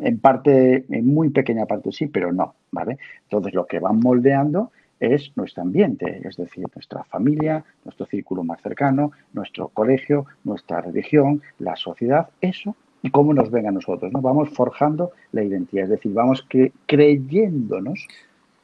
en 0.00 0.20
parte, 0.20 0.84
en 0.88 1.06
muy 1.06 1.30
pequeña 1.30 1.66
parte 1.66 1.92
sí, 1.92 2.06
pero 2.06 2.32
no, 2.32 2.54
¿vale? 2.70 2.98
Entonces 3.22 3.52
lo 3.52 3.66
que 3.66 3.80
van 3.80 3.98
moldeando 3.98 4.70
es 4.98 5.32
nuestro 5.36 5.62
ambiente, 5.62 6.20
es 6.24 6.36
decir, 6.36 6.64
nuestra 6.74 7.04
familia, 7.04 7.64
nuestro 7.84 8.06
círculo 8.06 8.44
más 8.44 8.60
cercano, 8.62 9.12
nuestro 9.32 9.68
colegio, 9.68 10.26
nuestra 10.44 10.80
religión, 10.82 11.42
la 11.58 11.74
sociedad, 11.74 12.28
eso 12.40 12.76
y 13.02 13.10
cómo 13.10 13.32
nos 13.32 13.50
ven 13.50 13.66
a 13.66 13.72
nosotros, 13.72 14.12
¿no? 14.12 14.20
Vamos 14.20 14.50
forjando 14.50 15.12
la 15.32 15.42
identidad, 15.42 15.84
es 15.84 15.90
decir, 15.90 16.12
vamos 16.12 16.46
creyéndonos 16.86 18.06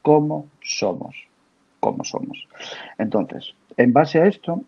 cómo 0.03 0.47
somos, 0.61 1.15
cómo 1.79 2.03
somos. 2.03 2.47
Entonces, 2.97 3.55
en 3.75 3.93
base 3.93 4.21
a 4.21 4.27
esto, 4.27 4.61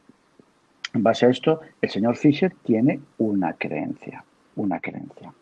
en 0.94 1.04
base 1.04 1.26
a 1.26 1.30
esto, 1.30 1.62
el 1.82 1.90
señor 1.90 2.16
Fisher 2.16 2.54
tiene 2.64 3.00
una 3.18 3.54
creencia, 3.54 4.24
una 4.56 4.80
creencia. 4.80 5.34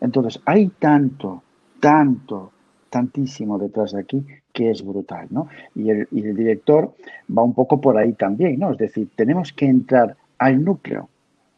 Entonces, 0.00 0.40
hay 0.44 0.68
tanto, 0.78 1.42
tanto, 1.78 2.52
tantísimo 2.90 3.58
detrás 3.58 3.92
de 3.92 4.00
aquí 4.00 4.26
que 4.52 4.70
es 4.70 4.84
brutal, 4.84 5.28
¿no? 5.30 5.48
Y 5.74 5.90
el, 5.90 6.08
director 6.10 6.94
va 7.36 7.42
un 7.42 7.54
poco 7.54 7.80
por 7.80 7.96
ahí 7.96 8.12
también, 8.12 8.58
¿no? 8.58 8.72
Es 8.72 8.78
decir, 8.78 9.08
tenemos 9.14 9.52
que 9.52 9.66
entrar 9.66 10.16
al 10.38 10.64
núcleo 10.64 11.08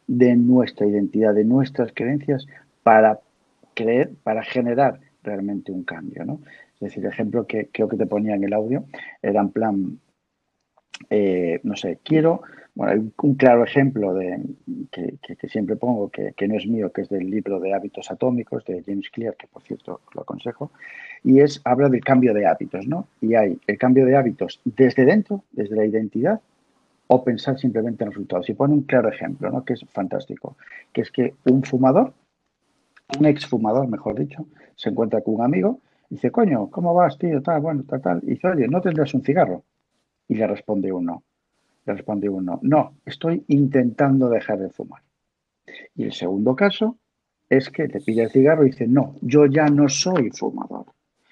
de 0.07 0.35
nuestra 0.35 0.85
identidad, 0.85 1.33
de 1.33 1.45
nuestras 1.45 1.91
creencias 1.93 2.45
para 2.83 3.19
creer, 3.73 4.11
para 4.23 4.43
generar 4.43 4.99
realmente 5.23 5.71
un 5.71 5.83
cambio, 5.83 6.25
¿no? 6.25 6.39
Es 6.75 6.79
decir, 6.89 7.05
el 7.05 7.11
ejemplo 7.11 7.47
que 7.47 7.69
creo 7.71 7.87
que 7.87 7.97
te 7.97 8.05
ponía 8.05 8.35
en 8.35 8.43
el 8.43 8.53
audio 8.53 8.85
era 9.21 9.41
en 9.41 9.49
plan, 9.49 9.99
eh, 11.09 11.59
no 11.63 11.75
sé, 11.75 11.99
quiero 12.03 12.41
bueno, 12.75 12.93
hay 12.93 13.11
un 13.21 13.35
claro 13.35 13.63
ejemplo 13.63 14.13
de, 14.15 14.41
que, 14.91 15.47
siempre 15.47 15.75
pongo, 15.75 16.09
que, 16.09 16.47
no 16.47 16.55
es 16.55 16.65
mío, 16.65 16.91
que 16.91 17.01
es 17.01 17.09
del 17.09 17.29
libro 17.29 17.59
de 17.59 17.73
hábitos 17.73 18.09
atómicos 18.09 18.65
de 18.65 18.83
James 18.83 19.09
Clear, 19.11 19.35
que 19.35 19.47
por 19.47 19.61
cierto 19.61 20.01
lo 20.15 20.21
aconsejo, 20.21 20.71
y 21.23 21.39
es, 21.39 21.61
habla 21.65 21.89
del 21.89 22.03
cambio 22.03 22.33
de 22.33 22.47
hábitos, 22.47 22.87
¿no? 22.87 23.07
Y 23.21 23.35
hay 23.35 23.59
el 23.67 23.77
cambio 23.77 24.05
de 24.05 24.15
hábitos 24.15 24.59
desde 24.65 25.05
dentro, 25.05 25.43
desde 25.51 25.75
la 25.75 25.85
identidad, 25.85 26.41
o 27.07 27.23
pensar 27.23 27.59
simplemente 27.59 28.03
en 28.03 28.09
resultados. 28.09 28.49
Y 28.49 28.53
pone 28.53 28.73
un 28.73 28.83
claro 28.83 29.09
ejemplo, 29.09 29.51
¿no? 29.51 29.63
Que 29.63 29.73
es 29.73 29.85
fantástico, 29.91 30.57
que 30.91 31.01
es 31.01 31.11
que 31.11 31.35
un 31.45 31.63
fumador, 31.63 32.13
un 33.19 33.25
exfumador, 33.27 33.87
mejor 33.87 34.17
dicho, 34.17 34.47
se 34.75 34.89
encuentra 34.89 35.21
con 35.21 35.35
un 35.35 35.41
amigo 35.41 35.79
y 36.09 36.15
dice, 36.15 36.31
coño, 36.31 36.71
¿cómo 36.71 36.93
vas, 36.95 37.19
tío? 37.19 37.41
Tal, 37.43 37.61
bueno, 37.61 37.83
tal, 37.87 38.01
tal. 38.01 38.19
Y 38.23 38.31
dice, 38.31 38.47
oye, 38.47 38.67
¿no 38.67 38.81
tendrás 38.81 39.13
un 39.13 39.21
cigarro? 39.21 39.63
Y 40.27 40.35
le 40.35 40.47
responde 40.47 40.91
uno, 40.91 41.23
le 41.85 41.93
responde 41.93 42.29
uno, 42.29 42.59
no, 42.63 42.95
estoy 43.05 43.43
intentando 43.47 44.29
dejar 44.29 44.59
de 44.59 44.69
fumar. 44.69 45.01
Y 45.95 46.05
el 46.05 46.13
segundo 46.13 46.55
caso 46.55 46.97
es 47.49 47.69
que 47.69 47.87
te 47.87 47.99
pilla 47.99 48.23
el 48.23 48.31
cigarro 48.31 48.65
y 48.65 48.71
dice, 48.71 48.87
no, 48.87 49.15
yo 49.21 49.45
ya 49.45 49.67
no 49.67 49.89
soy 49.89 50.29
fumador. 50.31 50.85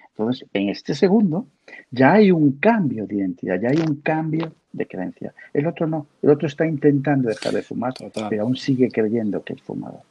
Entonces, 0.10 0.48
en 0.54 0.70
este 0.70 0.94
segundo 0.94 1.48
ya 1.90 2.14
hay 2.14 2.32
un 2.32 2.54
cambio 2.54 3.08
de 3.08 3.16
identidad, 3.16 3.60
ya 3.60 3.70
hay 3.70 3.80
un 3.80 4.02
cambio 4.02 4.54
de 4.72 4.88
creencia. 4.88 5.34
El 5.54 5.68
otro 5.68 5.88
no, 5.88 6.08
el 6.22 6.30
otro 6.30 6.48
está 6.48 6.66
intentando 6.66 7.30
dejar 7.30 7.54
de 7.54 7.62
fumar, 7.62 7.94
pero 8.30 8.44
aún 8.44 8.56
sigue 8.56 8.90
creyendo 8.90 9.44
que 9.44 9.54
es 9.54 9.62
fumador. 9.62 10.02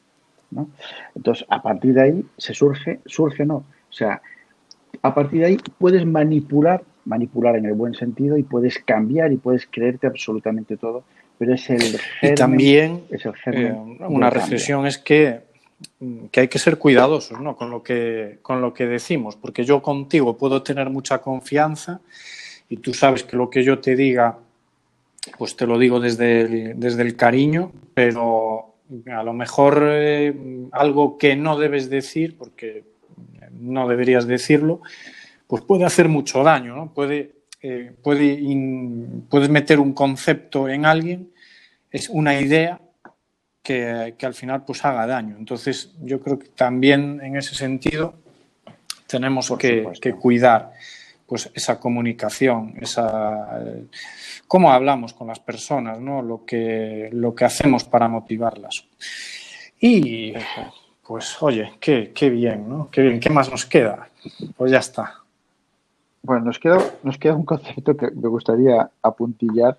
¿no? 0.51 0.69
Entonces, 1.15 1.47
a 1.49 1.63
partir 1.63 1.95
de 1.95 2.03
ahí 2.03 2.27
se 2.37 2.55
surge, 2.55 3.01
surge 3.07 3.47
no. 3.47 3.57
O 3.57 3.93
sea, 3.93 4.21
a 5.03 5.15
partir 5.15 5.41
de 5.41 5.47
ahí 5.47 5.59
puedes 5.79 6.05
manipular 6.05 6.83
manipular 7.11 7.57
en 7.57 7.67
el 7.67 7.75
buen 7.75 7.95
sentido 7.95 8.39
y 8.39 8.45
puedes 8.45 8.79
cambiar 8.79 9.33
y 9.33 9.37
puedes 9.37 9.67
creerte 9.67 10.07
absolutamente 10.07 10.77
todo, 10.77 11.03
pero 11.39 11.55
es 11.55 11.69
el 11.69 11.99
germen, 11.99 12.33
y 12.33 12.35
también 12.37 13.03
es 13.11 13.27
el 13.27 13.35
eh, 13.53 13.73
una 14.09 14.31
reflexión 14.31 14.87
es 14.87 14.97
que, 14.99 15.41
que 16.31 16.41
hay 16.41 16.49
que 16.49 16.61
ser 16.61 16.79
cuidadosos 16.79 17.41
¿no? 17.41 17.57
con, 17.57 17.69
lo 17.69 17.83
que, 17.83 18.39
con 18.43 18.61
lo 18.61 18.73
que 18.73 18.87
decimos, 18.87 19.35
porque 19.35 19.65
yo 19.65 19.83
contigo 19.83 20.39
puedo 20.39 20.63
tener 20.63 20.89
mucha 20.89 21.19
confianza 21.19 22.01
y 22.69 22.77
tú 22.77 22.95
sabes 22.95 23.25
que 23.25 23.37
lo 23.37 23.51
que 23.51 23.65
yo 23.65 23.81
te 23.81 23.97
diga, 23.97 24.39
pues 25.37 25.57
te 25.57 25.67
lo 25.67 25.79
digo 25.81 25.99
desde 25.99 26.43
el, 26.43 26.79
desde 26.79 27.03
el 27.03 27.17
cariño, 27.17 27.73
pero 27.93 28.77
a 29.13 29.25
lo 29.25 29.33
mejor 29.33 29.83
eh, 29.83 30.33
algo 30.71 31.19
que 31.19 31.35
no 31.35 31.59
debes 31.59 31.91
decir, 31.91 32.37
porque 32.39 32.85
no 33.51 33.89
deberías 33.89 34.29
decirlo, 34.29 34.83
pues 35.51 35.65
puede 35.65 35.85
hacer 35.85 36.09
mucho 36.09 36.45
daño, 36.45 36.77
¿no? 36.77 36.95
Puede, 36.95 37.33
eh, 37.61 37.93
puede 38.05 38.39
puedes 39.29 39.49
meter 39.49 39.81
un 39.81 39.93
concepto 39.93 40.69
en 40.69 40.87
alguien, 40.87 41.33
es 41.91 42.09
una 42.09 42.41
idea 42.41 42.81
que, 43.61 44.15
al 44.23 44.35
final 44.35 44.65
pues 44.65 44.85
haga 44.85 45.09
daño. 45.09 45.35
Entonces 45.37 45.93
yo 46.03 46.21
creo 46.21 46.39
que 46.39 46.51
también 46.51 47.21
en 47.21 47.37
ese 47.37 47.57
sentido 47.57 48.15
tenemos 49.09 49.53
que, 49.59 49.91
cuidar 50.21 50.71
pues 51.27 51.51
esa 51.53 51.81
comunicación, 51.81 52.77
esa 52.81 53.61
cómo 54.47 54.73
hablamos 54.73 55.15
con 55.15 55.27
las 55.27 55.41
personas, 55.41 55.99
¿no? 55.99 56.23
Lo 56.23 56.45
que, 56.45 57.09
lo 57.13 57.35
que 57.35 57.45
hacemos 57.45 57.83
para 57.83 58.07
motivarlas. 58.07 58.85
Y 59.81 60.33
pues 61.05 61.43
oye, 61.43 61.73
qué, 61.81 62.13
qué 62.15 62.31
bien, 62.31 62.69
¿no? 62.69 62.89
Qué 62.89 63.03
bien, 63.03 63.19
¿qué 63.19 63.31
más 63.31 63.51
nos 63.51 63.67
queda? 63.67 64.11
Pues 64.57 64.71
ya 64.71 64.79
está. 64.79 65.20
Bueno, 66.23 66.45
nos 66.45 66.59
queda, 66.59 66.79
nos 67.03 67.17
queda 67.17 67.35
un 67.35 67.45
concepto 67.45 67.97
que 67.97 68.11
me 68.11 68.29
gustaría 68.29 68.91
apuntillar 69.03 69.79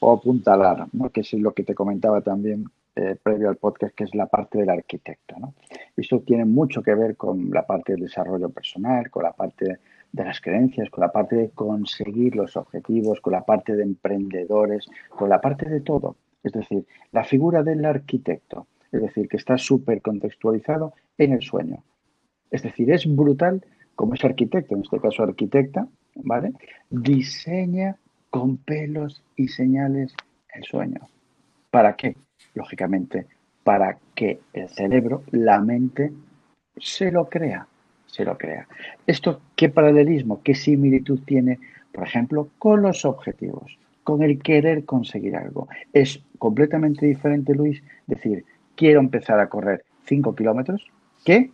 o 0.00 0.12
apuntalar, 0.12 0.88
¿no? 0.92 1.10
que 1.10 1.20
es 1.20 1.32
lo 1.34 1.52
que 1.52 1.62
te 1.62 1.74
comentaba 1.74 2.20
también 2.22 2.64
eh, 2.96 3.16
previo 3.22 3.48
al 3.48 3.56
podcast, 3.56 3.94
que 3.94 4.04
es 4.04 4.14
la 4.14 4.26
parte 4.26 4.58
del 4.58 4.70
arquitecto. 4.70 5.36
¿no? 5.38 5.54
Esto 5.96 6.20
tiene 6.20 6.44
mucho 6.44 6.82
que 6.82 6.94
ver 6.94 7.16
con 7.16 7.50
la 7.50 7.64
parte 7.66 7.92
del 7.92 8.02
desarrollo 8.02 8.48
personal, 8.48 9.10
con 9.10 9.22
la 9.22 9.32
parte 9.32 9.78
de 10.10 10.24
las 10.24 10.40
creencias, 10.40 10.90
con 10.90 11.02
la 11.02 11.12
parte 11.12 11.36
de 11.36 11.50
conseguir 11.50 12.34
los 12.34 12.56
objetivos, 12.56 13.20
con 13.20 13.34
la 13.34 13.44
parte 13.44 13.76
de 13.76 13.84
emprendedores, 13.84 14.86
con 15.10 15.28
la 15.28 15.40
parte 15.40 15.68
de 15.68 15.80
todo. 15.82 16.16
Es 16.42 16.52
decir, 16.52 16.84
la 17.12 17.22
figura 17.22 17.62
del 17.62 17.84
arquitecto, 17.84 18.66
es 18.90 19.02
decir, 19.02 19.28
que 19.28 19.36
está 19.36 19.56
súper 19.56 20.02
contextualizado 20.02 20.94
en 21.16 21.32
el 21.32 21.42
sueño. 21.42 21.84
Es 22.50 22.62
decir, 22.62 22.90
es 22.90 23.06
brutal 23.06 23.64
como 23.96 24.14
es 24.14 24.24
arquitecto, 24.24 24.74
en 24.74 24.82
este 24.82 25.00
caso 25.00 25.22
arquitecta, 25.24 25.88
¿vale? 26.14 26.52
Diseña 26.90 27.96
con 28.30 28.58
pelos 28.58 29.22
y 29.34 29.48
señales 29.48 30.14
el 30.54 30.64
sueño. 30.64 31.00
¿Para 31.70 31.96
qué? 31.96 32.14
Lógicamente, 32.54 33.26
para 33.64 33.98
que 34.14 34.40
el 34.52 34.68
cerebro, 34.68 35.24
la 35.32 35.60
mente, 35.60 36.12
se 36.76 37.10
lo 37.10 37.28
crea, 37.28 37.66
se 38.06 38.24
lo 38.24 38.36
crea. 38.36 38.68
¿Esto 39.06 39.40
qué 39.56 39.68
paralelismo, 39.70 40.42
qué 40.42 40.54
similitud 40.54 41.20
tiene, 41.24 41.58
por 41.92 42.06
ejemplo, 42.06 42.48
con 42.58 42.82
los 42.82 43.04
objetivos, 43.04 43.78
con 44.04 44.22
el 44.22 44.42
querer 44.42 44.84
conseguir 44.84 45.36
algo? 45.36 45.68
Es 45.92 46.22
completamente 46.38 47.06
diferente, 47.06 47.54
Luis, 47.54 47.82
decir, 48.06 48.44
quiero 48.74 49.00
empezar 49.00 49.40
a 49.40 49.48
correr 49.48 49.84
5 50.04 50.34
kilómetros, 50.34 50.86
que 51.24 51.50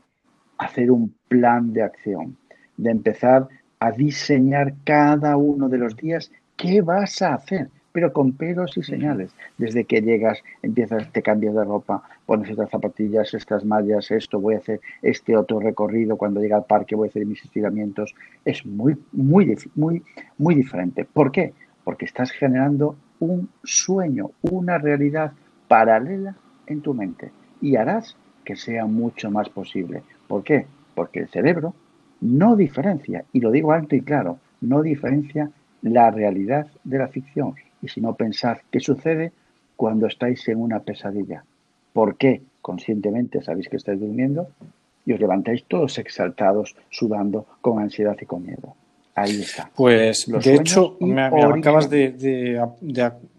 hacer 0.64 0.90
un 0.90 1.14
plan 1.28 1.72
de 1.72 1.82
acción, 1.82 2.36
de 2.76 2.90
empezar 2.90 3.48
a 3.80 3.90
diseñar 3.90 4.74
cada 4.84 5.36
uno 5.36 5.68
de 5.68 5.78
los 5.78 5.96
días 5.96 6.30
qué 6.56 6.82
vas 6.82 7.20
a 7.22 7.34
hacer, 7.34 7.68
pero 7.92 8.12
con 8.12 8.32
pelos 8.32 8.76
y 8.76 8.82
señales. 8.82 9.34
Desde 9.58 9.84
que 9.84 10.00
llegas, 10.00 10.42
empiezas, 10.62 11.10
te 11.12 11.22
cambias 11.22 11.54
de 11.54 11.64
ropa, 11.64 12.02
pones 12.26 12.48
estas 12.50 12.70
zapatillas, 12.70 13.34
estas 13.34 13.64
mallas, 13.64 14.10
esto, 14.10 14.40
voy 14.40 14.54
a 14.54 14.58
hacer 14.58 14.80
este 15.02 15.36
otro 15.36 15.60
recorrido, 15.60 16.16
cuando 16.16 16.40
llega 16.40 16.56
al 16.56 16.64
parque 16.64 16.94
voy 16.94 17.08
a 17.08 17.10
hacer 17.10 17.26
mis 17.26 17.42
estiramientos. 17.44 18.14
Es 18.44 18.64
muy, 18.64 18.96
muy, 19.12 19.56
muy, 19.74 20.02
muy 20.38 20.54
diferente. 20.54 21.04
¿Por 21.04 21.32
qué? 21.32 21.52
Porque 21.84 22.04
estás 22.04 22.30
generando 22.30 22.96
un 23.18 23.48
sueño, 23.64 24.30
una 24.42 24.78
realidad 24.78 25.32
paralela 25.68 26.36
en 26.66 26.80
tu 26.80 26.94
mente 26.94 27.30
y 27.60 27.76
harás 27.76 28.16
que 28.44 28.56
sea 28.56 28.86
mucho 28.86 29.30
más 29.30 29.48
posible. 29.48 30.02
¿Por 30.32 30.44
qué? 30.44 30.64
Porque 30.94 31.20
el 31.20 31.28
cerebro 31.28 31.74
no 32.22 32.56
diferencia, 32.56 33.22
y 33.34 33.40
lo 33.40 33.50
digo 33.50 33.70
alto 33.70 33.96
y 33.96 34.00
claro, 34.00 34.38
no 34.62 34.80
diferencia 34.80 35.50
la 35.82 36.10
realidad 36.10 36.68
de 36.84 36.96
la 36.96 37.08
ficción. 37.08 37.54
Y 37.82 37.88
si 37.88 38.00
no, 38.00 38.14
pensad 38.14 38.56
qué 38.70 38.80
sucede 38.80 39.30
cuando 39.76 40.06
estáis 40.06 40.48
en 40.48 40.58
una 40.58 40.80
pesadilla. 40.80 41.44
¿Por 41.92 42.16
qué? 42.16 42.40
Conscientemente 42.62 43.42
sabéis 43.42 43.68
que 43.68 43.76
estáis 43.76 44.00
durmiendo 44.00 44.48
y 45.04 45.12
os 45.12 45.20
levantáis 45.20 45.64
todos 45.64 45.98
exaltados, 45.98 46.76
sudando, 46.88 47.44
con 47.60 47.82
ansiedad 47.82 48.16
y 48.18 48.24
con 48.24 48.46
miedo. 48.46 48.74
Ahí 49.14 49.42
está. 49.42 49.70
Pues, 49.76 50.24
de 50.26 50.54
hecho, 50.54 50.96
me, 51.00 51.24
acabas 51.24 51.90
de, 51.90 52.58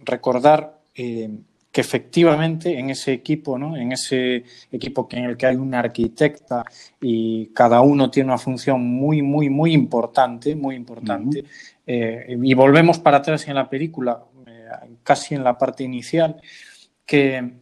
recordar 0.06 0.78
eh, 0.94 1.28
que 1.74 1.82
efectivamente 1.82 2.78
en 2.78 2.92
ese 2.92 3.12
equipo, 3.14 3.58
¿no? 3.58 3.76
en 3.76 3.92
ese 3.92 4.44
equipo 4.72 5.08
en 5.10 5.26
el 5.26 5.36
que 5.36 5.48
hay 5.48 5.56
una 5.56 5.80
arquitecta 5.80 6.64
y 7.02 7.48
cada 7.48 7.82
uno 7.82 8.12
tiene 8.12 8.30
una 8.30 8.38
función 8.38 8.86
muy, 8.86 9.24
muy, 9.24 9.50
muy 9.50 9.74
importante, 9.74 10.56
muy 10.56 10.76
importante, 10.76 11.44
eh, 11.88 12.38
y 12.40 12.54
volvemos 12.54 13.00
para 13.00 13.18
atrás 13.18 13.48
en 13.48 13.56
la 13.56 13.68
película, 13.68 14.24
eh, 14.46 14.70
casi 15.02 15.34
en 15.34 15.44
la 15.44 15.58
parte 15.58 15.84
inicial, 15.84 16.40
que 17.08 17.54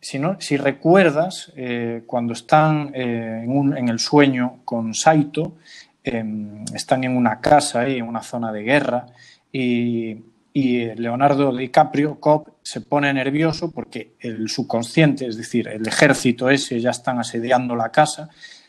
si, 0.00 0.18
no, 0.18 0.36
si 0.40 0.56
recuerdas, 0.56 1.52
eh, 1.54 2.02
cuando 2.06 2.32
están 2.32 2.90
en, 2.92 3.76
en, 3.76 3.88
el 3.88 4.00
sueño 4.00 4.62
con 4.64 4.94
Saito, 4.94 5.58
em, 6.02 6.64
están 6.74 7.04
en 7.04 7.16
una 7.16 7.40
casa, 7.40 7.86
en 7.86 8.02
una 8.02 8.22
zona 8.22 8.50
de 8.50 8.62
guerra, 8.64 9.06
y 9.52 10.33
y 10.56 10.94
Leonardo 10.94 11.52
DiCaprio, 11.52 12.20
Cobb, 12.20 12.58
se 12.62 12.80
pone 12.80 13.12
nervioso 13.12 13.72
porque 13.72 14.14
el 14.20 14.48
subconsciente, 14.48 15.26
es 15.26 15.36
decir, 15.36 15.66
el 15.66 15.84
ejército 15.84 16.48
ese 16.48 16.78
ya 16.78 16.90
están 16.90 17.18
asediando 17.18 17.74
la 17.74 17.90
casa. 17.90 18.28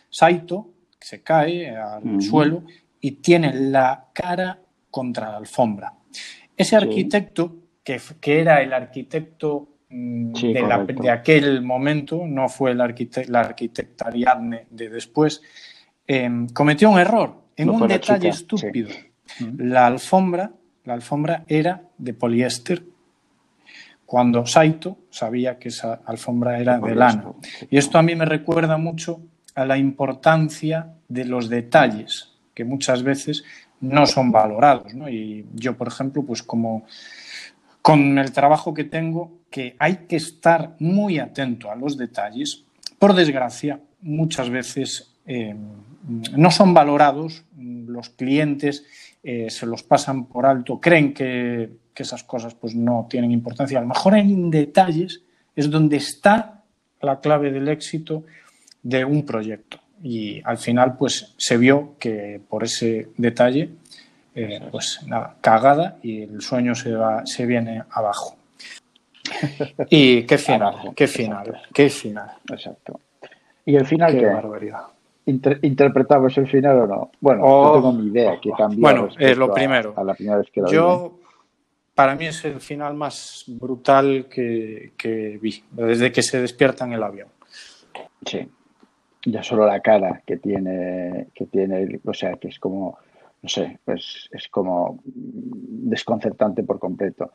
Saito 0.09 0.71
se 0.99 1.21
cae 1.21 1.69
al 1.77 2.19
suelo 2.23 2.63
y 2.99 3.11
tiene 3.11 3.53
la 3.53 4.07
cara 4.11 4.59
contra 4.89 5.29
la 5.29 5.37
alfombra. 5.37 5.93
Ese 6.57 6.75
arquitecto, 6.75 7.55
que, 7.83 8.01
que, 8.19 8.39
era 8.39 8.63
el 8.63 8.73
arquitecto 8.73 9.75
mm, 9.87 10.33
de, 10.33 11.11
aquel 11.11 11.61
momento, 11.61 12.25
no 12.25 12.49
fue 12.49 12.71
el 12.71 12.81
arquitecto, 12.81 13.31
la 13.31 13.41
arquitecta 13.41 14.07
Ariadne 14.07 14.65
de 14.71 14.89
después, 14.89 15.39
em, 16.07 16.47
cometió 16.49 16.89
un 16.89 16.97
error 16.97 17.43
en 17.55 17.69
un 17.69 17.87
detalle 17.87 18.29
estúpido. 18.29 18.89
La 19.57 19.85
alfombra 19.85 20.51
la 20.85 20.93
alfombra 20.93 21.43
era 21.47 21.81
de 21.97 22.13
poliéster, 22.13 22.83
cuando 24.05 24.45
Saito 24.45 24.99
sabía 25.09 25.57
que 25.57 25.69
esa 25.69 26.01
alfombra 26.05 26.59
era 26.59 26.79
de 26.79 26.95
lana. 26.95 27.31
Y 27.69 27.77
esto 27.77 27.97
a 27.97 28.03
mí 28.03 28.15
me 28.15 28.25
recuerda 28.25 28.77
mucho 28.77 29.21
a 29.55 29.65
la 29.65 29.77
importancia 29.77 30.93
de 31.07 31.25
los 31.25 31.49
detalles, 31.49 32.31
que 32.53 32.63
muchas 32.63 33.03
veces 33.03 33.43
no 33.81 34.05
son 34.05 34.31
valorados. 34.31 34.93
Y 35.09 35.45
yo, 35.53 35.75
por 35.75 35.87
ejemplo, 35.87 36.23
pues 36.23 36.43
como 36.43 36.85
con 37.81 38.17
el 38.17 38.31
trabajo 38.31 38.73
que 38.73 38.83
tengo, 38.83 39.39
que 39.49 39.75
hay 39.79 40.05
que 40.07 40.17
estar 40.17 40.75
muy 40.79 41.19
atento 41.19 41.71
a 41.71 41.75
los 41.75 41.97
detalles, 41.97 42.63
por 42.99 43.13
desgracia, 43.13 43.79
muchas 44.01 44.49
veces 44.49 45.15
eh, 45.25 45.55
no 46.35 46.51
son 46.51 46.73
valorados 46.73 47.43
los 47.57 48.09
clientes 48.09 48.85
eh, 49.27 49.49
se 49.49 49.65
los 49.65 49.81
pasan 49.81 50.27
por 50.27 50.45
alto, 50.45 50.79
creen 50.79 51.11
que, 51.11 51.83
esas 51.95 52.23
cosas 52.25 52.53
pues 52.53 52.75
no 52.75 53.07
tienen 53.09 53.31
importancia. 53.31 53.79
A 53.79 53.81
lo 53.81 53.87
mejor 53.87 54.15
en 54.15 54.51
detalles 54.51 55.23
es 55.55 55.71
donde 55.71 55.95
está 55.95 56.61
la 57.01 57.21
clave 57.21 57.51
del 57.51 57.69
éxito 57.69 58.25
de 58.83 59.03
un 59.05 59.25
proyecto. 59.25 59.79
Y 60.03 60.41
al 60.43 60.57
final 60.57 60.97
pues 60.97 61.33
se 61.37 61.57
vio 61.57 61.95
que 61.97 62.41
por 62.49 62.65
ese 62.65 63.07
detalle 63.17 63.69
eh, 64.35 64.59
pues 64.69 64.99
nada, 65.07 65.37
cagada 65.39 65.97
y 66.03 66.23
el 66.23 66.41
sueño 66.41 66.75
se, 66.75 66.91
va, 66.91 67.25
se 67.25 67.45
viene 67.45 67.81
abajo. 67.89 68.35
Y 69.89 70.23
qué 70.23 70.37
final, 70.49 70.91
qué 70.95 71.07
final, 71.07 71.61
qué 71.73 71.89
final. 71.89 72.29
Exacto. 72.51 72.99
Y 73.65 73.75
el 73.75 73.85
final, 73.85 74.11
qué, 74.11 74.25
barbaridad 74.25 74.94
interpretamos 75.25 76.37
el 76.37 76.47
final 76.47 76.81
o 76.81 76.87
no? 76.87 77.11
Bueno, 77.19 77.41
no 77.41 77.47
oh, 77.47 77.73
tengo 77.75 77.93
ni 77.93 78.09
idea 78.09 78.39
que 78.39 78.51
cambió. 78.51 78.79
Bueno, 78.79 79.09
es 79.17 79.37
lo 79.37 79.51
primero. 79.53 79.93
A, 79.95 80.03
la 80.03 80.13
primera 80.13 80.37
vez 80.37 80.49
que 80.51 80.61
la 80.61 80.69
Yo, 80.69 81.19
para 81.95 82.15
mí 82.15 82.27
es 82.27 82.43
el 82.45 82.61
final 82.61 82.93
más 82.93 83.45
brutal 83.47 84.27
que, 84.29 84.93
que, 84.97 85.39
vi, 85.41 85.63
desde 85.71 86.11
que 86.11 86.21
se 86.21 86.41
despierta 86.41 86.85
en 86.85 86.93
el 86.93 87.03
avión. 87.03 87.29
Sí. 88.25 88.47
Ya 89.25 89.41
solo 89.41 89.65
la 89.65 89.79
cara 89.79 90.21
que 90.25 90.37
tiene, 90.37 91.27
que 91.33 91.45
tiene, 91.45 91.99
o 92.05 92.13
sea, 92.13 92.33
que 92.33 92.49
es 92.49 92.59
como, 92.59 92.99
no 93.41 93.49
sé, 93.49 93.79
pues 93.83 94.29
es 94.31 94.47
como 94.49 94.99
desconcertante 95.05 96.61
por 96.61 96.77
completo. 96.77 97.31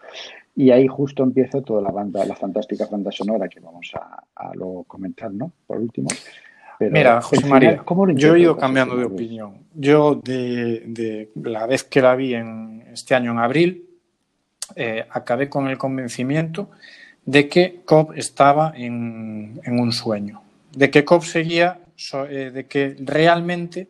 Y 0.54 0.70
ahí 0.70 0.86
justo 0.86 1.24
empieza 1.24 1.62
toda 1.62 1.82
la 1.82 1.90
banda, 1.90 2.24
la 2.24 2.36
fantástica 2.36 2.86
banda 2.86 3.10
sonora 3.10 3.48
que 3.48 3.58
vamos 3.58 3.90
a, 3.94 4.22
a 4.36 4.54
luego 4.54 4.84
comentar, 4.84 5.32
¿no? 5.32 5.50
Por 5.66 5.78
último. 5.78 6.08
Mira, 6.88 7.20
José 7.20 7.46
María, 7.46 7.84
yo 8.14 8.34
he 8.34 8.40
ido 8.40 8.56
cambiando 8.56 8.96
de 8.96 9.04
opinión. 9.04 9.58
Yo, 9.74 10.14
de, 10.14 11.30
la 11.34 11.66
vez 11.66 11.84
que 11.84 12.00
la 12.00 12.14
vi 12.14 12.34
en, 12.34 12.84
este 12.92 13.14
año 13.14 13.32
en 13.32 13.38
abril, 13.38 13.86
eh, 14.76 15.04
acabé 15.10 15.48
con 15.48 15.68
el 15.68 15.76
convencimiento 15.76 16.70
de 17.26 17.48
que 17.48 17.82
Cobb 17.84 18.14
estaba 18.16 18.72
en, 18.74 19.60
un 19.66 19.92
sueño, 19.92 20.42
de 20.72 20.90
que 20.90 21.04
Cobb 21.04 21.24
seguía, 21.24 21.80
eh, 22.28 22.50
de 22.52 22.66
que 22.66 22.96
realmente 23.00 23.88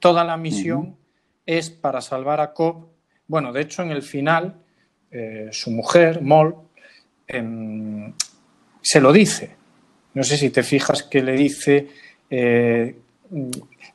toda 0.00 0.24
la 0.24 0.36
misión 0.36 0.96
es 1.46 1.70
para 1.70 2.00
salvar 2.00 2.40
a 2.40 2.52
Cobb. 2.52 2.88
Bueno, 3.28 3.52
de 3.52 3.60
hecho, 3.60 3.82
en 3.82 3.92
el 3.92 4.02
final, 4.02 4.56
eh, 5.12 5.48
su 5.52 5.70
mujer, 5.70 6.22
Moll, 6.22 6.56
em, 7.28 8.12
se 8.80 9.00
lo 9.00 9.12
dice. 9.12 9.54
No 10.14 10.24
sé 10.24 10.36
si 10.36 10.50
te 10.50 10.62
fijas 10.62 11.04
que 11.04 11.22
le 11.22 11.32
dice 11.32 11.88
eh, 12.34 12.96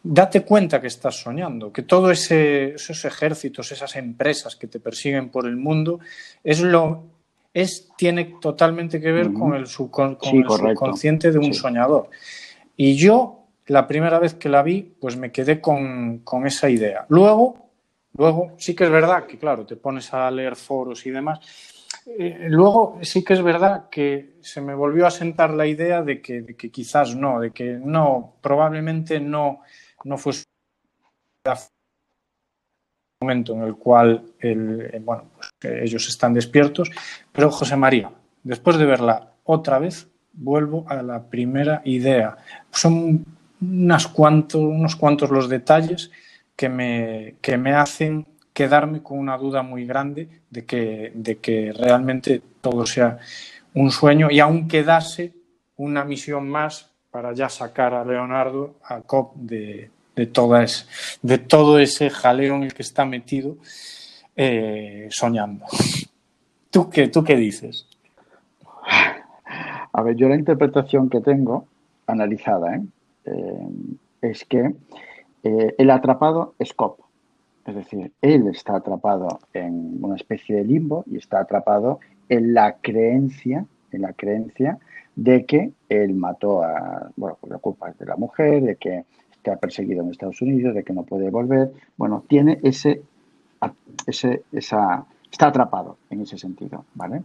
date 0.04 0.42
cuenta 0.42 0.80
que 0.80 0.88
estás 0.88 1.16
soñando, 1.16 1.74
que 1.74 1.82
todos 1.82 2.30
esos 2.30 3.04
ejércitos, 3.04 3.72
esas 3.72 3.96
empresas 3.96 4.56
que 4.56 4.68
te 4.68 4.80
persiguen 4.80 5.30
por 5.30 5.48
el 5.48 5.58
mundo, 5.58 6.00
es 6.44 6.62
lo 6.62 7.04
es, 7.52 7.90
tiene 7.98 8.36
totalmente 8.40 9.02
que 9.02 9.12
ver 9.12 9.34
con 9.34 9.56
el, 9.56 9.66
subconsciente 9.66 11.32
de 11.32 11.40
un 11.40 11.56
soñador. 11.56 12.12
Y 12.76 12.96
yo, 12.96 13.48
la 13.66 13.88
primera 13.88 14.20
vez 14.20 14.36
que 14.36 14.50
la 14.50 14.62
vi, 14.62 14.84
pues 14.84 15.18
me 15.18 15.32
quedé 15.32 15.60
con, 15.60 16.20
con 16.20 16.46
esa 16.46 16.70
idea. 16.70 17.08
Luego, 17.10 17.72
luego, 18.16 18.52
sí 18.60 18.76
que 18.76 18.84
es 18.84 18.92
verdad 18.92 19.26
que, 19.26 19.40
claro, 19.40 19.66
te 19.66 19.76
pones 19.76 20.14
a 20.14 20.30
leer 20.30 20.56
foros 20.56 21.08
y 21.08 21.10
demás, 21.10 21.40
eh, 22.10 22.48
luego 22.50 23.00
sí 23.02 23.24
que 23.24 23.34
es 23.34 23.42
verdad 23.44 23.90
que 23.90 24.38
se 24.42 24.62
me 24.62 24.74
volvió 24.74 25.06
a 25.06 25.12
sentar 25.12 25.52
la 25.52 25.68
idea 25.68 26.02
de 26.02 26.22
que, 26.22 26.56
quizás 26.72 27.16
no, 27.16 27.42
de 27.42 27.52
que 27.52 27.74
no, 27.74 28.36
probablemente 28.42 29.20
no, 29.20 29.62
no 30.06 30.18
fue 30.18 30.34
momento 33.20 33.54
en 33.54 33.64
el 33.64 33.76
cual 33.76 34.24
el, 34.40 35.02
bueno, 35.02 35.32
pues, 35.36 35.50
ellos 35.82 36.08
están 36.08 36.34
despiertos, 36.34 36.90
pero 37.32 37.52
José 37.52 37.76
María, 37.76 38.12
después 38.44 38.78
de 38.78 38.86
verla 38.86 39.34
otra 39.44 39.80
vez, 39.80 40.08
vuelvo 40.32 40.86
a 40.88 41.02
la 41.02 41.24
primera 41.24 41.82
idea. 41.84 42.38
Son 42.72 43.26
unas 43.60 44.08
cuantos, 44.08 44.62
unos 44.62 44.96
cuantos 44.96 45.30
los 45.30 45.50
detalles 45.50 46.12
que 46.56 46.70
me, 46.70 47.36
que 47.42 47.58
me 47.58 47.74
hacen 47.74 48.26
quedarme 48.58 49.04
con 49.04 49.20
una 49.20 49.38
duda 49.38 49.62
muy 49.62 49.86
grande 49.86 50.28
de 50.50 50.66
que, 50.66 51.12
de 51.14 51.38
que 51.38 51.72
realmente 51.72 52.42
todo 52.60 52.88
sea 52.88 53.20
un 53.76 53.92
sueño 53.92 54.32
y 54.32 54.40
aún 54.40 54.68
quedase 54.68 55.32
una 55.76 56.04
misión 56.04 56.50
más 56.50 56.90
para 57.12 57.34
ya 57.34 57.50
sacar 57.50 57.94
a 57.94 58.04
Leonardo 58.04 58.78
a 58.84 59.02
COP 59.02 59.36
de, 59.36 59.92
de, 60.16 60.32
de 61.22 61.38
todo 61.38 61.78
ese 61.78 62.10
jaleo 62.10 62.56
en 62.56 62.64
el 62.64 62.74
que 62.74 62.82
está 62.82 63.06
metido 63.06 63.58
eh, 64.36 65.08
soñando. 65.12 65.68
¿Tú 66.72 66.90
qué, 66.90 67.10
¿Tú 67.10 67.24
qué 67.24 67.36
dices? 67.36 67.86
A 69.94 70.02
ver, 70.02 70.16
yo 70.16 70.28
la 70.30 70.36
interpretación 70.36 71.12
que 71.12 71.22
tengo, 71.22 71.68
analizada, 72.08 72.76
¿eh? 72.76 72.82
Eh, 73.26 73.68
es 74.24 74.46
que 74.46 74.74
el 75.44 75.92
atrapado 75.92 76.56
es 76.58 76.74
COP. 76.74 77.07
Es 77.68 77.76
decir, 77.76 78.14
él 78.22 78.48
está 78.48 78.78
atrapado 78.78 79.40
en 79.54 80.00
una 80.02 80.16
especie 80.16 80.56
de 80.56 80.64
limbo 80.64 81.04
y 81.06 81.18
está 81.18 81.42
atrapado 81.42 82.00
en 82.30 82.54
la 82.54 82.78
creencia, 82.78 83.66
en 83.92 84.02
la 84.02 84.14
creencia 84.14 84.80
de 85.18 85.46
que 85.46 85.74
él 85.90 86.14
mató 86.14 86.64
a, 86.64 87.12
bueno, 87.18 87.38
por 87.42 87.50
la 87.50 87.58
culpa 87.58 87.92
de 87.92 88.06
la 88.06 88.16
mujer, 88.16 88.64
de 88.64 88.76
que 88.78 89.04
está 89.32 89.58
perseguido 89.58 90.02
en 90.02 90.12
Estados 90.12 90.42
Unidos, 90.42 90.76
de 90.76 90.84
que 90.84 90.94
no 90.94 91.04
puede 91.04 91.30
volver. 91.30 91.74
Bueno, 91.98 92.24
tiene 92.30 92.58
ese, 92.64 93.02
ese, 94.06 94.44
esa, 94.54 95.06
está 95.30 95.48
atrapado 95.48 95.98
en 96.10 96.22
ese 96.22 96.38
sentido, 96.38 96.86
¿vale? 96.96 97.22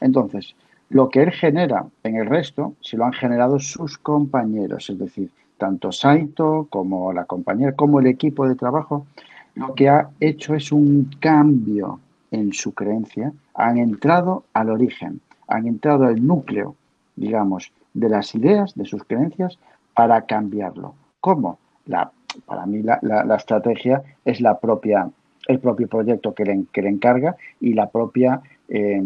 Entonces, 0.00 0.56
lo 0.88 1.08
que 1.08 1.22
él 1.22 1.30
genera 1.30 1.86
en 2.02 2.16
el 2.16 2.26
resto, 2.26 2.74
si 2.80 2.96
lo 2.96 3.04
han 3.04 3.12
generado 3.12 3.60
sus 3.60 3.96
compañeros, 3.98 4.90
es 4.90 4.98
decir, 4.98 5.30
tanto 5.56 5.92
Saito 5.92 6.66
como 6.68 7.12
la 7.12 7.26
compañera, 7.26 7.76
como 7.76 8.00
el 8.00 8.08
equipo 8.08 8.48
de 8.48 8.56
trabajo, 8.56 9.06
lo 9.54 9.74
que 9.74 9.88
ha 9.88 10.10
hecho 10.20 10.54
es 10.54 10.72
un 10.72 11.10
cambio 11.20 12.00
en 12.30 12.52
su 12.52 12.74
creencia, 12.74 13.32
han 13.54 13.78
entrado 13.78 14.44
al 14.52 14.70
origen, 14.70 15.20
han 15.48 15.66
entrado 15.66 16.04
al 16.04 16.26
núcleo, 16.26 16.74
digamos, 17.16 17.72
de 17.92 18.08
las 18.08 18.34
ideas, 18.34 18.74
de 18.74 18.84
sus 18.84 19.04
creencias, 19.04 19.58
para 19.94 20.22
cambiarlo. 20.22 20.94
¿Cómo? 21.20 21.58
La, 21.86 22.10
para 22.46 22.66
mí 22.66 22.82
la, 22.82 23.36
estrategia 23.36 24.02
es 24.24 24.40
la 24.40 24.58
propia, 24.58 25.08
el 25.46 25.60
propio 25.60 25.86
proyecto 25.88 26.34
que 26.34 26.44
le, 26.44 26.64
que 26.72 26.82
le 26.82 26.88
encarga 26.88 27.36
y 27.60 27.74
la 27.74 27.88
propia 27.88 28.40
eh, 28.68 29.02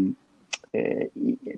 eh, 0.72 1.10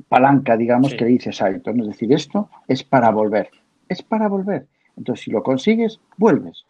palanca, 0.09 0.57
digamos, 0.57 0.95
que 0.95 1.05
le 1.05 1.11
dice 1.11 1.33
Saito. 1.33 1.71
Es 1.71 1.87
decir, 1.87 2.13
esto 2.13 2.49
es 2.67 2.83
para 2.83 3.11
volver, 3.11 3.51
es 3.89 4.03
para 4.03 4.29
volver. 4.29 4.67
Entonces, 4.97 5.25
si 5.25 5.31
lo 5.31 5.43
consigues, 5.43 6.01
vuelves. 6.17 6.65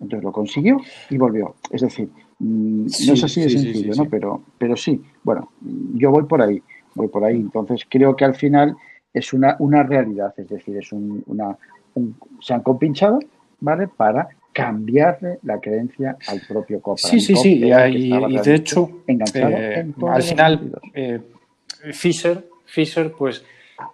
Entonces 0.00 0.24
lo 0.24 0.32
consiguió 0.32 0.78
y 1.10 1.18
volvió. 1.18 1.56
Es 1.70 1.82
decir, 1.82 2.08
mm, 2.38 2.86
no 3.06 3.12
es 3.12 3.24
así 3.24 3.42
de 3.42 3.50
sencillo, 3.50 3.94
¿no? 3.96 4.04
Pero, 4.08 4.42
pero 4.58 4.76
sí, 4.76 5.02
bueno, 5.24 5.50
yo 5.94 6.10
voy 6.10 6.24
por 6.24 6.42
ahí, 6.42 6.62
voy 6.94 7.08
por 7.08 7.24
ahí. 7.24 7.36
Entonces 7.36 7.86
creo 7.88 8.14
que 8.16 8.24
al 8.24 8.34
final 8.34 8.76
es 9.12 9.32
una, 9.32 9.56
una 9.58 9.82
realidad, 9.82 10.34
es 10.36 10.48
decir, 10.48 10.76
es 10.76 10.92
una, 10.92 11.56
se 12.40 12.54
han 12.54 12.62
compinchado, 12.62 13.18
¿vale? 13.60 13.88
Para 13.88 14.28
cambiarle 14.52 15.38
la 15.42 15.60
creencia 15.60 16.16
al 16.26 16.40
propio 16.40 16.80
Copa. 16.80 16.98
Sí, 16.98 17.20
sí, 17.20 17.36
sí, 17.36 17.62
y, 17.64 18.38
de 18.38 18.54
hecho, 18.54 19.02
eh, 19.06 19.92
al 20.08 20.22
final, 20.22 20.80
eh, 20.94 21.20
Fisher, 21.92 22.44
Fisher, 22.64 23.12
pues 23.12 23.44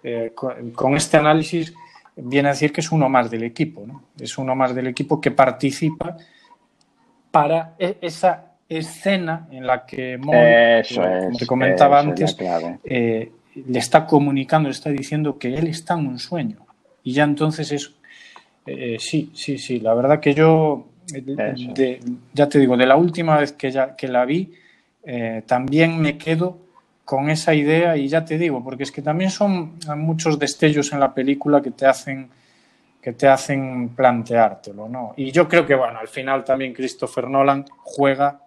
eh, 0.02 0.32
con, 0.34 0.96
este 0.96 1.18
análisis 1.18 1.74
viene 2.16 2.48
a 2.48 2.52
decir 2.52 2.72
que 2.72 2.80
es 2.80 2.92
uno 2.92 3.08
más 3.08 3.30
del 3.30 3.42
equipo, 3.42 3.84
¿no? 3.86 4.04
Es 4.18 4.38
uno 4.38 4.54
más 4.54 4.74
del 4.74 4.86
equipo 4.86 5.20
que 5.20 5.30
participa 5.30 6.16
para 7.30 7.74
e, 7.78 7.98
esa 8.00 8.52
escena 8.68 9.48
en 9.50 9.66
la 9.66 9.84
que 9.84 10.16
Mon, 10.18 10.34
como 10.94 11.36
te 11.36 11.46
comentaba 11.46 12.00
antes, 12.00 12.36
eh, 12.84 13.32
le 13.54 13.78
está 13.78 14.06
comunicando, 14.06 14.68
le 14.68 14.72
está 14.72 14.90
diciendo 14.90 15.38
que 15.38 15.54
él 15.54 15.66
está 15.66 15.94
en 15.94 16.06
un 16.06 16.18
sueño. 16.18 16.58
Y 17.02 17.12
ya 17.12 17.24
entonces 17.24 17.70
es. 17.72 17.92
Eh, 18.66 18.96
sí, 18.98 19.30
sí, 19.34 19.58
sí. 19.58 19.80
La 19.80 19.94
verdad 19.94 20.20
que 20.20 20.34
yo, 20.34 20.86
ya 22.32 22.48
te 22.48 22.58
digo, 22.58 22.76
de 22.76 22.86
la 22.86 22.96
última 22.96 23.38
vez 23.38 23.52
que, 23.52 23.70
ya, 23.70 23.94
que 23.94 24.08
la 24.08 24.24
vi, 24.24 24.54
eh, 25.04 25.42
también 25.46 26.00
me 26.00 26.16
quedo 26.16 26.63
con 27.04 27.28
esa 27.28 27.54
idea 27.54 27.96
y 27.96 28.08
ya 28.08 28.24
te 28.24 28.38
digo, 28.38 28.62
porque 28.64 28.84
es 28.84 28.92
que 28.92 29.02
también 29.02 29.30
son 29.30 29.78
muchos 29.96 30.38
destellos 30.38 30.92
en 30.92 31.00
la 31.00 31.12
película 31.12 31.60
que 31.60 31.70
te 31.70 31.86
hacen 31.86 32.30
que 33.00 33.12
te 33.12 33.28
hacen 33.28 33.90
planteártelo, 33.90 34.88
¿no? 34.88 35.12
Y 35.18 35.30
yo 35.30 35.46
creo 35.46 35.66
que 35.66 35.74
bueno, 35.74 35.98
al 35.98 36.08
final 36.08 36.42
también 36.42 36.72
Christopher 36.72 37.28
Nolan 37.28 37.66
juega 37.76 38.40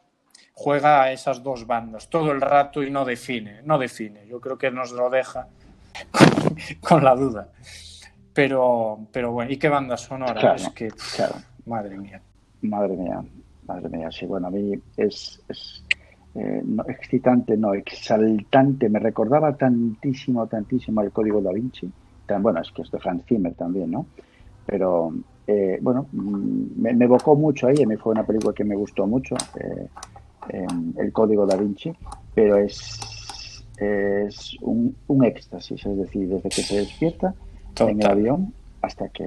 juega 0.53 1.03
a 1.03 1.11
esas 1.11 1.43
dos 1.43 1.67
bandas 1.67 2.09
todo 2.09 2.31
el 2.31 2.41
rato 2.41 2.81
y 2.81 2.89
no 2.89 3.05
define, 3.05 3.61
no 3.63 3.77
define. 3.77 4.25
Yo 4.25 4.41
creo 4.41 4.57
que 4.57 4.71
nos 4.71 4.91
lo 4.91 5.11
deja 5.11 5.47
con, 6.81 7.03
la 7.03 7.15
duda. 7.15 7.49
Pero, 8.33 9.07
pero 9.11 9.31
bueno, 9.31 9.51
¿y 9.51 9.57
qué 9.57 9.69
banda 9.69 9.95
sonora? 9.97 10.55
es 10.55 10.69
que, 10.69 10.89
madre 11.67 11.95
mía. 11.95 12.19
Madre 12.63 12.97
mía, 12.97 13.21
madre 13.67 13.89
mía. 13.89 14.09
Sí, 14.11 14.25
bueno, 14.25 14.47
a 14.47 14.49
mí 14.49 14.73
es 14.97 15.39
eh, 16.39 16.61
no, 16.63 16.83
excitante, 16.87 17.57
no, 17.57 17.73
exaltante. 17.73 18.89
Me 18.89 18.99
recordaba 18.99 19.55
tantísimo, 19.55 20.45
tantísimo 20.45 21.01
el 21.01 21.11
código 21.11 21.41
da 21.41 21.51
Vinci. 21.51 21.89
Tan, 22.27 22.43
bueno, 22.43 22.61
es 22.61 22.71
que 22.71 22.83
es 22.83 22.91
de 22.91 22.99
Hans 23.03 23.25
Zimmer 23.25 23.55
también, 23.55 23.89
¿no? 23.89 24.05
Pero, 24.65 25.13
eh, 25.47 25.79
bueno, 25.81 26.05
mm, 26.11 26.79
me, 26.79 26.91
evocó 26.91 27.35
mucho 27.35 27.67
ahí. 27.67 27.81
A 27.81 27.87
mí 27.87 27.95
fue 27.95 28.11
una 28.11 28.23
película 28.23 28.53
que 28.53 28.63
me 28.63 28.75
gustó 28.75 29.07
mucho, 29.07 29.35
eh, 29.59 29.87
el 30.97 31.11
código 31.11 31.47
da 31.47 31.57
Vinci, 31.57 31.91
pero 32.35 32.57
es, 32.57 33.65
es 33.79 34.55
un, 34.61 34.95
un 35.07 35.25
éxtasis, 35.25 35.85
es 35.85 35.97
decir, 35.97 36.29
desde 36.29 36.49
que 36.49 36.61
se 36.61 36.77
despierta 36.77 37.33
en 37.79 38.01
el 38.01 38.07
avión 38.07 38.53
hasta 38.87 39.09
que 39.09 39.23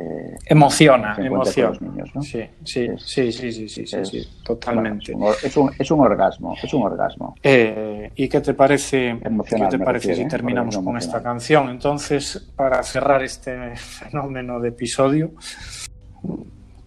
emociona, 0.46 1.16
emociona. 1.18 1.78
sí, 2.22 2.42
sí, 2.64 2.88
sí, 2.98 3.32
sí, 3.32 3.68
sí, 3.68 3.86
sí, 3.86 4.28
totalmente. 4.42 5.12
es, 5.42 5.56
un, 5.56 5.70
es, 5.78 5.90
un, 5.90 6.00
orgasmo, 6.00 6.56
es 6.61 6.74
un 6.74 6.82
orgasmo. 6.82 7.34
Eh, 7.42 8.11
¿Y 8.16 8.28
qué 8.28 8.40
te 8.40 8.54
parece, 8.54 9.18
¿qué 9.48 9.66
te 9.70 9.78
parece 9.78 10.14
si 10.14 10.26
terminamos 10.26 10.76
con 10.78 10.96
esta 10.96 11.22
canción? 11.22 11.68
Entonces, 11.68 12.50
para 12.56 12.82
cerrar 12.82 13.22
este 13.22 13.76
fenómeno 13.76 14.58
de 14.61 14.70
episodio, 14.70 15.32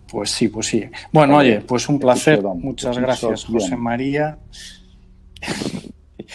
pues 0.10 0.32
sí, 0.32 0.48
pues 0.48 0.68
sí. 0.68 0.84
Bueno, 1.12 1.38
oye, 1.38 1.62
pues 1.62 1.88
un 1.90 2.00
placer. 2.00 2.42
Muchas 2.44 2.98
gracias, 2.98 3.46
José 3.46 3.76
María. 3.76 4.38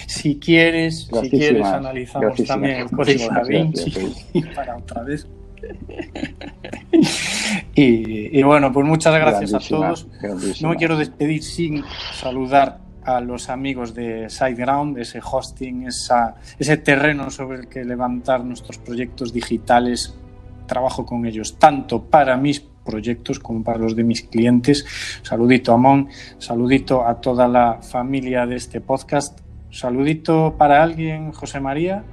si 0.07 0.39
quieres, 0.39 1.09
si 1.23 1.31
quieres, 1.31 1.67
analizamos 1.67 2.43
también 2.45 2.79
el 2.79 2.91
código 2.91 3.29
da 3.29 3.43
Vinci 3.43 3.93
para 4.55 4.77
otra 4.77 5.03
vez. 5.03 5.27
Y, 7.75 8.43
bueno, 8.43 8.73
pues 8.73 8.87
muchas 8.87 9.15
gracias 9.15 9.55
a 9.55 9.59
todos. 9.59 10.07
No 10.61 10.71
me 10.71 10.77
quiero 10.77 10.97
despedir 10.97 11.43
sin 11.43 11.85
saludar 12.13 12.79
a 13.05 13.21
los 13.21 13.49
amigos 13.49 13.95
de 13.95 14.29
SiteGround, 14.29 14.99
ese 14.99 15.21
hosting, 15.23 15.87
esa, 15.87 16.35
ese 16.59 16.77
terreno 16.77 17.31
sobre 17.31 17.61
el 17.61 17.69
que 17.69 17.85
levantar 17.85 18.45
nuestros 18.45 18.79
proyectos 18.79 19.33
digitales. 19.33 20.15
Trabajo 20.67 21.07
con 21.07 21.25
ellos 21.25 21.59
tanto 21.59 22.03
para 22.03 22.37
mis 22.37 22.61
proyectos 22.61 23.39
como 23.39 23.63
para 23.63 23.79
los 23.79 23.97
de 23.97 24.05
mis 24.05 24.23
clientes. 24.23 24.85
Saludito 25.23 25.73
a 25.73 25.77
Mon, 25.79 26.09
saludito 26.39 27.07
a 27.07 27.21
toda 27.21 27.49
la 27.49 27.81
familia 27.81 28.47
de 28.47 28.57
este 28.57 28.81
podcast. 28.81 29.41
Saludito 29.71 30.55
para 30.59 30.83
alguien, 30.83 31.33
José 31.33 31.61
María. 31.61 32.05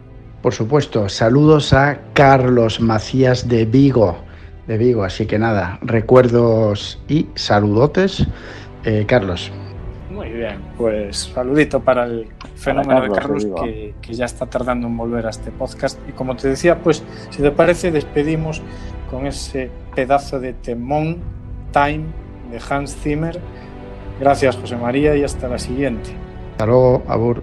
Por 0.46 0.54
supuesto, 0.54 1.10
saludos 1.10 1.74
a 1.74 2.02
Carlos 2.14 2.80
Macías 2.80 3.48
de 3.48 3.66
Vigo, 3.66 4.16
de 4.68 4.78
Vigo, 4.78 5.04
así 5.04 5.26
que 5.26 5.40
nada, 5.40 5.80
recuerdos 5.82 7.02
y 7.08 7.26
saludotes, 7.34 8.28
eh, 8.84 9.06
Carlos. 9.08 9.52
Muy 10.12 10.30
bien, 10.30 10.60
pues 10.78 11.32
saludito 11.34 11.80
para 11.80 12.04
el 12.04 12.28
fenómeno 12.58 13.02
de 13.02 13.10
Carlos 13.10 13.48
que, 13.64 13.96
que, 14.00 14.14
ya 14.14 14.26
está 14.26 14.46
tardando 14.46 14.86
en 14.86 14.96
volver 14.96 15.26
a 15.26 15.32
este 15.32 15.50
podcast. 15.50 15.98
Y 16.08 16.12
como 16.12 16.36
te 16.36 16.48
decía, 16.48 16.78
pues 16.78 17.04
si 17.32 17.42
te 17.42 17.50
parece, 17.50 17.90
despedimos 17.90 18.62
con 19.10 19.26
ese 19.26 19.72
pedazo 19.96 20.40
de 20.40 20.54
temón 20.54 21.24
Time 21.72 22.04
de 22.52 22.62
Hans 22.70 22.96
Zimmer. 22.96 23.40
Gracias, 24.20 24.58
José 24.58 24.78
María, 24.78 25.16
y 25.16 25.24
hasta 25.24 25.48
la 25.48 25.58
siguiente. 25.58 26.12
Hasta 26.52 26.68
luego, 26.68 27.02
Abur. 27.08 27.42